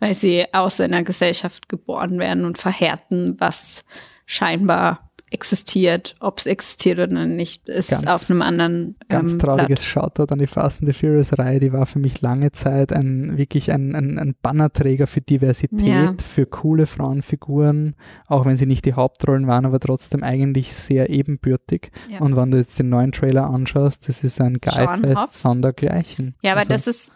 [0.01, 3.85] weil sie aus einer Gesellschaft geboren werden und verhärten, was
[4.25, 5.06] scheinbar
[5.37, 6.17] existiert.
[6.21, 9.81] Ob es existiert oder nicht, ist Ganz- auf einem anderen Ganz ähm, trauriges Blatt.
[9.83, 13.37] Shoutout an die Fast and the Furious Reihe, die war für mich lange Zeit ein
[13.37, 16.15] wirklich ein, ein, ein Bannerträger für Diversität, Ja.
[16.25, 17.95] für coole Frauenfiguren,
[18.27, 21.91] auch wenn sie nicht die Hauptrollen waren, aber trotzdem eigentlich sehr ebenbürtig.
[22.11, 22.21] Ja.
[22.21, 26.35] Und wenn du jetzt den neuen Trailer anschaust, das ist ein Geifest sondergleichen.
[26.43, 27.13] Ja, aber Also- das ist,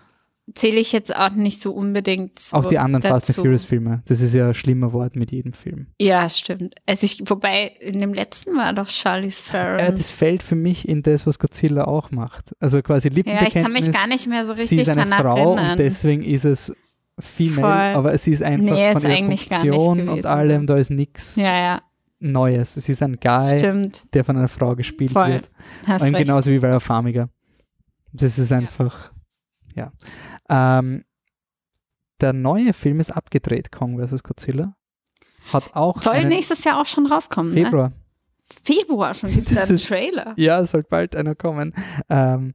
[0.55, 3.43] zähle ich jetzt auch nicht so unbedingt so Auch die anderen Fast and dazu.
[3.43, 4.02] Furious Filme.
[4.06, 5.89] Das ist ja ein schlimmer Wort mit jedem Film.
[6.01, 6.74] Ja, stimmt.
[6.86, 9.78] Also ich, wobei in dem letzten war doch Charlize Theron.
[9.78, 12.55] Äh, das fällt für mich in das, was Godzilla auch macht.
[12.60, 13.55] Also quasi ja, Lippenbekenntnis.
[13.55, 15.70] ich kann mich gar nicht mehr so Sie richtig ist eine Frau erinnern.
[15.72, 16.72] und deswegen ist es
[17.18, 17.98] female, Voll.
[17.98, 21.55] aber es ist einfach Nee, von ist ihrer Funktion und allem, da ist nichts ja,
[21.55, 21.82] ja,
[22.18, 22.77] Neues.
[22.77, 24.12] Es ist ein Guy, stimmt.
[24.14, 25.28] der von einer Frau gespielt Voll.
[25.28, 25.51] wird.
[25.86, 26.27] Hast Und recht.
[26.27, 27.28] genauso wie der Farmiger.
[28.12, 29.12] Das ist einfach,
[29.74, 29.93] ja.
[30.51, 31.05] Ähm,
[32.20, 34.22] der neue Film ist abgedreht, Kong vs.
[34.22, 34.74] Godzilla.
[35.52, 37.64] Hat auch Soll nächstes Jahr auch schon rauskommen, ne?
[37.64, 37.93] Februar.
[38.64, 40.35] Februar schon gibt es Das einen ist- Trailer.
[40.36, 41.72] Ja, es soll bald einer kommen.
[42.10, 42.52] Ähm,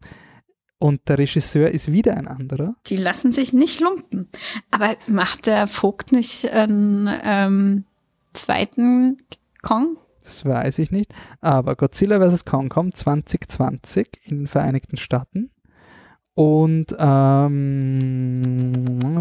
[0.78, 2.76] und der Regisseur ist wieder ein anderer.
[2.88, 4.30] Die lassen sich nicht lumpen.
[4.72, 7.86] Aber macht der Vogt nicht einen ähm,
[8.34, 9.18] zweiten
[9.64, 9.98] Kong?
[10.22, 11.14] Das weiß ich nicht.
[11.40, 12.46] Aber Godzilla vs.
[12.46, 15.50] Kong kommt 2020 in den Vereinigten Staaten.
[16.38, 18.36] Und ähm,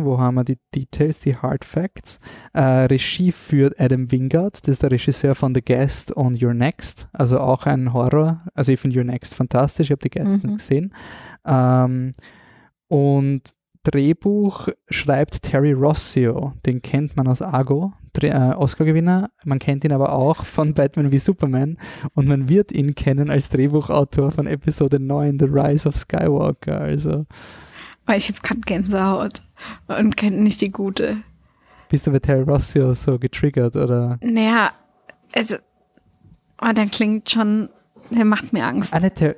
[0.04, 2.18] wo haben wir die Details, die Hard Facts?
[2.52, 7.08] Äh, Regie führt Adam Wingard, das ist der Regisseur von The Guest und Your Next,
[7.12, 8.42] also auch ein Horror.
[8.54, 10.50] Also ich finde Your Next fantastisch, ich habe The Guest Mhm.
[10.50, 10.92] nicht gesehen.
[11.46, 12.12] Ähm,
[12.88, 13.42] und
[13.84, 17.92] Drehbuch schreibt Terry Rossio, den kennt man aus Argo,
[18.22, 19.30] Oscar-Gewinner.
[19.44, 21.78] Man kennt ihn aber auch von Batman wie Superman
[22.14, 26.80] und man wird ihn kennen als Drehbuchautor von Episode 9, The Rise of Skywalker.
[26.80, 27.26] Also.
[28.14, 29.42] Ich habe gerade Gänsehaut
[29.88, 31.16] und kenne nicht die gute.
[31.88, 34.18] Bist du bei Terry Rossio so getriggert oder?
[34.22, 34.72] Naja,
[35.34, 35.56] also,
[36.60, 37.68] oh, der klingt schon,
[38.10, 38.94] der macht mir Angst.
[38.94, 39.36] Ah, nicht Ter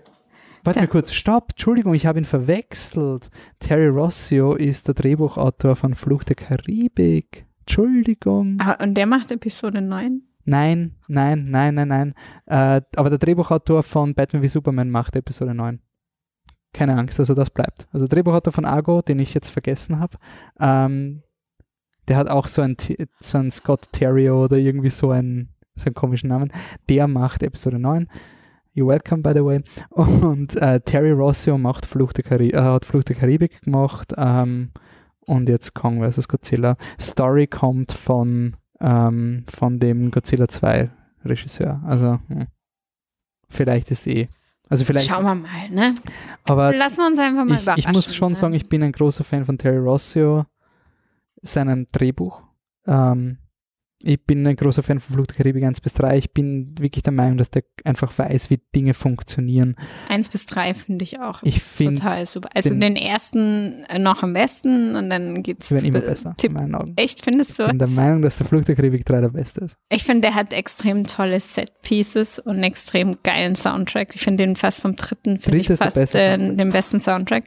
[0.66, 3.30] Warte mal kurz, stopp, Entschuldigung, ich habe ihn verwechselt.
[3.60, 7.45] Terry Rossio ist der Drehbuchautor von Fluch der Karibik.
[7.66, 8.58] Entschuldigung.
[8.60, 10.22] Ah, und der macht Episode 9?
[10.44, 12.14] Nein, nein, nein, nein, nein.
[12.46, 15.80] Äh, aber der Drehbuchautor von Batman wie Superman macht Episode 9.
[16.72, 17.88] Keine Angst, also das bleibt.
[17.90, 20.16] Also der Drehbuchautor von Argo, den ich jetzt vergessen habe,
[20.60, 21.22] ähm,
[22.06, 22.76] der hat auch so einen,
[23.18, 26.52] so einen Scott Terrio oder irgendwie so einen, so einen komischen Namen.
[26.88, 28.08] Der macht Episode 9.
[28.76, 29.62] You're welcome, by the way.
[29.90, 34.70] Und äh, Terry Rossio macht Fluch der äh, hat Fluch der Karibik gemacht ähm,
[35.26, 36.28] und jetzt Kong vs.
[36.28, 36.76] Godzilla.
[37.00, 40.90] Story kommt von, ähm, von dem Godzilla 2
[41.24, 41.82] Regisseur.
[41.84, 42.46] Also hm.
[43.48, 44.28] vielleicht ist eh.
[44.68, 45.08] Also vielleicht.
[45.08, 45.94] Schauen wir mal, ne?
[46.44, 47.90] Aber lassen wir uns einfach mal ich, überraschen.
[47.90, 48.36] Ich muss schon ne?
[48.36, 50.44] sagen, ich bin ein großer Fan von Terry Rossio,
[51.42, 52.42] seinem Drehbuch.
[52.86, 53.38] Ähm,
[54.02, 56.18] ich bin ein großer Fan von Flucht der Karibik 1 bis 3.
[56.18, 59.76] Ich bin wirklich der Meinung, dass der einfach weiß, wie Dinge funktionieren.
[60.08, 62.50] 1 bis 3 finde ich auch ich total super.
[62.54, 66.50] Also den, den, ersten noch am besten und dann geht's werden immer besser, Tipp.
[66.50, 66.92] in meinen Augen.
[66.96, 67.64] Echt, findest du?
[67.64, 69.76] Ich bin der Meinung, dass der Flucht der Karibik 3 der beste ist.
[69.88, 74.14] Ich finde, der hat extrem tolle Set-Pieces und einen extrem geilen Soundtrack.
[74.14, 77.44] Ich finde den fast vom dritten, finde ich fast äh, den besten Soundtrack.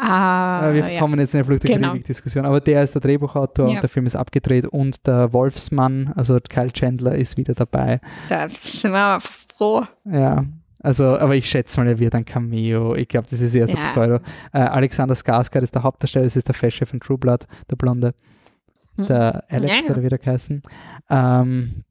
[0.00, 0.98] Ah, wir ja.
[0.98, 1.88] kommen jetzt in eine Flucht der genau.
[1.88, 3.74] Karibik-Diskussion, aber der ist der Drehbuchautor ja.
[3.74, 8.00] und der Film ist abgedreht und der Wolfsmann, also Kyle Chandler, ist wieder dabei.
[8.28, 9.84] Da sind wir froh.
[10.04, 10.44] Ja,
[10.82, 12.96] also, aber ich schätze mal, er wird ein Cameo.
[12.96, 13.84] Ich glaube, das ist eher so ja.
[13.84, 14.16] Pseudo.
[14.52, 18.14] Äh, Alexander Skarsgård ist der Hauptdarsteller, das ist der Festchef von True Blood, der Blonde.
[18.96, 19.06] Hm.
[19.06, 19.92] Der Alex, ja.
[19.92, 20.62] oder wie der heißen.
[21.08, 21.84] Ähm,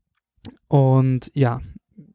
[0.67, 1.61] und ja,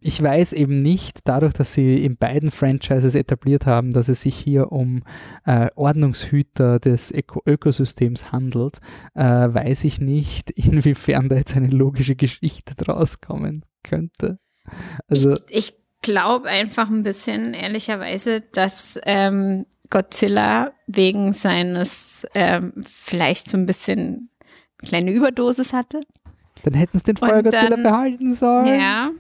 [0.07, 4.37] ich weiß eben nicht, dadurch, dass sie in beiden Franchises etabliert haben, dass es sich
[4.37, 5.03] hier um
[5.45, 8.79] äh, Ordnungshüter des Öko Ökosystems handelt,
[9.15, 14.39] äh, weiß ich nicht, inwiefern da jetzt eine logische Geschichte draus kommen könnte.
[15.09, 23.49] Also, ich, ich glaube einfach ein bisschen, ehrlicherweise, dass ähm, Godzilla wegen seines ähm, vielleicht
[23.49, 24.31] so ein bisschen
[24.79, 25.99] kleine Überdosis hatte.
[26.63, 28.67] Dann hätten sie den vorher Godzilla behalten sollen.
[28.67, 29.11] Ja,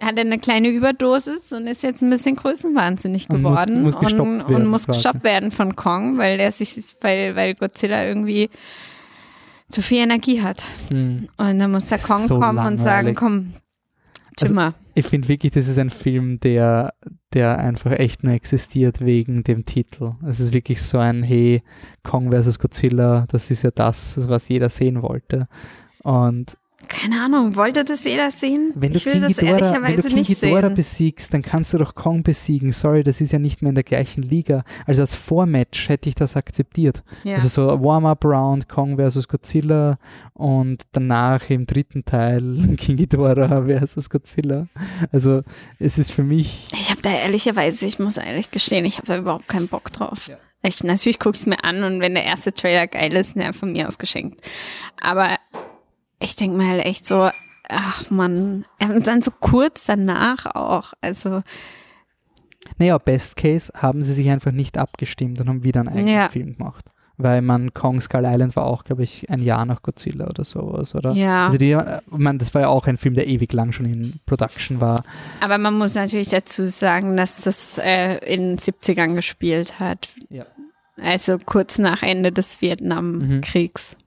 [0.00, 4.18] hat eine kleine Überdosis und ist jetzt ein bisschen größenwahnsinnig geworden und muss, muss und,
[4.18, 8.50] werden, und muss gestoppt werden von Kong, weil der sich, weil, weil Godzilla irgendwie
[9.68, 10.62] zu viel Energie hat.
[10.88, 11.28] Hm.
[11.36, 12.72] Und dann muss der Kong so kommen langweilig.
[12.72, 13.52] und sagen, komm,
[14.38, 14.66] Jimmer.
[14.66, 16.92] Also, ich finde wirklich, das ist ein Film, der,
[17.32, 20.12] der einfach echt nur existiert wegen dem Titel.
[20.26, 21.62] Es ist wirklich so ein, hey,
[22.02, 25.48] Kong versus Godzilla, das ist ja das, was jeder sehen wollte.
[26.02, 26.58] Und
[26.88, 28.72] keine Ahnung, wollte das jeder sehen?
[28.74, 30.74] Wenn ich will das ehrlicherweise wenn du nicht sehen.
[30.74, 32.72] besiegst, dann kannst du doch Kong besiegen.
[32.72, 34.64] Sorry, das ist ja nicht mehr in der gleichen Liga.
[34.86, 37.02] Also als Vormatch hätte ich das akzeptiert.
[37.24, 37.34] Ja.
[37.34, 39.98] Also so Warm-Up-Round, Kong versus Godzilla
[40.34, 44.66] und danach im dritten Teil King Ghidorah versus Godzilla.
[45.12, 45.42] Also
[45.78, 46.68] es ist für mich...
[46.72, 50.28] Ich habe da ehrlicherweise, ich muss ehrlich gestehen, ich habe da überhaupt keinen Bock drauf.
[50.28, 50.36] Ja.
[50.62, 53.52] Ich, natürlich gucke ich es mir an und wenn der erste Trailer geil ist, ne,
[53.52, 54.40] von mir aus geschenkt.
[55.00, 55.36] Aber
[56.18, 57.30] ich denke mal echt so,
[57.68, 61.42] ach man, und dann so kurz danach auch, also.
[62.78, 66.28] Naja, Best Case haben sie sich einfach nicht abgestimmt und haben wieder einen eigenen ja.
[66.28, 66.84] Film gemacht.
[67.18, 70.94] Weil man Kong Skull Island war auch, glaube ich, ein Jahr nach Godzilla oder sowas,
[70.94, 71.12] oder?
[71.12, 71.46] Ja.
[71.46, 71.74] Also die,
[72.10, 75.02] man, das war ja auch ein Film, der ewig lang schon in Production war.
[75.40, 80.10] Aber man muss natürlich dazu sagen, dass das äh, in den 70ern gespielt hat.
[80.28, 80.44] Ja.
[80.98, 83.96] Also kurz nach Ende des Vietnamkriegs.
[83.96, 84.05] Mhm.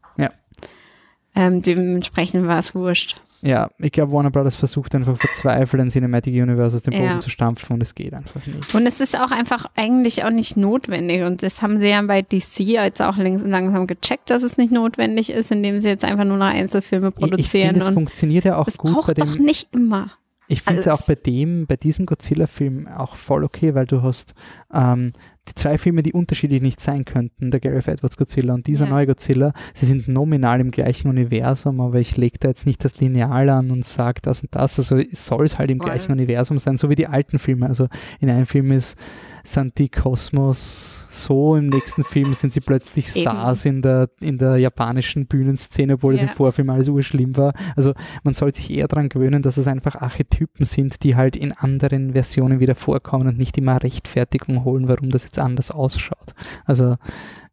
[1.36, 3.22] Ähm, dementsprechend war es wurscht.
[3.42, 7.20] Ja, ich glaube, Warner Brothers versucht einfach verzweifelt ein Cinematic Universe aus dem Boden ja.
[7.20, 8.76] zu stampfen und es geht einfach nicht.
[8.76, 12.22] Und es ist auch einfach eigentlich auch nicht notwendig und das haben sie ja bei
[12.22, 16.38] DC jetzt auch langsam gecheckt, dass es nicht notwendig ist, indem sie jetzt einfach nur
[16.38, 17.40] noch Einzelfilme produzieren.
[17.40, 18.94] Ich, ich finde, es funktioniert ja auch es gut.
[18.94, 20.12] Braucht bei dem, doch nicht immer.
[20.50, 24.34] Ich finde es auch bei dem, bei diesem Godzilla-Film auch voll okay, weil du hast
[24.74, 25.14] ähm,
[25.50, 28.92] die zwei Filme, die unterschiedlich nicht sein könnten, der Gareth Edwards Godzilla und dieser ja.
[28.92, 33.00] neue Godzilla, sie sind nominal im gleichen Universum, aber ich lege da jetzt nicht das
[33.00, 34.80] Lineal an und sage das und das.
[34.80, 35.90] Also soll es halt im Voll.
[35.90, 37.68] gleichen Universum sein, so wie die alten Filme.
[37.68, 37.88] Also
[38.20, 38.98] in einem Film ist
[39.44, 44.58] sind die Kosmos so, im nächsten Film sind sie plötzlich Stars in der, in der
[44.58, 46.22] japanischen Bühnenszene, obwohl ja.
[46.22, 47.54] es im Vorfilm alles urschlimm war.
[47.76, 47.94] Also
[48.24, 52.14] man soll sich eher daran gewöhnen, dass es einfach Archetypen sind, die halt in anderen
[52.14, 56.34] Versionen wieder vorkommen und nicht immer Rechtfertigung holen, warum das jetzt anders ausschaut.
[56.66, 56.96] Also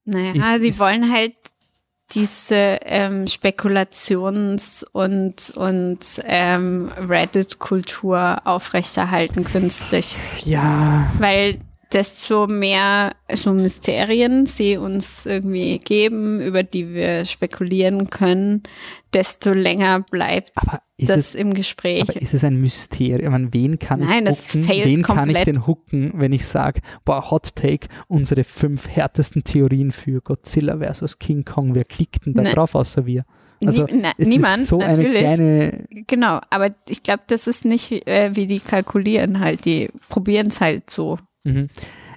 [0.05, 1.35] naja, ist, sie ist, wollen halt
[2.13, 10.17] diese ähm, Spekulations- und, und ähm, Reddit-Kultur aufrechterhalten künstlich.
[10.45, 11.11] Ja.
[11.19, 11.59] Weil
[11.93, 18.63] desto mehr so Mysterien sie uns irgendwie geben, über die wir spekulieren können,
[19.13, 20.53] desto länger bleibt
[20.99, 22.03] das es, im Gespräch.
[22.03, 23.33] Aber ist es ein Mysterium?
[23.33, 24.69] Meine, wen kann Nein, ich hooken?
[24.69, 25.05] Wen komplett.
[25.05, 30.21] kann ich denn hooken, wenn ich sage, boah, Hot Take, unsere fünf härtesten Theorien für
[30.21, 32.55] Godzilla versus King Kong, wer klickt denn da Nein.
[32.55, 33.25] drauf außer wir?
[33.65, 36.05] Also Nie, na, niemand, so natürlich.
[36.07, 39.65] Genau, aber ich glaube, das ist nicht, äh, wie die kalkulieren halt.
[39.65, 41.19] Die probieren es halt so.
[41.47, 41.69] Mhm.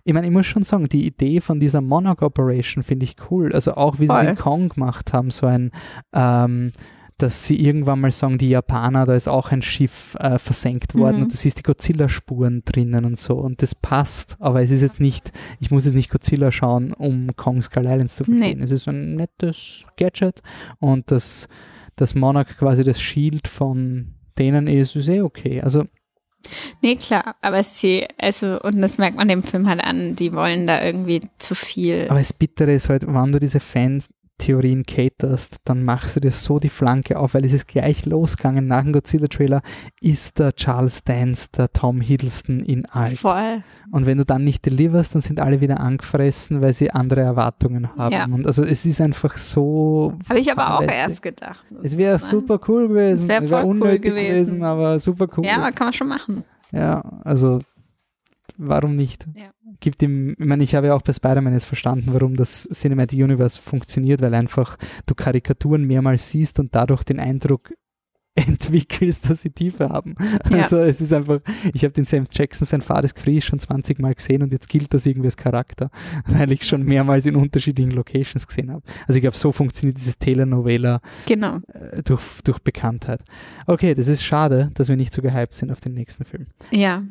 [0.04, 3.54] Ich meine, ich muss schon sagen, die Idee von dieser Monarch Operation finde ich cool.
[3.54, 5.72] Also auch wie sie es in Kong gemacht haben, so ein
[6.14, 6.72] ähm,
[7.20, 11.18] dass sie irgendwann mal sagen, die Japaner, da ist auch ein Schiff äh, versenkt worden
[11.18, 11.24] mhm.
[11.24, 15.02] und du siehst die Godzilla-Spuren drinnen und so und das passt, aber es ist jetzt
[15.02, 18.60] nicht, ich muss jetzt nicht Godzilla schauen, um Kong Skull Islands zu verstehen.
[18.60, 18.64] Nee.
[18.64, 20.42] Es ist ein nettes Gadget
[20.80, 21.50] und das,
[21.98, 25.62] das Monarch quasi das Shield von denen ist, ist eh okay.
[25.62, 25.86] Also
[26.82, 30.68] Nee, klar, aber sie, also, und das merkt man dem Film halt an, die wollen
[30.68, 32.08] da irgendwie zu viel.
[32.10, 34.10] Aber das Bittere ist halt, wann du diese Fans,
[34.40, 38.66] Theorien caterst, dann machst du dir so die Flanke auf, weil es ist gleich losgegangen
[38.66, 39.62] nach dem Godzilla-Trailer,
[40.02, 43.20] ist der Charles Dance, der Tom Hiddleston in alt.
[43.20, 43.64] Voll.
[43.92, 47.90] Und wenn du dann nicht deliverst, dann sind alle wieder angefressen, weil sie andere Erwartungen
[47.96, 48.14] haben.
[48.14, 48.26] Ja.
[48.26, 50.14] Und also es ist einfach so.
[50.28, 51.64] Habe ich aber auch erst gedacht.
[51.84, 53.24] Es wäre super cool gewesen.
[53.24, 54.02] Es wäre voll cool gewesen.
[54.02, 54.64] gewesen.
[54.64, 55.46] aber super cool.
[55.46, 56.44] Ja, aber kann man schon machen.
[56.72, 57.60] Ja, also
[58.58, 59.28] warum nicht?
[59.36, 59.52] Ja.
[59.80, 63.20] Gibt ihm, ich meine, ich habe ja auch bei Spider-Man jetzt verstanden, warum das Cinematic
[63.20, 67.72] Universe funktioniert, weil einfach du Karikaturen mehrmals siehst und dadurch den Eindruck
[68.48, 70.16] entwickelst, dass sie Tiefe haben.
[70.50, 70.58] Ja.
[70.58, 71.40] Also es ist einfach,
[71.74, 74.94] ich habe den Sam Jackson, sein Fades Free schon 20 Mal gesehen und jetzt gilt
[74.94, 75.90] das irgendwie als Charakter,
[76.26, 78.84] weil ich schon mehrmals in unterschiedlichen Locations gesehen habe.
[79.08, 81.58] Also ich glaube, so funktioniert dieses Telenovela genau.
[81.74, 83.22] Äh, durch, durch Bekanntheit.
[83.66, 86.48] Okay, das ist schade, dass wir nicht so gehypt sind auf den nächsten Film.
[86.72, 87.04] Ja.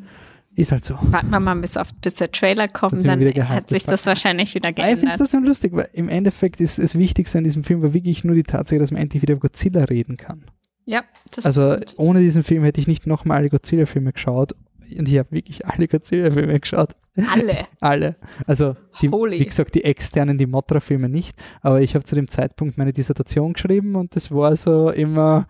[0.59, 0.95] Ist halt so.
[0.99, 4.73] Warten wir mal, bis, auf, bis der Trailer kommt, dann hat sich das, wahrscheinlich wieder
[4.73, 4.97] geändert.
[4.97, 7.93] Ich finde das so lustig, weil im Endeffekt ist das Wichtigste an diesem Film war
[7.93, 10.43] wirklich nur die Tatsache, dass man endlich wieder über Godzilla reden kann.
[10.83, 11.03] Ja,
[11.33, 11.93] das Also stimmt.
[11.97, 14.51] ohne diesen Film hätte ich nicht nochmal alle Godzilla-Filme geschaut.
[14.97, 16.93] Und ich habe wirklich alle Godzilla-Filme geschaut.
[17.31, 17.67] Alle?
[17.79, 18.15] alle.
[18.45, 21.37] Also, die, wie gesagt, die externen, die Motra-Filme nicht.
[21.61, 25.47] Aber ich habe zu dem Zeitpunkt meine Dissertation geschrieben und das war so immer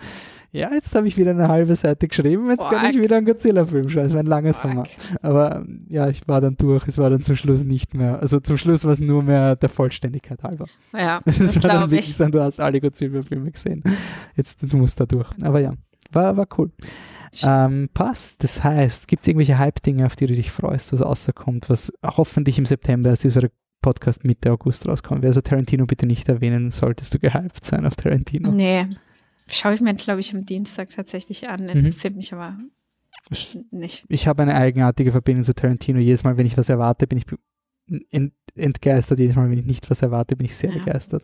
[0.52, 2.72] ja, jetzt habe ich wieder eine halbe Seite geschrieben, jetzt Ork.
[2.72, 4.06] kann ich wieder einen Godzilla-Film schauen.
[4.06, 4.56] Es war ein langer Ork.
[4.56, 4.84] Sommer.
[5.22, 6.88] Aber ja, ich war dann durch.
[6.88, 8.20] Es war dann zum Schluss nicht mehr.
[8.20, 10.66] Also zum Schluss war es nur mehr der Vollständigkeit halber.
[10.94, 13.84] Ja, das, das war dann wirklich so, du hast alle Godzilla-Filme gesehen.
[14.36, 15.30] Jetzt, jetzt musst du da durch.
[15.42, 15.74] Aber ja,
[16.12, 16.72] war, war cool.
[17.44, 18.44] Ähm, passt.
[18.44, 22.58] Das heißt, gibt es irgendwelche Hype-Dinge, auf die du dich freust, was außerkommt, was hoffentlich
[22.58, 23.50] im September, als dieser
[23.82, 25.22] Podcast Mitte August rauskommt.
[25.22, 28.52] Wer also Tarantino bitte nicht erwähnen, solltest du gehypt sein auf Tarantino.
[28.52, 28.88] Nee,
[29.52, 31.64] Schaue ich mir, glaube ich, am Dienstag tatsächlich an.
[31.64, 31.70] Mhm.
[31.70, 32.18] Interessiert mhm.
[32.18, 32.58] mich aber
[33.72, 34.06] nicht.
[34.08, 36.00] Ich habe eine eigenartige Verbindung zu Tarantino.
[36.00, 37.26] Jedes Mal, wenn ich was erwarte, bin ich
[38.12, 39.20] ent entgeistert.
[39.20, 40.80] Jedes Mal, wenn ich nicht was erwarte, bin ich sehr ja.
[40.80, 41.24] begeistert.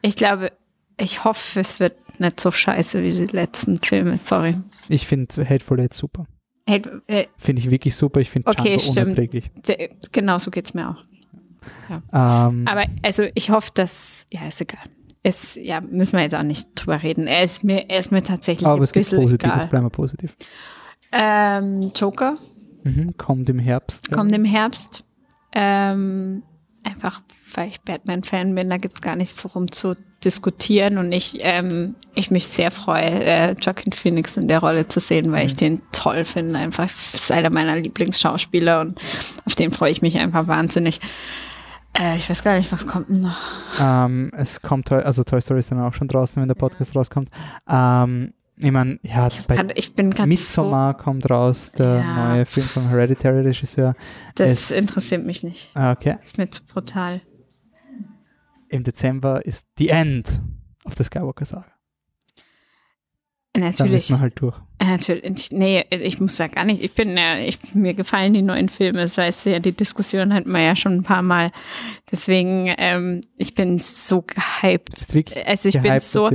[0.00, 0.52] Ich glaube,
[0.98, 4.16] ich hoffe, es wird nicht so scheiße wie die letzten Filme.
[4.18, 4.56] Sorry.
[4.88, 6.26] Ich finde Hateful Eight super.
[6.68, 8.20] Hate, äh, finde ich wirklich super.
[8.20, 9.50] Ich finde okay, Django unerträglich.
[10.12, 11.04] Genau so geht es mir auch.
[11.88, 12.48] Ja.
[12.48, 14.84] Ähm, aber also ich hoffe, dass, ja, ist egal
[15.22, 17.26] ist, ja, müssen wir jetzt auch nicht drüber reden.
[17.26, 20.34] Er ist mir, er ist mir tatsächlich Aber es gibt Positives, bleiben wir positiv.
[21.12, 22.38] Ähm, Joker.
[22.82, 24.10] Mhm, kommt im Herbst.
[24.10, 25.04] Kommt im Herbst.
[25.52, 26.42] Ähm,
[26.82, 27.22] einfach,
[27.54, 29.94] weil ich Batman-Fan bin, da gibt's gar nichts so rum zu
[30.24, 35.00] diskutieren und ich, ähm, ich mich sehr freue, äh, Joaquin Phoenix in der Rolle zu
[35.00, 35.46] sehen, weil mhm.
[35.46, 36.58] ich den toll finde.
[36.58, 38.98] Einfach ist einer meiner Lieblingsschauspieler und
[39.44, 41.00] auf den freue ich mich einfach wahnsinnig.
[41.98, 43.38] Äh, ich weiß gar nicht, was kommt noch.
[43.80, 47.00] Ähm, es kommt, also Toy Story ist dann auch schon draußen, wenn der Podcast ja.
[47.00, 47.30] rauskommt.
[47.68, 52.28] Ähm, ich meine, ja, ich, bei ich bin Midsommar so kommt raus, der ja.
[52.28, 53.94] neue Film vom Hereditary-Regisseur.
[54.34, 55.70] Das es, interessiert mich nicht.
[55.74, 56.16] Ah, okay.
[56.18, 57.20] Das ist mir zu brutal.
[58.68, 60.40] Im Dezember ist The End
[60.84, 61.71] of the Skywalker Saga.
[63.54, 64.08] Natürlich.
[64.08, 64.56] Da halt durch.
[64.82, 65.50] Natürlich.
[65.52, 66.82] Nee, ich muss da gar nicht.
[66.82, 69.02] Ich bin ja, ich, mir gefallen die neuen Filme.
[69.02, 71.52] Das heißt ja, die Diskussion hatten wir ja schon ein paar Mal.
[72.10, 74.92] Deswegen, ähm, ich bin so gehypt.
[74.92, 76.30] Bist wirklich also ich bin so.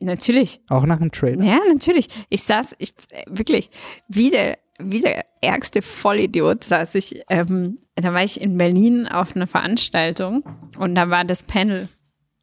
[0.00, 0.60] Natürlich.
[0.68, 1.44] Auch nach dem Trailer.
[1.44, 2.08] Ja, natürlich.
[2.28, 2.94] Ich saß, ich
[3.26, 3.70] wirklich,
[4.06, 9.34] wie der, wie der ärgste Vollidiot saß ich, ähm, da war ich in Berlin auf
[9.34, 10.44] einer Veranstaltung
[10.78, 11.88] und da war das Panel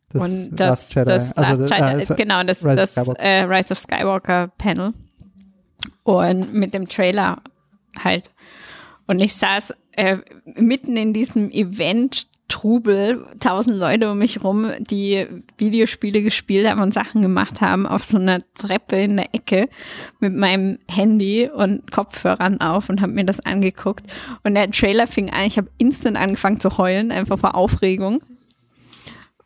[0.09, 3.41] das und das, Last das also Last Jedi, also, genau, das, Rise, das of äh,
[3.41, 4.93] Rise of Skywalker Panel.
[6.03, 7.41] Und mit dem Trailer
[8.03, 8.31] halt.
[9.07, 10.17] Und ich saß äh,
[10.55, 15.25] mitten in diesem Event Trubel, tausend Leute um mich rum, die
[15.57, 19.67] Videospiele gespielt haben und Sachen gemacht haben, auf so einer Treppe in der Ecke
[20.19, 24.05] mit meinem Handy und Kopfhörern auf und habe mir das angeguckt.
[24.43, 28.21] Und der Trailer fing an, ich habe instant angefangen zu heulen, einfach vor Aufregung.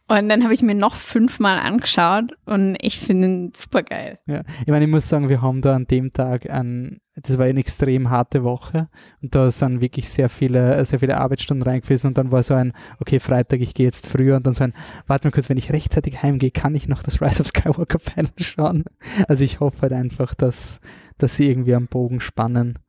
[0.10, 4.18] Und dann habe ich mir noch fünfmal angeschaut und ich finde ihn super geil.
[4.26, 7.46] Ja, ich meine, ich muss sagen, wir haben da an dem Tag ein, das war
[7.46, 8.90] eine extrem harte Woche
[9.22, 12.74] und da sind wirklich sehr viele, sehr viele Arbeitsstunden reingeflossen und dann war so ein,
[13.00, 14.74] okay, Freitag, ich gehe jetzt früher und dann so ein,
[15.06, 18.32] warte mal kurz, wenn ich rechtzeitig heimgehe, kann ich noch das Rise of Skywalker Panel
[18.38, 18.86] schauen?
[19.28, 20.82] Also ich hoffe halt einfach, dass,
[21.20, 22.80] dass sie irgendwie am Bogen spannen.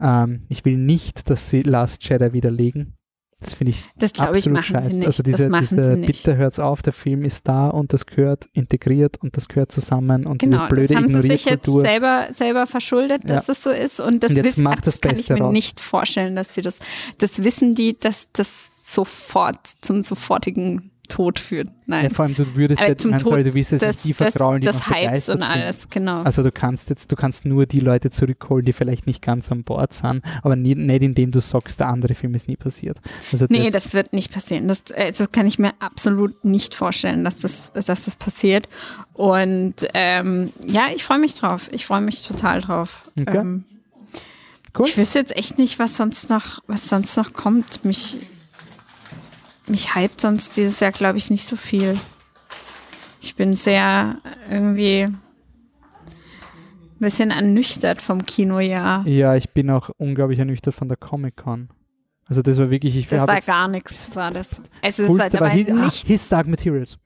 [0.00, 2.96] Ähm, ich will nicht, dass sie Last Jedi widerlegen
[3.40, 4.90] das finde ich das absolut ich, machen scheiße.
[4.90, 5.06] Sie nicht.
[5.06, 9.36] Also diese, diese bitte hört's auf, der Film ist da und das gehört integriert und
[9.36, 13.22] das gehört zusammen und genau, diese blöde das haben sie sich jetzt selber, selber verschuldet,
[13.24, 13.54] dass ja.
[13.54, 15.52] das so ist und das, und wissen, macht das, das kann ich mir raus.
[15.52, 16.78] nicht vorstellen, dass sie das,
[17.18, 21.68] das wissen die, dass das sofort zum sofortigen Tod führt.
[21.86, 22.04] Nein.
[22.04, 24.66] Ja, vor allem, du würdest jetzt, zum Tod, du willst jetzt das, die vertrauen, die
[24.66, 25.90] das, das Hypes und alles, sind.
[25.90, 26.22] genau.
[26.22, 29.64] Also du kannst jetzt, du kannst nur die Leute zurückholen, die vielleicht nicht ganz an
[29.64, 32.98] Bord sind, aber nie, nicht indem du sagst, der andere Film ist nie passiert.
[33.32, 34.68] Also nee, das, das wird nicht passieren.
[34.68, 38.68] Das also kann ich mir absolut nicht vorstellen, dass das, dass das passiert.
[39.12, 41.68] Und ähm, ja, ich freue mich drauf.
[41.72, 43.10] Ich freue mich total drauf.
[43.20, 43.36] Okay.
[43.36, 43.64] Ähm,
[44.78, 44.86] cool.
[44.86, 47.84] Ich wüsste jetzt echt nicht, was sonst noch, was sonst noch kommt.
[47.84, 48.18] Mich
[49.70, 51.98] mich hypt sonst dieses Jahr, glaube ich, nicht so viel.
[53.20, 54.18] Ich bin sehr
[54.48, 55.18] irgendwie ein
[56.98, 59.06] bisschen ernüchtert vom Kinojahr.
[59.06, 61.68] Ja, ich bin auch unglaublich ernüchtert von der Comic-Con.
[62.26, 64.60] Also das war wirklich, ich Das war gar nichts, war das.
[64.82, 66.98] Also das war, war his, nicht his Dark Materials.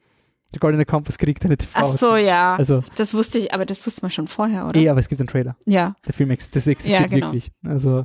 [0.52, 1.70] Der Goldene Kompass kriegt eine TV.
[1.74, 2.54] Ach so, ja.
[2.54, 4.78] Also, das wusste ich, aber das wusste man schon vorher, oder?
[4.78, 5.56] Eh, aber es gibt einen Trailer.
[5.64, 5.96] Ja.
[6.06, 7.26] Der Film, das existiert ja, genau.
[7.26, 7.50] wirklich.
[7.64, 8.04] Also,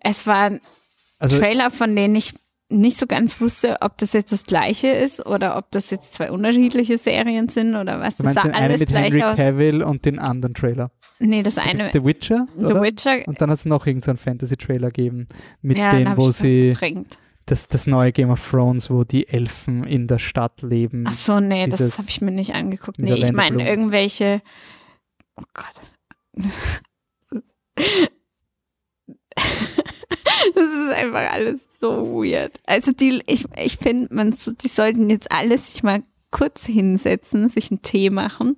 [0.00, 0.60] es war ein
[1.20, 2.34] also, Trailer, von denen ich
[2.68, 6.32] nicht so ganz wusste, ob das jetzt das gleiche ist oder ob das jetzt zwei
[6.32, 8.16] unterschiedliche Serien sind oder was.
[8.16, 9.36] Du das sah den alles mit gleich Henry aus.
[9.36, 10.90] Cavill und den anderen Trailer.
[11.20, 11.90] Nee, das eine.
[11.92, 12.46] The Witcher.
[12.56, 12.82] The oder?
[12.82, 13.26] Witcher.
[13.26, 15.26] Und dann hat es noch irgendeinen so Fantasy-Trailer gegeben,
[15.62, 16.74] mit ja, denen, wo sie.
[17.46, 21.04] Das, das neue Game of Thrones, wo die Elfen in der Stadt leben.
[21.06, 22.98] Ach so, nee, Dieses, das habe ich mir nicht angeguckt.
[22.98, 24.42] Nee, ich meine irgendwelche.
[25.36, 25.82] Oh Gott.
[30.54, 32.58] das ist einfach alles so weird.
[32.66, 37.70] Also die, ich, ich finde, man, die sollten jetzt alle sich mal kurz hinsetzen, sich
[37.70, 38.56] einen Tee machen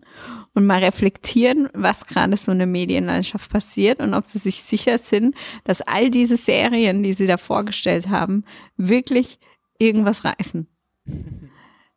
[0.54, 4.98] und mal reflektieren, was gerade so in der Medienlandschaft passiert und ob sie sich sicher
[4.98, 8.44] sind, dass all diese Serien, die sie da vorgestellt haben,
[8.76, 9.38] wirklich
[9.78, 10.66] irgendwas reißen.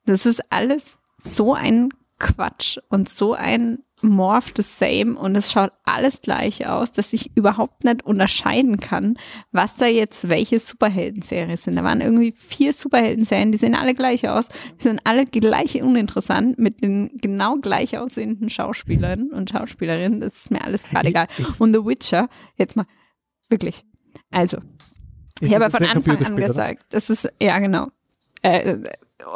[0.06, 1.90] Das ist alles so ein
[2.20, 7.36] Quatsch und so ein morph the same und es schaut alles gleich aus, dass ich
[7.36, 9.18] überhaupt nicht unterscheiden kann,
[9.52, 11.76] was da jetzt welche Superhelden-Serie sind.
[11.76, 14.50] Da waren irgendwie vier Superhelden-Serien, die sehen alle gleich aus,
[14.80, 20.22] die sind alle gleich uninteressant mit den genau gleich aussehenden Schauspielern und Schauspielerinnen.
[20.22, 21.28] Das ist mir alles gerade egal.
[21.60, 22.86] Und The Witcher, jetzt mal,
[23.50, 23.84] wirklich.
[24.30, 24.58] Also,
[25.40, 27.88] ich habe von Anfang an gesagt, das ist, ja genau.
[28.42, 28.78] Äh,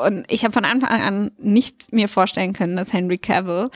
[0.05, 3.69] und ich habe von Anfang an nicht mir vorstellen können, dass Henry Cavill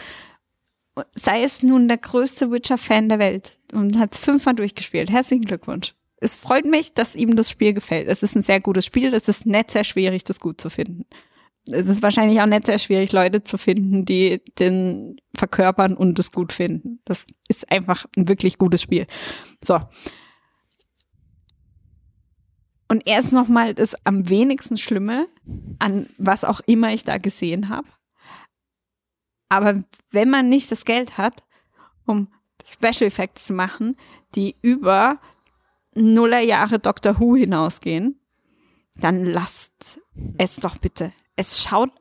[1.16, 5.10] sei es nun der größte Witcher-Fan der Welt und hat es fünfmal durchgespielt.
[5.10, 5.94] Herzlichen Glückwunsch.
[6.22, 8.08] Es freut mich, dass ihm das Spiel gefällt.
[8.08, 9.14] Es ist ein sehr gutes Spiel.
[9.14, 11.06] Es ist nicht sehr schwierig, das gut zu finden.
[11.72, 16.32] Es ist wahrscheinlich auch nicht sehr schwierig, Leute zu finden, die den verkörpern und das
[16.32, 17.00] gut finden.
[17.06, 19.06] Das ist einfach ein wirklich gutes Spiel.
[19.64, 19.80] So.
[22.88, 25.28] Und erst nochmal das am wenigsten Schlimme,
[25.78, 27.88] an was auch immer ich da gesehen habe.
[29.50, 31.44] Aber wenn man nicht das Geld hat,
[32.06, 32.32] um
[32.66, 33.98] Special Effects zu machen,
[34.36, 35.20] die über
[35.96, 38.20] Nullerjahre Doctor Who hinausgehen,
[38.96, 40.00] dann lasst
[40.38, 41.12] es doch bitte.
[41.36, 41.92] Es schaut,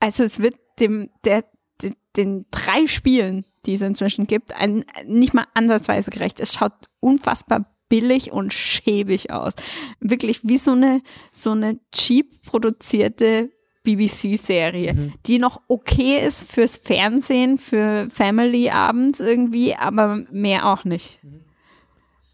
[0.00, 1.44] also es wird dem, der,
[1.82, 6.40] den, den drei Spielen, die es inzwischen gibt, ein, nicht mal ansatzweise gerecht.
[6.40, 9.54] Es schaut unfassbar billig und schäbig aus.
[10.00, 13.50] Wirklich wie so eine, so eine cheap produzierte
[13.84, 15.12] BBC-Serie, mhm.
[15.26, 21.22] die noch okay ist fürs Fernsehen, für Family-Abend irgendwie, aber mehr auch nicht.
[21.22, 21.44] Mhm.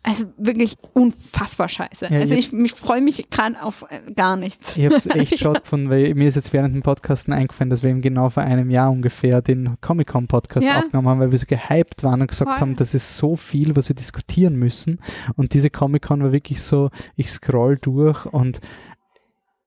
[0.03, 2.07] Also wirklich unfassbar scheiße.
[2.11, 4.75] Ja, also ich, ich freue mich gerade auf äh, gar nichts.
[4.75, 7.83] Ich habe es echt schade von, weil mir ist jetzt während dem Podcasten eingefallen, dass
[7.83, 10.79] wir eben genau vor einem Jahr ungefähr den Comic-Con-Podcast ja.
[10.79, 12.61] aufgenommen haben, weil wir so gehypt waren und gesagt Voll.
[12.61, 15.01] haben, das ist so viel, was wir diskutieren müssen.
[15.37, 18.61] Und diese Comic-Con war wirklich so, ich scroll durch und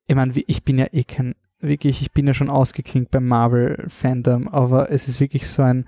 [0.07, 4.47] ich meine, ich bin ja eh kein wirklich, ich bin ja schon ausgeklinkt beim Marvel-Fandom,
[4.47, 5.85] aber es ist wirklich so ein,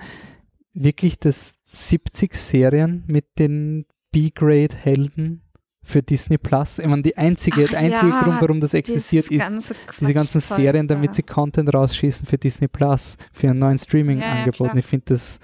[0.73, 5.41] wirklich das 70 Serien mit den B-Grade-Helden
[5.83, 6.79] für Disney Plus.
[6.79, 10.41] Ich meine, die einzige, Ach, der einzige ja, Grund, warum das existiert, ist diese ganzen
[10.41, 14.69] Serien, damit sie Content rausschießen für Disney Plus, für ein neues Streaming-Angebot.
[14.69, 15.39] Ja, ich finde, das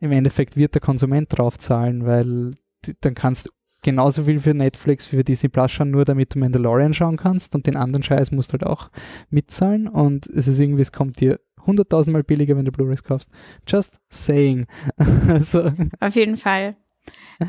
[0.00, 2.52] im Endeffekt wird der Konsument drauf zahlen, weil
[3.00, 3.50] dann kannst du
[3.82, 7.54] genauso viel für Netflix wie für Disney Plus schauen, nur damit du Mandalorian schauen kannst
[7.54, 8.90] und den anderen Scheiß musst du halt auch
[9.30, 13.30] mitzahlen und es ist irgendwie, es kommt dir hunderttausendmal billiger, wenn du Blu-rays kaufst.
[13.66, 14.66] Just saying.
[15.28, 15.72] also.
[16.00, 16.76] Auf jeden Fall.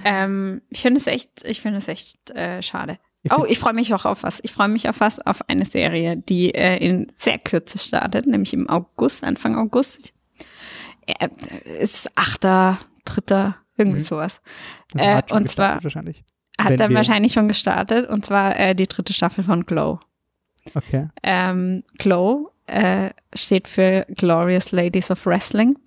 [0.06, 2.98] ähm, ich finde es echt, ich finde es echt äh, schade.
[3.24, 4.42] Ich oh, ich freue mich auch auf was.
[4.44, 8.54] Ich freue mich auf was, auf eine Serie, die äh, in sehr Kürze startet, nämlich
[8.54, 10.14] im August, Anfang August.
[11.06, 11.30] Äh,
[11.80, 14.04] ist achter, dritter, irgendwie mhm.
[14.04, 14.42] sowas.
[14.96, 16.24] Äh, und zwar wahrscheinlich.
[16.60, 20.00] hat dann wahrscheinlich schon gestartet und zwar äh, die dritte Staffel von Glow.
[20.76, 21.10] Okay.
[21.24, 25.78] Ähm, Glow äh, steht für Glorious Ladies of Wrestling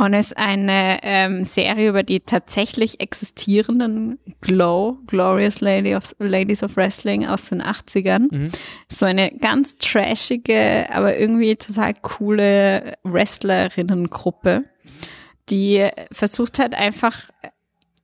[0.00, 6.76] und ist eine ähm, Serie über die tatsächlich existierenden Glow, Glorious Lady of, Ladies of
[6.76, 8.34] Wrestling aus den 80ern.
[8.34, 8.52] Mhm.
[8.90, 14.64] So eine ganz trashige, aber irgendwie total coole Wrestlerinnengruppe,
[15.50, 17.30] die versucht hat einfach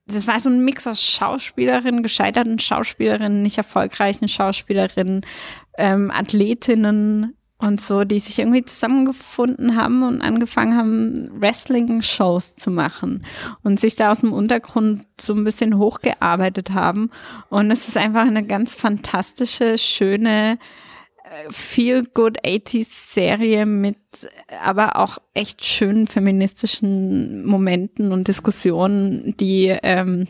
[0.09, 5.25] das war so ein Mix aus Schauspielerinnen, gescheiterten Schauspielerinnen, nicht erfolgreichen Schauspielerinnen,
[5.77, 13.25] ähm, Athletinnen, und so, die sich irgendwie zusammengefunden haben und angefangen haben, Wrestling-Shows zu machen
[13.63, 17.09] und sich da aus dem Untergrund so ein bisschen hochgearbeitet haben.
[17.49, 20.59] Und es ist einfach eine ganz fantastische, schöne,
[21.49, 23.97] feel good 80s Serie mit
[24.61, 30.27] aber auch echt schönen feministischen Momenten und Diskussionen, die ähm,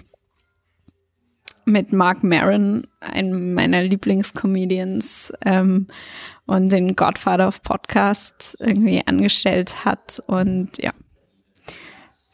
[1.65, 5.87] mit Mark Maron, einem meiner Lieblingscomedians, ähm,
[6.45, 10.23] und den Godfather of Podcasts irgendwie angestellt hat.
[10.27, 10.91] Und ja,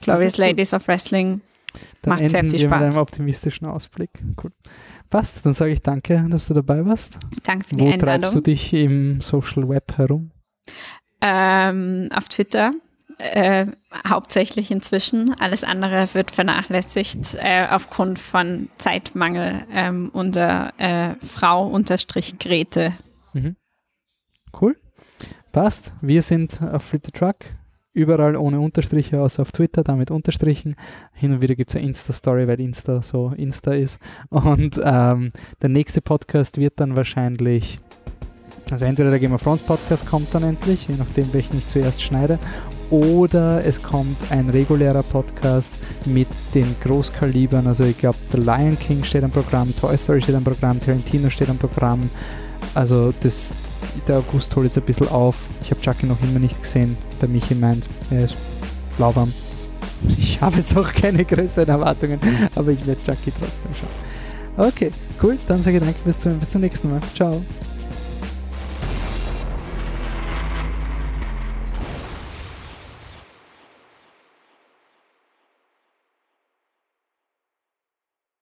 [0.01, 1.41] Glorious Ladies of Wrestling
[2.03, 2.61] dann macht sehr viel Spaß.
[2.61, 4.11] Wir mit einem optimistischen Ausblick.
[4.41, 4.51] Cool.
[5.13, 7.19] Passt, dann sage ich danke, dass du dabei warst.
[7.43, 8.01] Danke für die Wo Einladung.
[8.01, 10.31] Wo treibst du dich im Social Web herum?
[11.21, 12.71] Ähm, auf Twitter
[13.19, 13.67] äh,
[14.09, 15.35] hauptsächlich inzwischen.
[15.39, 22.93] Alles andere wird vernachlässigt äh, aufgrund von Zeitmangel ähm, unter äh, Frau unterstrich Grete.
[23.33, 23.55] Mhm.
[24.59, 24.75] Cool.
[25.51, 25.93] Passt.
[26.01, 27.35] Wir sind auf Flip the Truck.
[27.93, 30.75] Überall ohne Unterstriche, außer auf Twitter, damit Unterstrichen.
[31.13, 34.01] Hin und wieder gibt es eine Insta-Story, weil Insta so Insta ist.
[34.29, 35.29] Und ähm,
[35.61, 37.79] der nächste Podcast wird dann wahrscheinlich
[38.71, 42.01] also entweder der Game of Thrones Podcast kommt dann endlich, je nachdem welchen ich zuerst
[42.01, 42.39] schneide,
[42.89, 47.67] oder es kommt ein regulärer Podcast mit den Großkalibern.
[47.67, 51.29] Also ich glaube, The Lion King steht am Programm, Toy Story steht am Programm, Tarantino
[51.29, 52.09] steht am Programm.
[52.73, 53.55] Also das,
[54.07, 55.35] der August holt jetzt ein bisschen auf.
[55.61, 56.97] Ich habe Chucky noch immer nicht gesehen.
[57.21, 58.35] Der Michi meint, er ist
[58.97, 59.33] lauwarm.
[60.17, 62.19] Ich habe jetzt auch keine größeren Erwartungen,
[62.55, 64.67] aber ich werde Chucky trotzdem schauen.
[64.67, 64.91] Okay,
[65.21, 65.37] cool.
[65.47, 67.01] Dann sage ich danke bis zum, bis zum nächsten Mal.
[67.15, 67.41] Ciao.